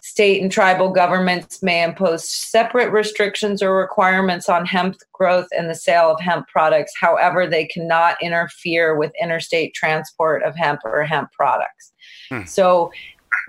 state 0.00 0.42
and 0.42 0.52
tribal 0.52 0.90
governments 0.90 1.62
may 1.62 1.82
impose 1.82 2.28
separate 2.28 2.92
restrictions 2.92 3.62
or 3.62 3.74
requirements 3.74 4.50
on 4.50 4.66
hemp 4.66 4.96
growth 5.14 5.48
and 5.56 5.68
the 5.68 5.74
sale 5.74 6.10
of 6.10 6.20
hemp 6.20 6.46
products. 6.46 6.92
However, 7.00 7.46
they 7.46 7.64
cannot 7.64 8.22
interfere 8.22 8.96
with 8.96 9.12
interstate 9.20 9.74
transport 9.74 10.42
of 10.42 10.54
hemp 10.56 10.80
or 10.84 11.02
hemp 11.04 11.32
products. 11.32 11.92
Hmm. 12.28 12.44
So 12.44 12.92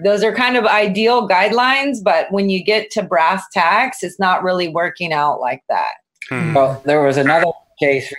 those 0.04 0.24
are 0.24 0.34
kind 0.34 0.58
of 0.58 0.66
ideal 0.66 1.28
guidelines, 1.28 2.04
but 2.04 2.32
when 2.32 2.50
you 2.50 2.64
get 2.64 2.91
to 2.91 3.04
brass 3.04 3.43
tacks, 3.52 4.04
it's 4.04 4.20
not 4.20 4.43
really 4.43 4.68
working 4.68 5.14
out 5.14 5.39
like 5.39 5.64
that. 5.70 5.93
Hmm. 6.30 6.54
Well, 6.54 6.82
there 6.86 7.02
was 7.02 7.18
another 7.18 7.52
case 7.80 8.12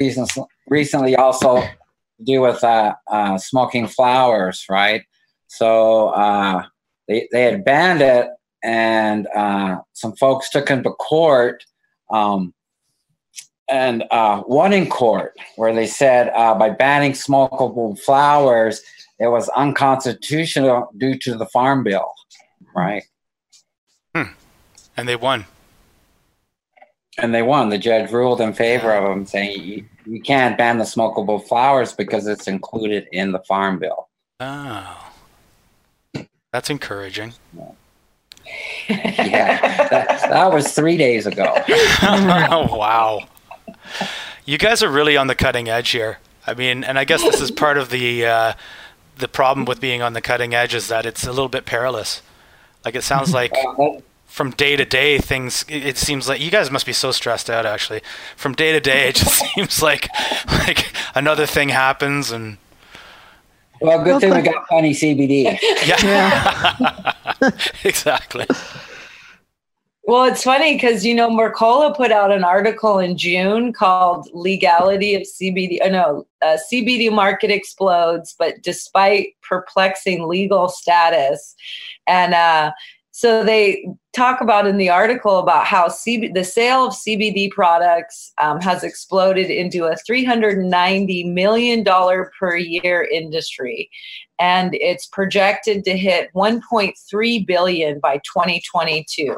recently 0.68 1.16
also 1.16 1.60
to 1.60 2.24
do 2.24 2.40
with 2.40 2.62
uh, 2.62 2.94
uh, 3.10 3.38
smoking 3.38 3.86
flowers, 3.86 4.64
right? 4.68 5.02
So 5.48 6.08
uh, 6.08 6.64
they, 7.08 7.28
they 7.32 7.42
had 7.42 7.64
banned 7.64 8.02
it, 8.02 8.28
and 8.62 9.26
uh, 9.34 9.80
some 9.92 10.14
folks 10.16 10.50
took 10.50 10.68
him 10.68 10.82
to 10.82 10.90
court. 10.90 11.64
Um, 12.10 12.54
and 13.68 14.04
uh, 14.12 14.42
one 14.42 14.72
in 14.72 14.88
court 14.88 15.36
where 15.56 15.74
they 15.74 15.86
said 15.86 16.30
uh, 16.36 16.54
by 16.54 16.70
banning 16.70 17.12
smokable 17.12 17.98
flowers, 17.98 18.80
it 19.18 19.28
was 19.28 19.48
unconstitutional 19.50 20.92
due 20.96 21.18
to 21.18 21.36
the 21.36 21.46
farm 21.46 21.82
bill, 21.82 22.12
right? 22.74 23.04
Hmm. 24.14 24.32
And 24.96 25.08
they 25.08 25.16
won. 25.16 25.46
And 27.18 27.34
they 27.34 27.42
won. 27.42 27.70
The 27.70 27.78
judge 27.78 28.12
ruled 28.12 28.40
in 28.40 28.52
favor 28.52 28.92
of 28.92 29.04
them, 29.04 29.24
saying 29.24 29.62
you, 29.62 29.84
you 30.04 30.20
can't 30.20 30.58
ban 30.58 30.78
the 30.78 30.84
smokable 30.84 31.42
flowers 31.46 31.94
because 31.94 32.26
it's 32.26 32.46
included 32.46 33.08
in 33.12 33.32
the 33.32 33.40
farm 33.40 33.78
bill. 33.78 34.08
Oh, 34.38 35.12
that's 36.52 36.68
encouraging. 36.68 37.32
Yeah, 37.56 37.70
yeah 38.88 39.88
that, 39.88 40.08
that 40.28 40.52
was 40.52 40.72
three 40.72 40.98
days 40.98 41.26
ago. 41.26 41.54
oh, 42.02 42.68
wow. 42.76 43.26
You 44.44 44.58
guys 44.58 44.82
are 44.82 44.90
really 44.90 45.16
on 45.16 45.26
the 45.26 45.34
cutting 45.34 45.68
edge 45.68 45.90
here. 45.90 46.18
I 46.46 46.54
mean, 46.54 46.84
and 46.84 46.98
I 46.98 47.04
guess 47.04 47.22
this 47.22 47.40
is 47.40 47.50
part 47.50 47.78
of 47.78 47.90
the 47.90 48.26
uh, 48.26 48.52
the 49.16 49.28
problem 49.28 49.64
with 49.64 49.80
being 49.80 50.02
on 50.02 50.12
the 50.12 50.20
cutting 50.20 50.54
edge 50.54 50.74
is 50.74 50.88
that 50.88 51.06
it's 51.06 51.24
a 51.24 51.32
little 51.32 51.48
bit 51.48 51.64
perilous. 51.66 52.22
Like 52.84 52.94
it 52.94 53.02
sounds 53.02 53.32
like 53.40 53.54
from 54.26 54.50
day 54.50 54.76
to 54.76 54.84
day 54.84 55.18
things 55.18 55.64
it 55.68 55.96
seems 55.96 56.28
like 56.28 56.40
you 56.40 56.50
guys 56.50 56.70
must 56.70 56.84
be 56.84 56.92
so 56.92 57.12
stressed 57.12 57.48
out 57.48 57.66
actually. 57.66 58.00
From 58.36 58.54
day 58.54 58.72
to 58.72 58.80
day 58.80 59.08
it 59.08 59.16
just 59.16 59.44
seems 59.54 59.82
like 59.82 60.08
like 60.48 60.92
another 61.14 61.46
thing 61.46 61.70
happens 61.70 62.30
and 62.30 62.58
well, 63.80 64.02
good 64.02 64.20
thing 64.20 64.34
we 64.34 64.40
got 64.40 64.66
funny 64.68 64.92
CBD. 64.92 65.58
Yeah, 65.84 65.96
yeah. 66.02 67.50
exactly. 67.84 68.46
Well, 70.06 70.22
it's 70.22 70.44
funny 70.44 70.74
because 70.74 71.04
you 71.04 71.16
know 71.16 71.28
Mercola 71.28 71.94
put 71.94 72.12
out 72.12 72.30
an 72.30 72.44
article 72.44 73.00
in 73.00 73.18
June 73.18 73.72
called 73.72 74.28
"Legality 74.32 75.16
of 75.16 75.22
CBD." 75.22 75.78
Oh, 75.82 75.88
no, 75.88 76.26
uh, 76.42 76.58
CBD 76.72 77.10
market 77.12 77.50
explodes, 77.50 78.36
but 78.38 78.62
despite 78.62 79.30
perplexing 79.42 80.28
legal 80.28 80.68
status, 80.68 81.56
and 82.06 82.34
uh, 82.34 82.70
so 83.10 83.42
they 83.42 83.84
talk 84.14 84.40
about 84.40 84.68
in 84.68 84.76
the 84.76 84.90
article 84.90 85.40
about 85.40 85.66
how 85.66 85.88
CB- 85.88 86.34
the 86.34 86.44
sale 86.44 86.86
of 86.86 86.92
CBD 86.92 87.50
products 87.50 88.32
um, 88.40 88.60
has 88.60 88.84
exploded 88.84 89.50
into 89.50 89.86
a 89.86 89.96
390 89.96 91.24
million 91.24 91.82
dollar 91.82 92.30
per 92.38 92.54
year 92.54 93.08
industry, 93.12 93.90
and 94.38 94.72
it's 94.76 95.08
projected 95.08 95.82
to 95.84 95.98
hit 95.98 96.30
1.3 96.32 97.44
billion 97.44 97.98
by 97.98 98.18
2022 98.18 99.36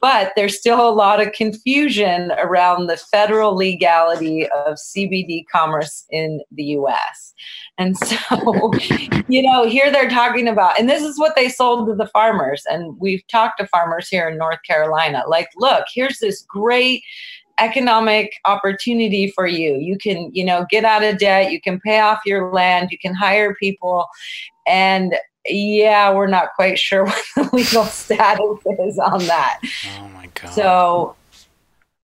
but 0.00 0.32
there's 0.36 0.58
still 0.58 0.88
a 0.88 0.90
lot 0.90 1.20
of 1.20 1.32
confusion 1.32 2.32
around 2.38 2.86
the 2.86 2.96
federal 2.96 3.56
legality 3.56 4.46
of 4.50 4.76
CBD 4.76 5.44
commerce 5.50 6.04
in 6.10 6.40
the 6.52 6.64
US. 6.64 7.34
And 7.78 7.96
so, 7.98 8.72
you 9.28 9.42
know, 9.42 9.66
here 9.66 9.90
they're 9.90 10.10
talking 10.10 10.48
about, 10.48 10.78
and 10.78 10.88
this 10.88 11.02
is 11.02 11.18
what 11.18 11.34
they 11.36 11.48
sold 11.48 11.88
to 11.88 11.94
the 11.94 12.08
farmers. 12.08 12.62
And 12.68 12.98
we've 12.98 13.26
talked 13.28 13.58
to 13.58 13.66
farmers 13.66 14.08
here 14.08 14.28
in 14.28 14.38
North 14.38 14.60
Carolina 14.66 15.24
like, 15.28 15.48
look, 15.56 15.84
here's 15.92 16.18
this 16.18 16.42
great 16.42 17.02
economic 17.58 18.34
opportunity 18.44 19.32
for 19.34 19.46
you. 19.46 19.76
You 19.76 19.96
can, 19.96 20.30
you 20.34 20.44
know, 20.44 20.66
get 20.70 20.84
out 20.84 21.02
of 21.02 21.18
debt, 21.18 21.52
you 21.52 21.60
can 21.60 21.80
pay 21.80 22.00
off 22.00 22.20
your 22.26 22.52
land, 22.52 22.90
you 22.90 22.98
can 22.98 23.14
hire 23.14 23.54
people. 23.54 24.06
And 24.66 25.14
yeah, 25.48 26.12
we're 26.14 26.26
not 26.26 26.54
quite 26.54 26.78
sure 26.78 27.04
what 27.06 27.24
the 27.34 27.50
legal 27.52 27.84
status 27.84 28.58
is 28.80 28.98
on 28.98 29.24
that. 29.26 29.60
Oh 29.98 30.08
my 30.08 30.28
god. 30.34 30.50
So, 30.50 31.16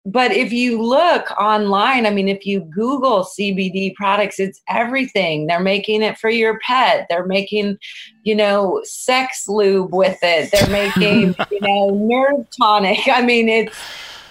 but 0.05 0.33
if 0.33 0.53
you 0.53 0.83
look 0.83 1.31
online, 1.41 2.07
I 2.07 2.11
mean, 2.11 2.29
if 2.29 2.45
you 2.45 2.61
Google 2.61 3.25
CBD 3.25 3.95
products, 3.95 4.41
it's 4.41 4.61
everything. 4.69 5.47
They're 5.47 5.61
making 5.61 6.03
it 6.03 6.19
for 6.19 6.29
your 6.29 6.59
pet. 6.59 7.07
They're 7.09 7.27
making, 7.27 7.79
you 8.25 8.35
know, 8.35 8.81
sex 8.85 9.45
lube 9.47 9.95
with 9.95 10.19
it. 10.23 10.51
They're 10.51 10.69
making, 10.71 11.37
you 11.51 11.61
know, 11.61 11.91
nerve 11.91 12.47
tonic. 12.59 13.01
I 13.07 13.23
mean, 13.23 13.49
it's 13.49 13.77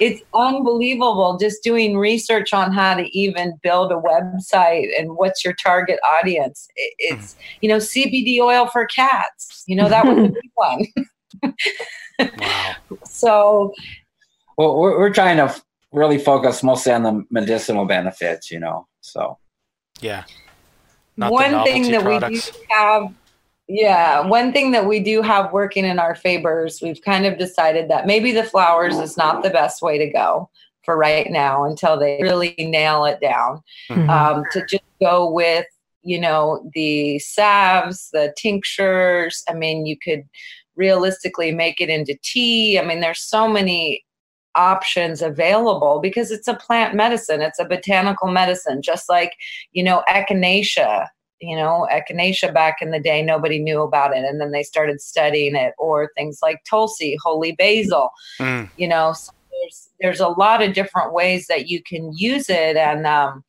it's 0.01 0.21
unbelievable 0.33 1.37
just 1.39 1.61
doing 1.63 1.95
research 1.95 2.53
on 2.53 2.71
how 2.73 2.95
to 2.95 3.05
even 3.17 3.53
build 3.61 3.91
a 3.91 3.95
website 3.95 4.87
and 4.97 5.11
what's 5.15 5.45
your 5.45 5.53
target 5.53 5.99
audience. 6.19 6.67
It- 6.75 6.95
It's, 6.97 7.35
you 7.61 7.69
know, 7.69 7.77
CBD 7.77 8.39
oil 8.41 8.65
for 8.67 8.85
cats. 8.87 9.63
You 9.67 9.75
know, 9.75 9.87
that 9.89 10.05
was 10.07 10.17
a 10.17 10.29
big 10.29 10.51
one. 10.55 10.85
wow. 12.39 12.75
So, 13.05 13.73
Well, 14.57 14.75
we're, 14.79 14.97
we're 14.99 15.13
trying 15.13 15.37
to 15.37 15.53
really 15.91 16.17
focus 16.17 16.63
mostly 16.63 16.93
on 16.93 17.03
the 17.03 17.23
medicinal 17.29 17.85
benefits, 17.85 18.49
you 18.49 18.59
know. 18.59 18.87
So 19.01 19.37
Yeah. 20.01 20.23
Not 21.15 21.27
the 21.27 21.33
one 21.33 21.63
thing 21.63 21.91
that 21.91 22.01
products. 22.01 22.47
we 22.47 22.51
do 22.53 22.57
have 22.69 23.03
yeah 23.71 24.19
one 24.19 24.51
thing 24.51 24.71
that 24.71 24.85
we 24.85 24.99
do 24.99 25.21
have 25.21 25.53
working 25.53 25.85
in 25.85 25.97
our 25.99 26.15
favors 26.15 26.79
we've 26.81 27.01
kind 27.01 27.25
of 27.25 27.37
decided 27.37 27.89
that 27.89 28.05
maybe 28.05 28.31
the 28.31 28.43
flowers 28.43 28.97
is 28.97 29.15
not 29.17 29.43
the 29.43 29.49
best 29.49 29.81
way 29.81 29.97
to 29.97 30.09
go 30.09 30.49
for 30.83 30.97
right 30.97 31.29
now 31.29 31.63
until 31.65 31.97
they 31.97 32.19
really 32.21 32.55
nail 32.57 33.05
it 33.05 33.19
down. 33.21 33.61
Mhm. 33.89 34.09
um, 34.09 34.43
to 34.51 34.65
just 34.65 34.83
go 35.01 35.29
with 35.29 35.65
you 36.03 36.19
know 36.19 36.67
the 36.73 37.19
salves 37.19 38.09
the 38.11 38.33
tinctures. 38.37 39.43
I 39.47 39.53
mean 39.53 39.85
you 39.85 39.97
could 39.97 40.23
realistically 40.75 41.51
make 41.51 41.79
it 41.79 41.89
into 41.89 42.17
tea. 42.23 42.79
I 42.79 42.83
mean 42.83 42.99
there's 43.01 43.21
so 43.21 43.47
many 43.47 44.03
options 44.55 45.21
available 45.21 45.99
because 46.01 46.31
it's 46.31 46.47
a 46.47 46.55
plant 46.55 46.95
medicine. 46.95 47.41
It's 47.41 47.59
a 47.59 47.65
botanical 47.65 48.29
medicine 48.29 48.81
just 48.81 49.07
like 49.09 49.33
you 49.71 49.83
know 49.83 50.03
echinacea 50.09 51.07
you 51.41 51.55
know 51.55 51.87
echinacea 51.91 52.53
back 52.53 52.77
in 52.81 52.91
the 52.91 52.99
day 52.99 53.21
nobody 53.21 53.59
knew 53.59 53.81
about 53.81 54.15
it. 54.15 54.23
And 54.23 54.39
then 54.39 54.51
they 54.51 54.63
started 54.63 55.01
studying 55.01 55.55
it 55.55 55.73
or 55.77 56.11
things 56.15 56.39
like 56.41 56.63
tulsi 56.69 57.17
holy 57.21 57.53
basil 57.53 58.11
Mm. 58.39 58.69
you 58.77 58.87
know 58.87 59.13
so 59.13 59.31
there's 59.61 59.89
there's 59.99 60.19
a 60.19 60.29
lot 60.29 60.61
of 60.61 60.73
different 60.73 61.13
ways 61.13 61.47
that 61.47 61.67
you 61.67 61.81
can 61.83 62.11
use 62.15 62.49
it 62.49 62.77
and 62.77 63.05
um, 63.05 63.43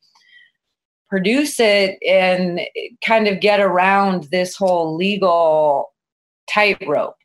produce 1.09 1.59
it 1.59 1.97
and 2.07 2.61
kind 3.05 3.27
of 3.27 3.39
get 3.39 3.59
around 3.59 4.25
this 4.25 4.55
whole 4.55 4.95
legal 4.95 5.93
tightrope. 6.51 7.15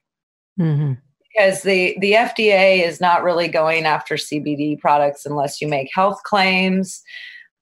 Hmm 0.57 0.95
because 1.39 1.63
the 1.63 1.97
the 2.01 2.13
FDA 2.13 2.85
is 2.87 3.01
not 3.01 3.23
really 3.23 3.49
going 3.49 3.85
after 3.85 4.17
CBD 4.17 4.79
products 4.79 5.25
unless 5.25 5.61
you 5.61 5.69
make 5.69 5.89
health 5.95 6.21
claims, 6.25 7.03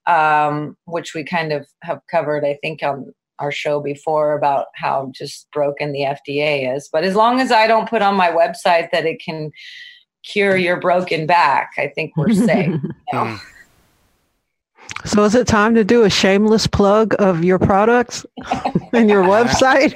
um, 0.07 0.77
which 0.85 1.13
we 1.13 1.23
kind 1.23 1.51
of 1.51 1.67
have 1.83 2.01
covered, 2.09 2.45
I 2.45 2.57
think, 2.61 2.81
on 2.81 3.13
our 3.39 3.51
show 3.51 3.79
before 3.79 4.33
about 4.33 4.67
how 4.73 5.11
just 5.13 5.47
broken 5.51 5.91
the 5.91 6.01
FDA 6.01 6.75
is. 6.75 6.89
But 6.91 7.03
as 7.03 7.15
long 7.15 7.39
as 7.39 7.51
I 7.51 7.67
don't 7.67 7.89
put 7.89 8.01
on 8.01 8.15
my 8.15 8.31
website 8.31 8.89
that 8.91 9.05
it 9.05 9.21
can 9.23 9.51
cure 10.23 10.57
your 10.57 10.79
broken 10.79 11.27
back, 11.27 11.73
I 11.77 11.91
think 11.93 12.17
we're 12.17 12.33
safe. 12.33 12.69
you 12.69 12.93
know? 13.13 13.23
Mm. 13.23 13.39
So 15.05 15.23
is 15.25 15.35
it 15.35 15.47
time 15.47 15.75
to 15.75 15.83
do 15.83 16.03
a 16.03 16.09
shameless 16.09 16.65
plug 16.65 17.13
of 17.19 17.43
your 17.43 17.59
products 17.59 18.25
and 18.93 19.09
your 19.09 19.23
website? 19.23 19.93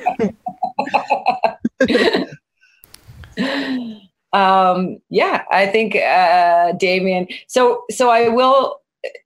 um 4.33 4.97
yeah 5.09 5.43
i 5.51 5.65
think 5.67 5.95
uh 5.95 6.71
damien 6.73 7.27
so 7.47 7.83
so 7.91 8.09
i 8.09 8.29
will 8.29 8.80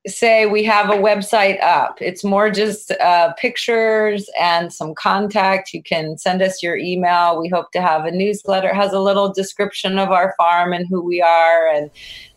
say 0.07 0.45
we 0.45 0.63
have 0.63 0.89
a 0.89 0.97
website 0.97 1.61
up. 1.61 1.97
It's 2.01 2.23
more 2.23 2.49
just 2.49 2.91
uh 2.91 3.33
pictures 3.33 4.29
and 4.39 4.71
some 4.71 4.95
contact. 4.95 5.73
You 5.73 5.83
can 5.83 6.17
send 6.17 6.41
us 6.41 6.63
your 6.63 6.77
email. 6.77 7.39
We 7.39 7.49
hope 7.49 7.71
to 7.71 7.81
have 7.81 8.05
a 8.05 8.11
newsletter. 8.11 8.69
It 8.69 8.75
has 8.75 8.93
a 8.93 8.99
little 8.99 9.33
description 9.33 9.99
of 9.99 10.11
our 10.11 10.33
farm 10.37 10.71
and 10.73 10.87
who 10.87 11.03
we 11.03 11.21
are 11.21 11.67
and 11.67 11.91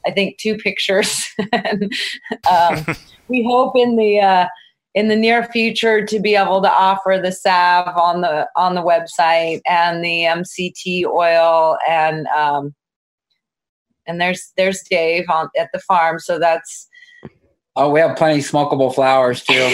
i 0.07 0.11
think 0.11 0.39
two 0.39 0.57
pictures. 0.57 1.26
And 1.53 1.93
um, 2.51 2.84
we 3.28 3.45
hope 3.45 3.76
in 3.76 3.97
the 3.97 4.20
uh 4.20 4.47
in 4.95 5.07
the 5.07 5.16
near 5.16 5.45
future 5.45 6.05
to 6.05 6.18
be 6.18 6.34
able 6.34 6.61
to 6.62 6.70
offer 6.70 7.20
the 7.22 7.30
salve 7.30 7.97
on 7.97 8.22
the 8.22 8.49
on 8.57 8.74
the 8.74 8.82
website 8.82 9.61
and 9.68 10.05
the 10.05 10.22
MCT 10.22 11.05
oil 11.05 11.76
and 11.89 12.26
um, 12.28 12.74
and 14.09 14.20
there's 14.20 14.53
there's 14.57 14.82
Dave 14.82 15.30
on 15.30 15.51
at 15.57 15.68
the 15.72 15.78
farm. 15.78 16.18
So 16.18 16.39
that's 16.39 16.89
oh, 17.79 17.91
we 17.91 18.01
have 18.01 18.16
plenty 18.16 18.41
of 18.41 18.45
smokable 18.45 18.95
flowers 18.95 19.43
too. 19.43 19.55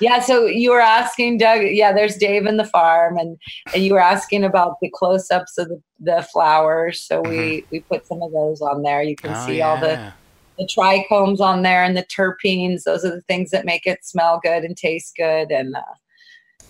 yeah 0.00 0.20
so 0.20 0.44
you 0.44 0.70
were 0.70 0.80
asking 0.80 1.38
Doug 1.38 1.62
yeah 1.62 1.92
there's 1.92 2.16
Dave 2.16 2.46
in 2.46 2.56
the 2.56 2.64
farm 2.64 3.16
and 3.16 3.38
and 3.72 3.84
you 3.84 3.94
were 3.94 4.00
asking 4.00 4.44
about 4.44 4.76
the 4.82 4.90
close-ups 4.90 5.56
of 5.56 5.68
the, 5.68 5.80
the 6.00 6.26
flowers 6.32 7.00
so 7.00 7.22
we 7.22 7.64
we 7.70 7.80
put 7.80 8.06
some 8.06 8.20
of 8.22 8.32
those 8.32 8.60
on 8.60 8.82
there 8.82 9.02
you 9.02 9.16
can 9.16 9.32
Oh, 9.34 9.46
see 9.46 9.62
all 9.62 9.78
the 9.78 10.12
the 10.58 10.66
trichomes 10.66 11.40
on 11.40 11.62
there 11.62 11.84
and 11.84 11.96
the 11.96 12.04
terpenes. 12.04 12.84
Those 12.84 13.04
are 13.04 13.10
the 13.10 13.22
things 13.22 13.50
that 13.50 13.64
make 13.64 13.86
it 13.86 14.04
smell 14.04 14.40
good 14.42 14.64
and 14.64 14.76
taste 14.76 15.14
good. 15.16 15.50
And 15.50 15.76
uh, 15.76 15.82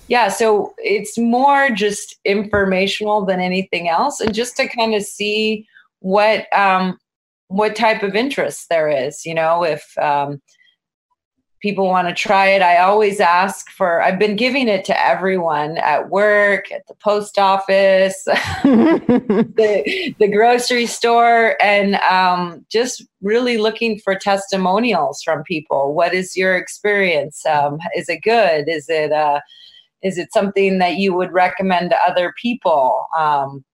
yeah, 0.08 0.28
so 0.28 0.74
it's 0.78 1.16
more 1.18 1.70
just 1.70 2.16
informational 2.24 3.24
than 3.24 3.40
anything 3.40 3.88
else, 3.88 4.20
and 4.20 4.34
just 4.34 4.56
to 4.56 4.68
kind 4.68 4.94
of 4.94 5.02
see 5.02 5.66
what 6.00 6.46
um, 6.56 6.98
what 7.48 7.76
type 7.76 8.02
of 8.02 8.14
interest 8.14 8.66
there 8.68 8.88
is. 8.88 9.24
You 9.24 9.34
know, 9.34 9.62
if 9.62 9.96
um, 9.98 10.40
people 11.60 11.86
want 11.86 12.08
to 12.08 12.14
try 12.14 12.48
it, 12.48 12.62
I 12.62 12.78
always 12.78 13.18
ask 13.18 13.70
for. 13.70 14.02
I've 14.02 14.18
been 14.18 14.36
giving 14.36 14.68
it 14.68 14.84
to 14.86 15.04
everyone 15.04 15.78
at 15.78 16.10
work, 16.10 16.70
at 16.70 16.86
the 16.86 16.94
post 16.94 17.38
office. 17.38 18.22
the, 18.64 20.14
the 20.18 20.28
grocery 20.28 20.86
store 20.86 21.56
and 21.62 21.96
um, 21.96 22.64
just 22.70 23.04
really 23.22 23.58
looking 23.58 23.98
for 23.98 24.14
testimonials 24.14 25.22
from 25.22 25.42
people. 25.44 25.94
What 25.94 26.14
is 26.14 26.36
your 26.36 26.56
experience? 26.56 27.44
Um, 27.46 27.78
is 27.96 28.08
it 28.08 28.22
good? 28.22 28.68
Is 28.68 28.86
it 28.88 29.12
uh, 29.12 29.40
is 30.02 30.18
it 30.18 30.32
something 30.32 30.78
that 30.78 30.96
you 30.96 31.14
would 31.14 31.32
recommend 31.32 31.90
to 31.90 31.96
other 32.06 32.32
people? 32.40 33.06
Um, 33.16 33.64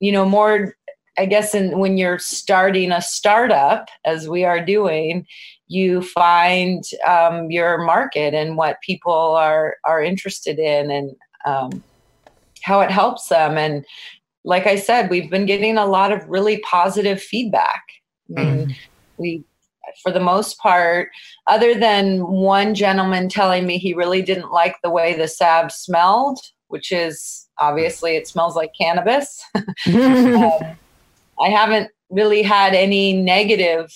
you 0.00 0.10
know, 0.10 0.24
more. 0.24 0.74
I 1.18 1.26
guess 1.26 1.54
in, 1.54 1.78
when 1.78 1.98
you're 1.98 2.18
starting 2.18 2.90
a 2.90 3.02
startup, 3.02 3.88
as 4.04 4.28
we 4.28 4.44
are 4.44 4.64
doing, 4.64 5.26
you 5.68 6.02
find 6.02 6.84
um, 7.06 7.50
your 7.50 7.78
market 7.84 8.34
and 8.34 8.56
what 8.56 8.80
people 8.82 9.12
are 9.12 9.76
are 9.84 10.02
interested 10.02 10.58
in, 10.58 10.90
and 10.90 11.16
um, 11.44 11.82
how 12.62 12.80
it 12.80 12.90
helps 12.90 13.28
them. 13.28 13.58
And 13.58 13.84
like 14.44 14.66
I 14.66 14.76
said, 14.76 15.10
we've 15.10 15.30
been 15.30 15.46
getting 15.46 15.76
a 15.76 15.86
lot 15.86 16.12
of 16.12 16.28
really 16.28 16.58
positive 16.58 17.22
feedback. 17.22 17.82
I 18.36 18.44
mean, 18.44 18.76
we, 19.18 19.44
for 20.02 20.10
the 20.10 20.20
most 20.20 20.58
part, 20.58 21.10
other 21.46 21.74
than 21.74 22.26
one 22.26 22.74
gentleman 22.74 23.28
telling 23.28 23.66
me 23.66 23.78
he 23.78 23.94
really 23.94 24.22
didn't 24.22 24.50
like 24.50 24.76
the 24.82 24.90
way 24.90 25.14
the 25.14 25.28
salve 25.28 25.70
smelled, 25.70 26.40
which 26.68 26.90
is 26.90 27.46
obviously 27.58 28.16
it 28.16 28.26
smells 28.26 28.56
like 28.56 28.72
cannabis. 28.78 29.44
um, 29.86 30.76
I 31.42 31.48
haven't 31.48 31.90
really 32.10 32.42
had 32.42 32.74
any 32.74 33.12
negative 33.14 33.92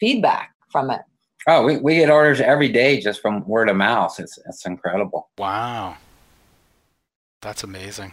feedback 0.00 0.50
from 0.70 0.90
it. 0.90 1.00
oh, 1.46 1.64
we, 1.64 1.78
we 1.78 1.94
get 1.96 2.10
orders 2.10 2.40
every 2.40 2.68
day 2.68 3.00
just 3.00 3.20
from 3.22 3.46
word 3.46 3.68
of 3.68 3.76
mouth. 3.76 4.18
It's 4.20 4.38
it's 4.46 4.66
incredible. 4.66 5.28
Wow. 5.38 5.96
That's 7.40 7.64
amazing. 7.64 8.12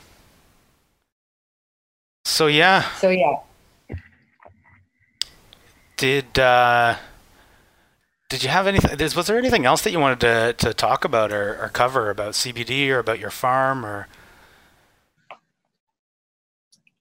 So 2.26 2.47
yeah, 2.47 2.84
So 2.97 3.10
yeah. 3.10 3.36
did 5.97 6.38
uh, 6.39 6.95
did 8.30 8.43
you 8.43 8.50
have 8.50 8.68
anything? 8.68 8.97
Was 9.16 9.28
there 9.28 9.38
anything 9.38 9.66
else 9.66 9.82
that 9.82 9.91
you 9.91 10.00
wanted 10.00 10.20
to, 10.22 10.54
to 10.68 10.74
talk 10.74 11.04
about 11.04 11.32
or, 11.32 11.62
or 11.62 11.70
cover 11.70 12.10
about 12.10 12.34
CBD 12.34 12.89
or 12.89 13.00
about 13.00 13.20
your 13.20 13.32
farm 13.32 13.86
or? 13.86 14.08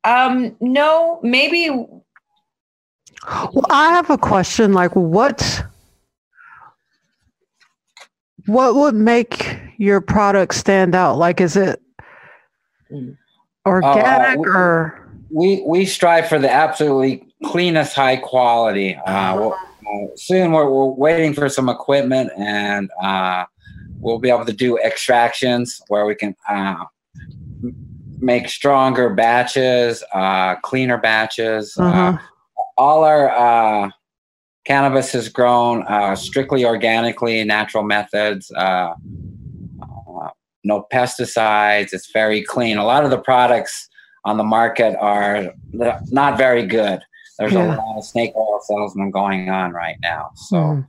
Um, 0.09 0.57
no, 0.61 1.21
maybe 1.23 1.69
Well, 1.69 2.01
I 3.69 3.91
have 3.91 4.09
a 4.09 4.17
question. 4.17 4.73
Like, 4.73 4.93
what 4.97 5.63
what 8.47 8.75
would 8.75 8.95
make 8.95 9.61
your 9.77 10.01
product 10.01 10.55
stand 10.55 10.95
out? 10.95 11.19
Like, 11.19 11.41
is 11.41 11.57
it 11.57 11.83
Mm. 12.91 13.19
organic 13.67 14.39
we- 14.39 14.49
or? 14.49 15.07
we 15.31 15.63
we 15.67 15.85
strive 15.85 16.27
for 16.27 16.39
the 16.39 16.51
absolutely 16.51 17.27
cleanest, 17.45 17.95
high 17.95 18.17
quality. 18.17 18.95
Uh, 18.95 19.37
we'll, 19.37 19.53
uh, 19.53 20.07
soon, 20.17 20.53
we're, 20.53 20.71
we're 20.71 20.87
waiting 20.87 21.35
for 21.35 21.51
some 21.51 21.69
equipment, 21.69 22.31
and 22.39 22.91
uh, 23.03 23.45
we'll 24.01 24.19
be 24.19 24.31
able 24.31 24.47
to 24.47 24.55
do 24.55 24.79
extractions 24.79 25.83
where 25.89 26.07
we 26.07 26.15
can 26.15 26.35
uh, 26.49 26.85
make 28.21 28.49
stronger 28.49 29.11
batches, 29.11 30.03
uh, 30.13 30.57
cleaner 30.57 30.99
batches. 30.99 31.77
Uh, 31.79 31.83
Uh-huh. 31.85 32.19
all 32.77 33.05
our 33.05 33.31
uh, 33.31 33.91
cannabis 34.67 35.15
is 35.15 35.29
grown 35.29 35.85
uh, 35.87 36.15
strictly 36.15 36.65
organically, 36.65 37.43
natural 37.45 37.83
methods. 37.85 38.51
Uh, 38.57 38.95
uh, 39.83 40.29
no 40.65 40.87
pesticides. 40.93 41.93
It's 41.93 42.11
very 42.13 42.43
clean. 42.43 42.77
A 42.79 42.85
lot 42.85 43.05
of 43.05 43.11
the 43.11 43.19
products 43.19 43.89
on 44.25 44.37
the 44.37 44.45
market 44.45 44.97
are 45.01 45.53
not 46.11 46.37
very 46.37 46.67
good. 46.67 47.01
There's 47.39 47.53
Yeah. 47.53 47.67
a 47.67 47.77
lot 47.77 47.97
of 47.99 48.05
snake 48.05 48.33
oil 48.37 48.61
salesmen 48.65 49.11
going 49.11 49.49
on 49.49 49.73
right 49.73 49.97
now. 50.03 50.31
So 50.35 50.57
Mhm. 50.57 50.87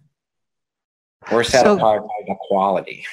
We're 1.32 1.43
set 1.43 1.63
So- 1.63 1.78
by 1.78 1.99
the 2.28 2.36
quality. 2.47 3.03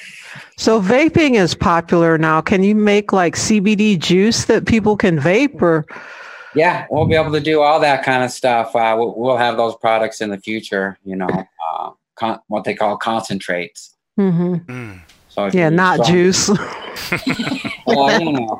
So 0.57 0.81
vaping 0.81 1.35
is 1.35 1.53
popular 1.55 2.17
now. 2.17 2.41
Can 2.41 2.63
you 2.63 2.75
make 2.75 3.13
like 3.13 3.35
CBD 3.35 3.97
juice 3.99 4.45
that 4.45 4.65
people 4.65 4.97
can 4.97 5.19
vape 5.19 5.61
or? 5.61 5.85
Yeah, 6.55 6.87
we'll 6.89 7.05
be 7.05 7.13
able 7.15 7.31
to 7.33 7.39
do 7.39 7.61
all 7.61 7.79
that 7.81 8.03
kind 8.03 8.23
of 8.23 8.31
stuff. 8.31 8.75
Uh, 8.75 8.95
we'll, 8.97 9.13
we'll 9.15 9.37
have 9.37 9.57
those 9.57 9.75
products 9.75 10.21
in 10.21 10.31
the 10.31 10.39
future. 10.39 10.97
You 11.05 11.15
know, 11.15 11.27
uh, 11.27 11.91
con- 12.15 12.39
what 12.47 12.63
they 12.63 12.73
call 12.73 12.97
concentrates. 12.97 13.95
hmm 14.15 14.55
Mm. 14.55 15.01
So 15.29 15.49
Yeah, 15.53 15.69
not 15.69 16.03
strong- 16.05 16.11
juice. 16.11 16.49
Well, 17.85 18.19
you 18.21 18.31
know. 18.33 18.59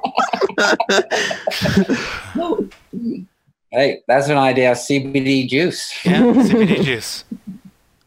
hey, 3.72 4.02
that's 4.08 4.30
an 4.30 4.38
idea. 4.38 4.72
CBD 4.72 5.50
juice. 5.50 5.94
Yeah, 6.06 6.22
CBD 6.22 6.84
juice. 6.84 7.24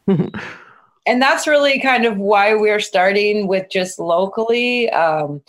and 1.06 1.20
that's 1.20 1.46
really 1.46 1.80
kind 1.80 2.04
of 2.04 2.18
why 2.18 2.54
we're 2.54 2.80
starting 2.80 3.46
with 3.46 3.66
just 3.70 3.98
locally 3.98 4.90
um, 4.90 5.42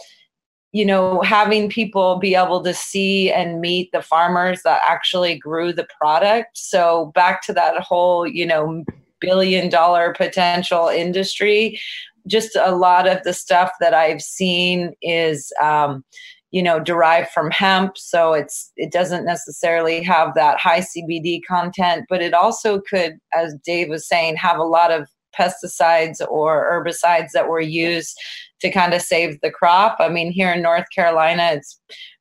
you 0.72 0.86
know 0.86 1.22
having 1.22 1.70
people 1.70 2.18
be 2.18 2.36
able 2.36 2.64
to 2.64 2.74
see 2.74 3.32
and 3.32 3.62
meet 3.62 3.92
the 3.92 4.02
farmers 4.02 4.62
that 4.64 4.82
actually 4.88 5.38
grew 5.38 5.74
the 5.74 5.88
product. 6.00 6.58
So 6.58 7.12
back 7.14 7.42
to 7.44 7.54
that 7.54 7.82
whole 7.82 8.26
you 8.26 8.46
know 8.46 8.84
billion 9.20 9.70
dollar 9.70 10.14
potential 10.14 10.88
industry 10.88 11.80
just 12.28 12.56
a 12.56 12.76
lot 12.76 13.08
of 13.08 13.22
the 13.24 13.34
stuff 13.34 13.72
that 13.80 13.94
i've 13.94 14.22
seen 14.22 14.94
is 15.02 15.52
um, 15.62 16.04
you 16.52 16.62
know 16.62 16.80
derived 16.80 17.30
from 17.30 17.52
hemp. 17.52 17.98
So 17.98 18.34
it's 18.34 18.72
it 18.78 18.92
doesn't 18.92 19.26
necessarily 19.26 20.02
have 20.04 20.34
that 20.36 20.60
high 20.60 20.82
cbd 20.82 21.42
content 21.48 22.06
but 22.10 22.22
it 22.22 22.34
also 22.34 22.82
could 22.82 23.20
as 23.34 23.56
dave 23.66 23.90
was 23.90 24.08
saying 24.08 24.36
have 24.38 24.58
a 24.58 24.64
lot 24.64 24.92
of 24.92 25.08
pesticides 25.38 26.22
or 26.30 26.70
herbicides 26.72 27.30
that 27.34 27.48
were 27.48 27.62
used 27.62 28.18
to 28.62 28.72
kind 28.72 28.94
of 28.94 29.02
save 29.02 29.40
the 29.42 29.52
crop. 29.52 29.98
I 30.00 30.10
mean, 30.10 30.32
here 30.32 30.52
in 30.52 30.62
North 30.62 30.86
Carolina, 30.94 31.52
it's 31.54 31.80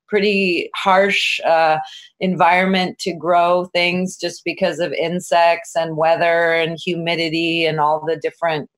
pretty 0.08 0.68
harsh 0.74 1.38
uh, 1.46 1.78
environment 2.18 2.98
to 2.98 3.12
grow 3.12 3.66
things 3.66 4.16
just 4.16 4.44
because 4.44 4.80
of 4.80 4.92
insects 4.92 5.76
and 5.76 5.96
weather 5.96 6.52
and 6.52 6.78
humidity 6.84 7.64
and 7.64 7.78
all 7.78 8.04
the 8.04 8.16
different 8.16 8.68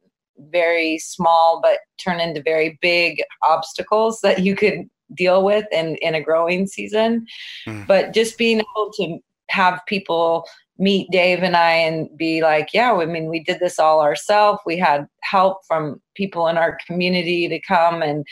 very 0.51 0.99
small 0.99 1.61
but 1.62 1.78
turn 2.03 2.20
into 2.20 2.43
very 2.43 2.78
big 2.83 3.22
obstacles 3.43 4.20
that 4.22 4.41
you 4.41 4.57
could 4.57 4.89
deal 5.14 5.45
with 5.45 5.66
in, 5.72 5.97
in 5.97 6.14
a 6.14 6.22
growing 6.22 6.66
season. 6.66 7.26
Mm. 7.66 7.87
But 7.87 8.12
just 8.12 8.39
being 8.39 8.59
able 8.59 8.93
to 8.97 9.18
have 9.51 9.80
people 9.87 10.47
meet 10.79 11.09
Dave 11.11 11.43
and 11.43 11.57
I 11.57 11.73
and 11.73 12.09
be 12.16 12.43
like, 12.43 12.68
yeah, 12.73 12.93
I 12.93 13.07
mean, 13.07 13.29
we 13.29 13.43
did 13.43 13.61
this 13.61 13.79
all 13.79 14.01
ourselves. 14.01 14.61
We 14.66 14.79
had 14.79 15.07
help 15.23 15.59
from 15.66 16.01
people 16.14 16.49
in 16.49 16.57
our 16.57 16.79
community 16.87 17.49
to 17.49 17.61
come 17.61 18.03
and 18.03 18.27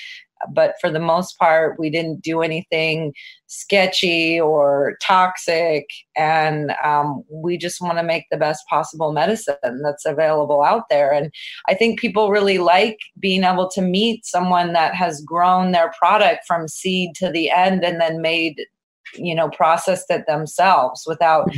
but 0.55 0.75
for 0.81 0.91
the 0.91 1.01
most 1.01 1.39
part 1.39 1.79
we 1.79 1.91
didn't 1.91 2.23
do 2.23 2.41
anything 2.41 3.13
sketchy 3.47 4.41
or 4.41 4.97
toxic. 5.03 5.87
And 6.17 6.73
um, 6.83 7.23
we 7.31 7.59
just 7.59 7.81
want 7.81 7.99
to 7.99 8.03
make 8.03 8.25
the 8.31 8.37
best 8.37 8.65
possible 8.69 9.13
medicine 9.13 9.83
that's 9.83 10.07
available 10.07 10.63
out 10.63 10.85
there. 10.89 11.13
And 11.13 11.31
i 11.69 11.75
think 11.75 12.01
people 12.01 12.31
really 12.31 12.59
like 12.59 12.99
being 13.19 13.45
able 13.45 13.69
to 13.71 13.83
meet 13.83 14.25
someone 14.25 14.73
that 14.73 14.95
has 14.95 15.21
grown 15.21 15.73
their 15.73 15.93
product 15.99 16.47
from 16.47 16.69
seed 16.69 17.15
to 17.17 17.31
the 17.31 17.51
end 17.51 17.85
and 17.85 18.01
then 18.01 18.23
made 18.23 18.63
you 19.15 19.35
know 19.35 19.49
processed 19.51 20.11
it 20.11 20.27
themselves 20.27 21.05
without 21.07 21.51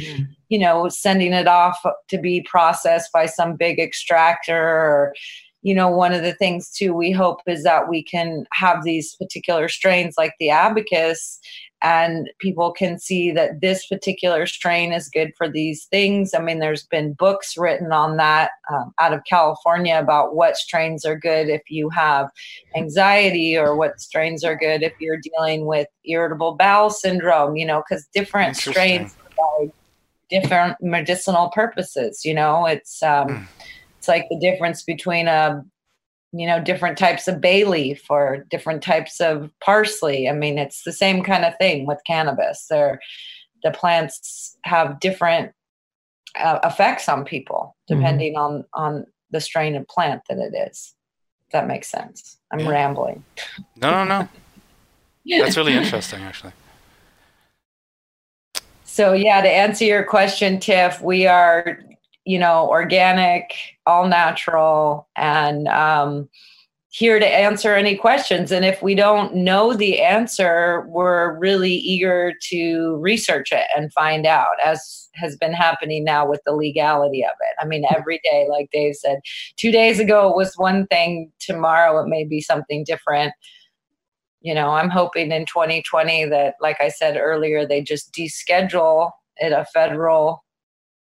you 0.53 0.59
know 0.59 0.87
sending 0.91 1.33
it 1.33 1.49
off 1.49 1.79
to 2.09 2.19
be 2.19 2.43
processed 2.43 3.11
by 3.11 3.25
some 3.25 3.57
big 3.57 3.79
extractor 3.81 4.63
or 4.63 5.15
you 5.63 5.75
know 5.75 5.89
one 5.89 6.13
of 6.13 6.23
the 6.23 6.35
things 6.35 6.71
too 6.71 6.93
we 6.93 7.11
hope 7.11 7.41
is 7.47 7.63
that 7.63 7.89
we 7.89 8.05
can 8.05 8.45
have 8.53 8.85
these 8.85 9.17
particular 9.17 9.67
strains 9.67 10.15
like 10.19 10.35
the 10.39 10.51
abacus 10.51 11.41
and 11.85 12.31
people 12.39 12.71
can 12.71 12.99
see 12.99 13.33
that 13.33 13.61
this 13.63 13.87
particular 13.87 14.47
strain 14.47 14.93
is 14.93 15.09
good 15.09 15.33
for 15.37 15.49
these 15.49 15.87
things. 15.87 16.33
I 16.33 16.39
mean 16.39 16.61
there's 16.61 16.85
been 16.85 17.15
books 17.15 17.57
written 17.57 17.91
on 17.91 18.19
that 18.19 18.51
um, 18.73 18.93
out 19.01 19.13
of 19.13 19.25
california 19.29 19.99
about 19.99 20.37
what 20.37 20.57
strains 20.57 21.05
are 21.05 21.19
good 21.19 21.49
if 21.49 21.63
you 21.71 21.89
have 21.89 22.29
anxiety 22.77 23.57
or 23.57 23.75
what 23.75 24.01
strains 24.01 24.45
are 24.45 24.57
good 24.57 24.83
if 24.83 24.93
you're 25.01 25.21
dealing 25.21 25.67
with 25.67 25.89
irritable 26.05 26.57
bowel 26.57 26.91
syndrome 26.91 27.57
you 27.57 27.67
know 27.67 27.83
because 27.89 28.07
different 28.15 28.57
strains 28.57 29.17
provide 29.35 29.73
different 30.41 30.77
medicinal 30.81 31.49
purposes 31.51 32.25
you 32.25 32.35
know 32.35 32.65
it's 32.67 33.03
um 33.03 33.29
Mm. 33.29 33.47
it's 33.99 34.09
like 34.09 34.25
the 34.31 34.39
difference 34.41 34.83
between 34.83 35.29
a 35.29 35.63
you 36.33 36.47
know 36.47 36.59
different 36.61 36.97
types 36.97 37.29
of 37.29 37.41
bay 37.41 37.65
leaf 37.65 38.03
or 38.11 38.47
different 38.51 38.83
types 38.83 39.21
of 39.21 39.51
parsley 39.65 40.29
i 40.29 40.33
mean 40.33 40.57
it's 40.59 40.83
the 40.85 40.93
same 41.05 41.23
kind 41.23 41.45
of 41.45 41.53
thing 41.59 41.87
with 41.87 41.99
cannabis 42.07 42.67
they're 42.71 42.99
the 43.63 43.71
plants 43.71 44.57
have 44.65 44.99
different 44.99 45.53
uh, 46.47 46.59
effects 46.65 47.09
on 47.09 47.25
people 47.25 47.77
Mhm. 47.91 47.97
depending 47.97 48.37
on 48.37 48.65
on 48.73 49.05
the 49.31 49.41
strain 49.41 49.77
of 49.77 49.87
plant 49.89 50.23
that 50.29 50.39
it 50.39 50.55
is 50.71 50.95
if 51.47 51.53
that 51.53 51.67
makes 51.67 51.89
sense 51.91 52.39
i'm 52.51 52.61
Yeah. 52.61 52.69
rambling 52.69 53.23
No, 53.77 53.91
no, 53.91 54.05
no. 54.15 54.29
That's 55.43 55.57
really 55.57 55.75
interesting, 55.75 56.21
actually. 56.23 56.53
So 58.93 59.15
yeah, 59.15 59.41
to 59.41 59.49
answer 59.49 59.87
your 59.87 60.05
question, 60.05 60.61
Tiff, 60.61 61.01
we 61.01 61.27
are, 61.27 61.79
you 62.27 62.39
know, 62.39 62.69
organic, 62.69 63.55
all 63.87 64.07
natural, 64.07 65.09
and 65.17 65.67
um, 65.69 66.29
here 66.91 67.19
to 67.19 67.27
answer 67.27 67.75
any 67.75 67.97
questions. 67.97 68.53
And 68.53 68.67
if 68.67 68.83
we 68.83 68.95
don't 68.95 69.35
know 69.35 69.73
the 69.73 70.03
answer, 70.03 70.85
we're 70.91 71.39
really 71.39 71.73
eager 71.73 72.35
to 72.51 72.97
research 72.97 73.51
it 73.51 73.65
and 73.75 73.91
find 73.95 74.27
out, 74.27 74.57
as 74.63 75.09
has 75.15 75.39
been 75.39 75.55
happening 75.55 76.05
now 76.05 76.29
with 76.29 76.43
the 76.45 76.53
legality 76.53 77.25
of 77.25 77.33
it. 77.41 77.57
I 77.63 77.67
mean, 77.67 77.87
every 77.97 78.21
day, 78.31 78.47
like 78.51 78.69
Dave 78.73 78.97
said, 78.97 79.21
two 79.57 79.71
days 79.71 80.01
ago 80.01 80.29
it 80.29 80.37
was 80.37 80.53
one 80.59 80.87
thing, 80.89 81.33
tomorrow 81.39 81.99
it 82.05 82.09
may 82.09 82.25
be 82.25 82.43
something 82.43 82.85
different 82.85 83.33
you 84.43 84.55
know, 84.55 84.71
I'm 84.71 84.91
hoping 84.91 85.31
in 85.31 85.47
2020 85.47 86.27
that, 86.27 86.55
like 86.61 86.81
I 86.81 86.89
said 86.89 87.17
earlier, 87.17 87.67
they 87.67 87.81
just 87.81 88.13
deschedule 88.13 89.11
it 89.37 89.53
a 89.53 89.65
federal 89.73 90.45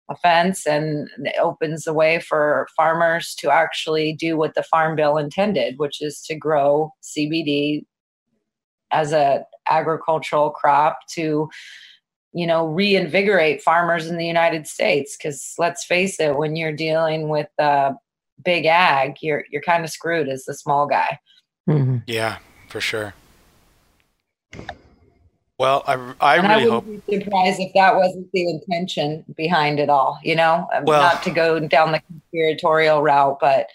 offense 0.09 0.66
and 0.66 1.09
it 1.18 1.35
opens 1.41 1.85
the 1.85 1.95
way 1.95 2.20
for 2.20 2.68
farmers 2.76 3.35
to 3.37 3.51
actually 3.51 4.12
do 4.12 4.37
what 4.37 4.55
the 4.55 4.62
Farm 4.62 4.97
Bill 4.97 5.16
intended, 5.16 5.78
which 5.78 6.01
is 6.01 6.20
to 6.22 6.35
grow 6.35 6.91
CBD 7.03 7.85
as 8.91 9.12
a 9.12 9.45
agricultural 9.68 10.51
crop 10.51 10.99
to 11.11 11.49
you 12.32 12.47
know 12.47 12.66
reinvigorate 12.66 13.62
farmers 13.62 14.07
in 14.07 14.18
the 14.18 14.26
United 14.26 14.66
States 14.66 15.16
because 15.16 15.55
let's 15.59 15.85
face 15.85 16.20
it 16.20 16.37
when 16.37 16.55
you're 16.55 16.70
dealing 16.70 17.28
with 17.30 17.49
uh, 17.59 17.93
big 18.45 18.66
ag 18.66 19.16
you're 19.22 19.45
you're 19.51 19.62
kind 19.62 19.85
of 19.85 19.91
screwed 19.91 20.28
as 20.28 20.45
the 20.45 20.53
small 20.53 20.87
guy 20.87 21.18
Mhm. 21.68 22.03
Yeah, 22.07 22.39
for 22.68 22.80
sure. 22.80 23.14
Well, 25.59 25.85
I, 25.87 25.93
I 26.21 26.37
and 26.39 26.49
really 26.49 26.65
I 26.67 26.69
hope. 26.69 26.85
wouldn't 26.85 27.07
be 27.07 27.23
surprised 27.23 27.61
if 27.61 27.73
that 27.75 27.95
wasn't 27.95 28.31
the 28.33 28.51
intention 28.51 29.25
behind 29.37 29.79
it 29.79 29.89
all. 29.89 30.19
You 30.25 30.35
know, 30.37 30.69
Um, 30.75 30.85
Well- 30.85 31.01
not 31.03 31.23
to 31.25 31.31
go 31.31 31.61
down 31.61 31.93
the 31.93 32.01
conspiratorial 32.01 33.03
route, 33.03 33.39
but 33.41 33.69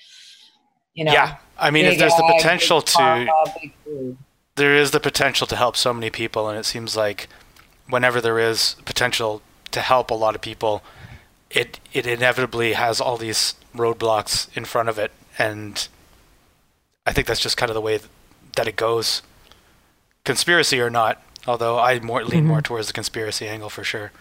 you 0.94 1.06
know, 1.06 1.14
Yeah, 1.14 1.38
I 1.58 1.72
mean, 1.72 1.86
if 1.86 1.98
there's 1.98 2.16
the 2.16 2.34
potential 2.36 2.82
to, 2.82 2.98
pharma, 2.98 3.62
big 3.62 3.74
food. 3.86 4.18
there 4.56 4.76
is 4.76 4.92
the 4.92 5.00
potential 5.00 5.48
to 5.48 5.56
help 5.56 5.78
so 5.78 5.94
many 5.94 6.10
people, 6.10 6.50
and 6.50 6.58
it 6.60 6.66
seems 6.66 6.98
like 6.98 7.30
whenever 7.88 8.20
there 8.20 8.38
is 8.40 8.76
potential 8.84 9.42
to 9.72 9.80
help 9.82 10.12
a 10.12 10.16
lot 10.16 10.36
of 10.36 10.42
people, 10.42 10.84
it 11.50 11.80
it 11.94 12.06
inevitably 12.06 12.74
has 12.74 13.00
all 13.00 13.16
these 13.18 13.56
roadblocks 13.74 14.50
in 14.58 14.66
front 14.66 14.90
of 14.90 15.00
it, 15.00 15.12
and 15.38 15.88
I 17.06 17.14
think 17.14 17.28
that's 17.28 17.40
just 17.40 17.56
kind 17.56 17.70
of 17.70 17.76
the 17.76 17.82
way 17.82 18.00
that 18.58 18.68
it 18.68 18.76
goes, 18.76 19.22
conspiracy 20.24 20.80
or 20.80 20.90
not. 20.90 21.22
Although 21.48 21.80
I 21.80 22.00
more 22.00 22.24
lean 22.24 22.46
more 22.46 22.58
mm-hmm. 22.58 22.64
towards 22.64 22.88
the 22.88 22.94
conspiracy 22.94 23.48
angle 23.48 23.70
for 23.70 23.84
sure. 23.84 24.12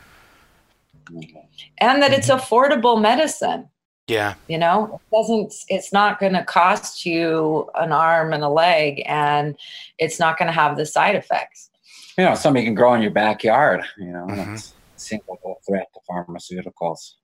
and 1.79 2.03
that 2.03 2.13
it's 2.13 2.29
mm-hmm. 2.29 2.39
affordable 2.39 3.01
medicine. 3.01 3.69
Yeah, 4.07 4.35
You 4.47 4.57
know, 4.57 5.03
it 5.13 5.15
doesn't. 5.15 5.53
It's 5.69 5.93
not 5.93 6.19
going 6.19 6.33
to 6.33 6.43
cost 6.43 7.05
you 7.05 7.69
an 7.75 7.93
arm 7.93 8.33
and 8.33 8.43
a 8.43 8.49
leg, 8.49 9.03
and 9.05 9.55
it's 9.99 10.19
not 10.19 10.39
going 10.39 10.47
to 10.47 10.53
have 10.53 10.79
the 10.79 10.87
side 10.87 11.15
effects. 11.15 11.69
You 12.17 12.25
know, 12.25 12.35
something 12.35 12.63
you 12.63 12.69
can 12.69 12.75
grow 12.75 12.95
in 12.95 13.03
your 13.03 13.11
backyard. 13.11 13.83
You 13.99 14.07
know, 14.07 14.27
Mhm. 14.27 14.47
that's 14.47 14.73
seems 14.97 15.23
like 15.29 15.41
a 15.45 15.53
threat 15.67 15.89
to 15.93 16.01
pharmaceuticals. 16.11 17.17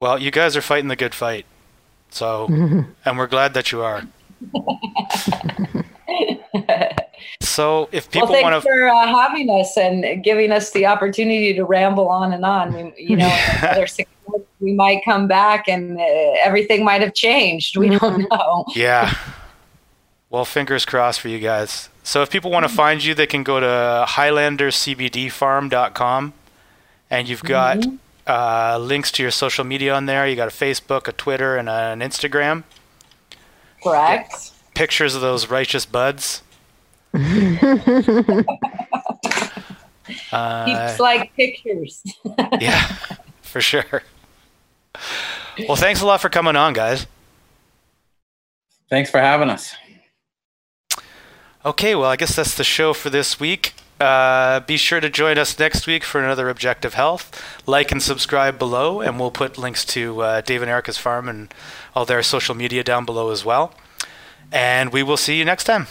well, 0.00 0.20
you 0.20 0.30
guys 0.30 0.56
are 0.56 0.60
fighting 0.60 0.88
the 0.88 0.96
good 0.96 1.14
fight, 1.14 1.46
so 2.10 2.48
mm-hmm. 2.48 2.90
and 3.04 3.18
we're 3.18 3.26
glad 3.28 3.54
that 3.54 3.70
you 3.70 3.82
are. 3.82 4.02
So 7.40 7.88
if 7.90 8.10
people 8.10 8.28
well, 8.28 8.42
want 8.42 8.54
to 8.54 8.60
for 8.60 8.88
uh, 8.88 9.06
having 9.06 9.48
us 9.48 9.78
and 9.78 10.22
giving 10.22 10.52
us 10.52 10.72
the 10.72 10.84
opportunity 10.86 11.54
to 11.54 11.64
ramble 11.64 12.08
on 12.08 12.32
and 12.32 12.44
on. 12.44 12.74
We, 12.74 12.92
you 12.98 13.16
know, 13.16 13.26
another 13.62 13.86
six 13.86 14.10
months, 14.28 14.46
we 14.60 14.74
might 14.74 15.02
come 15.04 15.26
back 15.26 15.68
and 15.68 15.98
uh, 15.98 16.04
everything 16.44 16.84
might 16.84 17.00
have 17.00 17.14
changed. 17.14 17.78
We 17.78 17.98
don't 17.98 18.28
know. 18.30 18.66
Yeah. 18.74 19.14
Well, 20.28 20.44
fingers 20.44 20.84
crossed 20.84 21.20
for 21.20 21.28
you 21.28 21.38
guys. 21.38 21.88
So 22.02 22.20
if 22.20 22.30
people 22.30 22.50
want 22.50 22.64
to 22.64 22.68
find 22.68 23.00
you, 23.02 23.14
they 23.14 23.28
can 23.28 23.44
go 23.44 23.60
to 23.60 24.04
highlandercbdfarm.com 24.08 26.32
and 27.10 27.28
you've 27.28 27.44
got 27.44 27.86
uh, 28.26 28.76
links 28.78 29.12
to 29.12 29.22
your 29.22 29.30
social 29.30 29.64
media 29.64 29.94
on 29.94 30.06
there. 30.06 30.26
You 30.26 30.34
got 30.34 30.48
a 30.48 30.50
Facebook, 30.50 31.06
a 31.06 31.12
Twitter, 31.12 31.56
and 31.56 31.68
an 31.68 32.00
Instagram. 32.00 32.64
Correct. 33.86 34.52
Pictures 34.74 35.14
of 35.14 35.20
those 35.20 35.48
righteous 35.48 35.86
buds. 35.86 36.42
uh, 37.14 37.20
Keeps 40.64 41.00
like 41.00 41.32
pictures. 41.34 42.02
yeah, 42.60 42.96
for 43.42 43.60
sure. 43.60 44.02
Well, 45.68 45.76
thanks 45.76 46.00
a 46.00 46.06
lot 46.06 46.20
for 46.20 46.28
coming 46.28 46.56
on, 46.56 46.72
guys. 46.72 47.06
Thanks 48.90 49.10
for 49.10 49.20
having 49.20 49.50
us. 49.50 49.74
Okay, 51.64 51.94
well, 51.94 52.10
I 52.10 52.16
guess 52.16 52.34
that's 52.34 52.56
the 52.56 52.64
show 52.64 52.92
for 52.92 53.08
this 53.08 53.38
week. 53.38 53.72
Uh, 53.98 54.60
be 54.60 54.76
sure 54.76 55.00
to 55.00 55.08
join 55.08 55.38
us 55.38 55.58
next 55.58 55.86
week 55.86 56.04
for 56.04 56.22
another 56.22 56.48
Objective 56.50 56.94
Health. 56.94 57.42
Like 57.66 57.90
and 57.90 58.02
subscribe 58.02 58.58
below, 58.58 59.00
and 59.00 59.18
we'll 59.18 59.30
put 59.30 59.56
links 59.56 59.84
to 59.86 60.20
uh, 60.20 60.40
Dave 60.42 60.60
and 60.60 60.70
Erica's 60.70 60.98
farm 60.98 61.28
and 61.28 61.52
all 61.96 62.04
their 62.04 62.22
social 62.22 62.54
media 62.54 62.84
down 62.84 63.06
below 63.06 63.30
as 63.30 63.42
well. 63.44 63.72
And 64.52 64.92
we 64.92 65.02
will 65.02 65.16
see 65.16 65.38
you 65.38 65.44
next 65.46 65.64
time. 65.64 65.86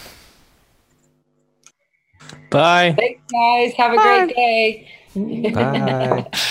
Bye. 2.52 2.96
Thanks, 2.98 3.22
guys. 3.32 3.74
Have 3.74 3.94
a 3.94 3.98
great 3.98 4.36
day. 4.36 5.52
Bye. 5.52 6.30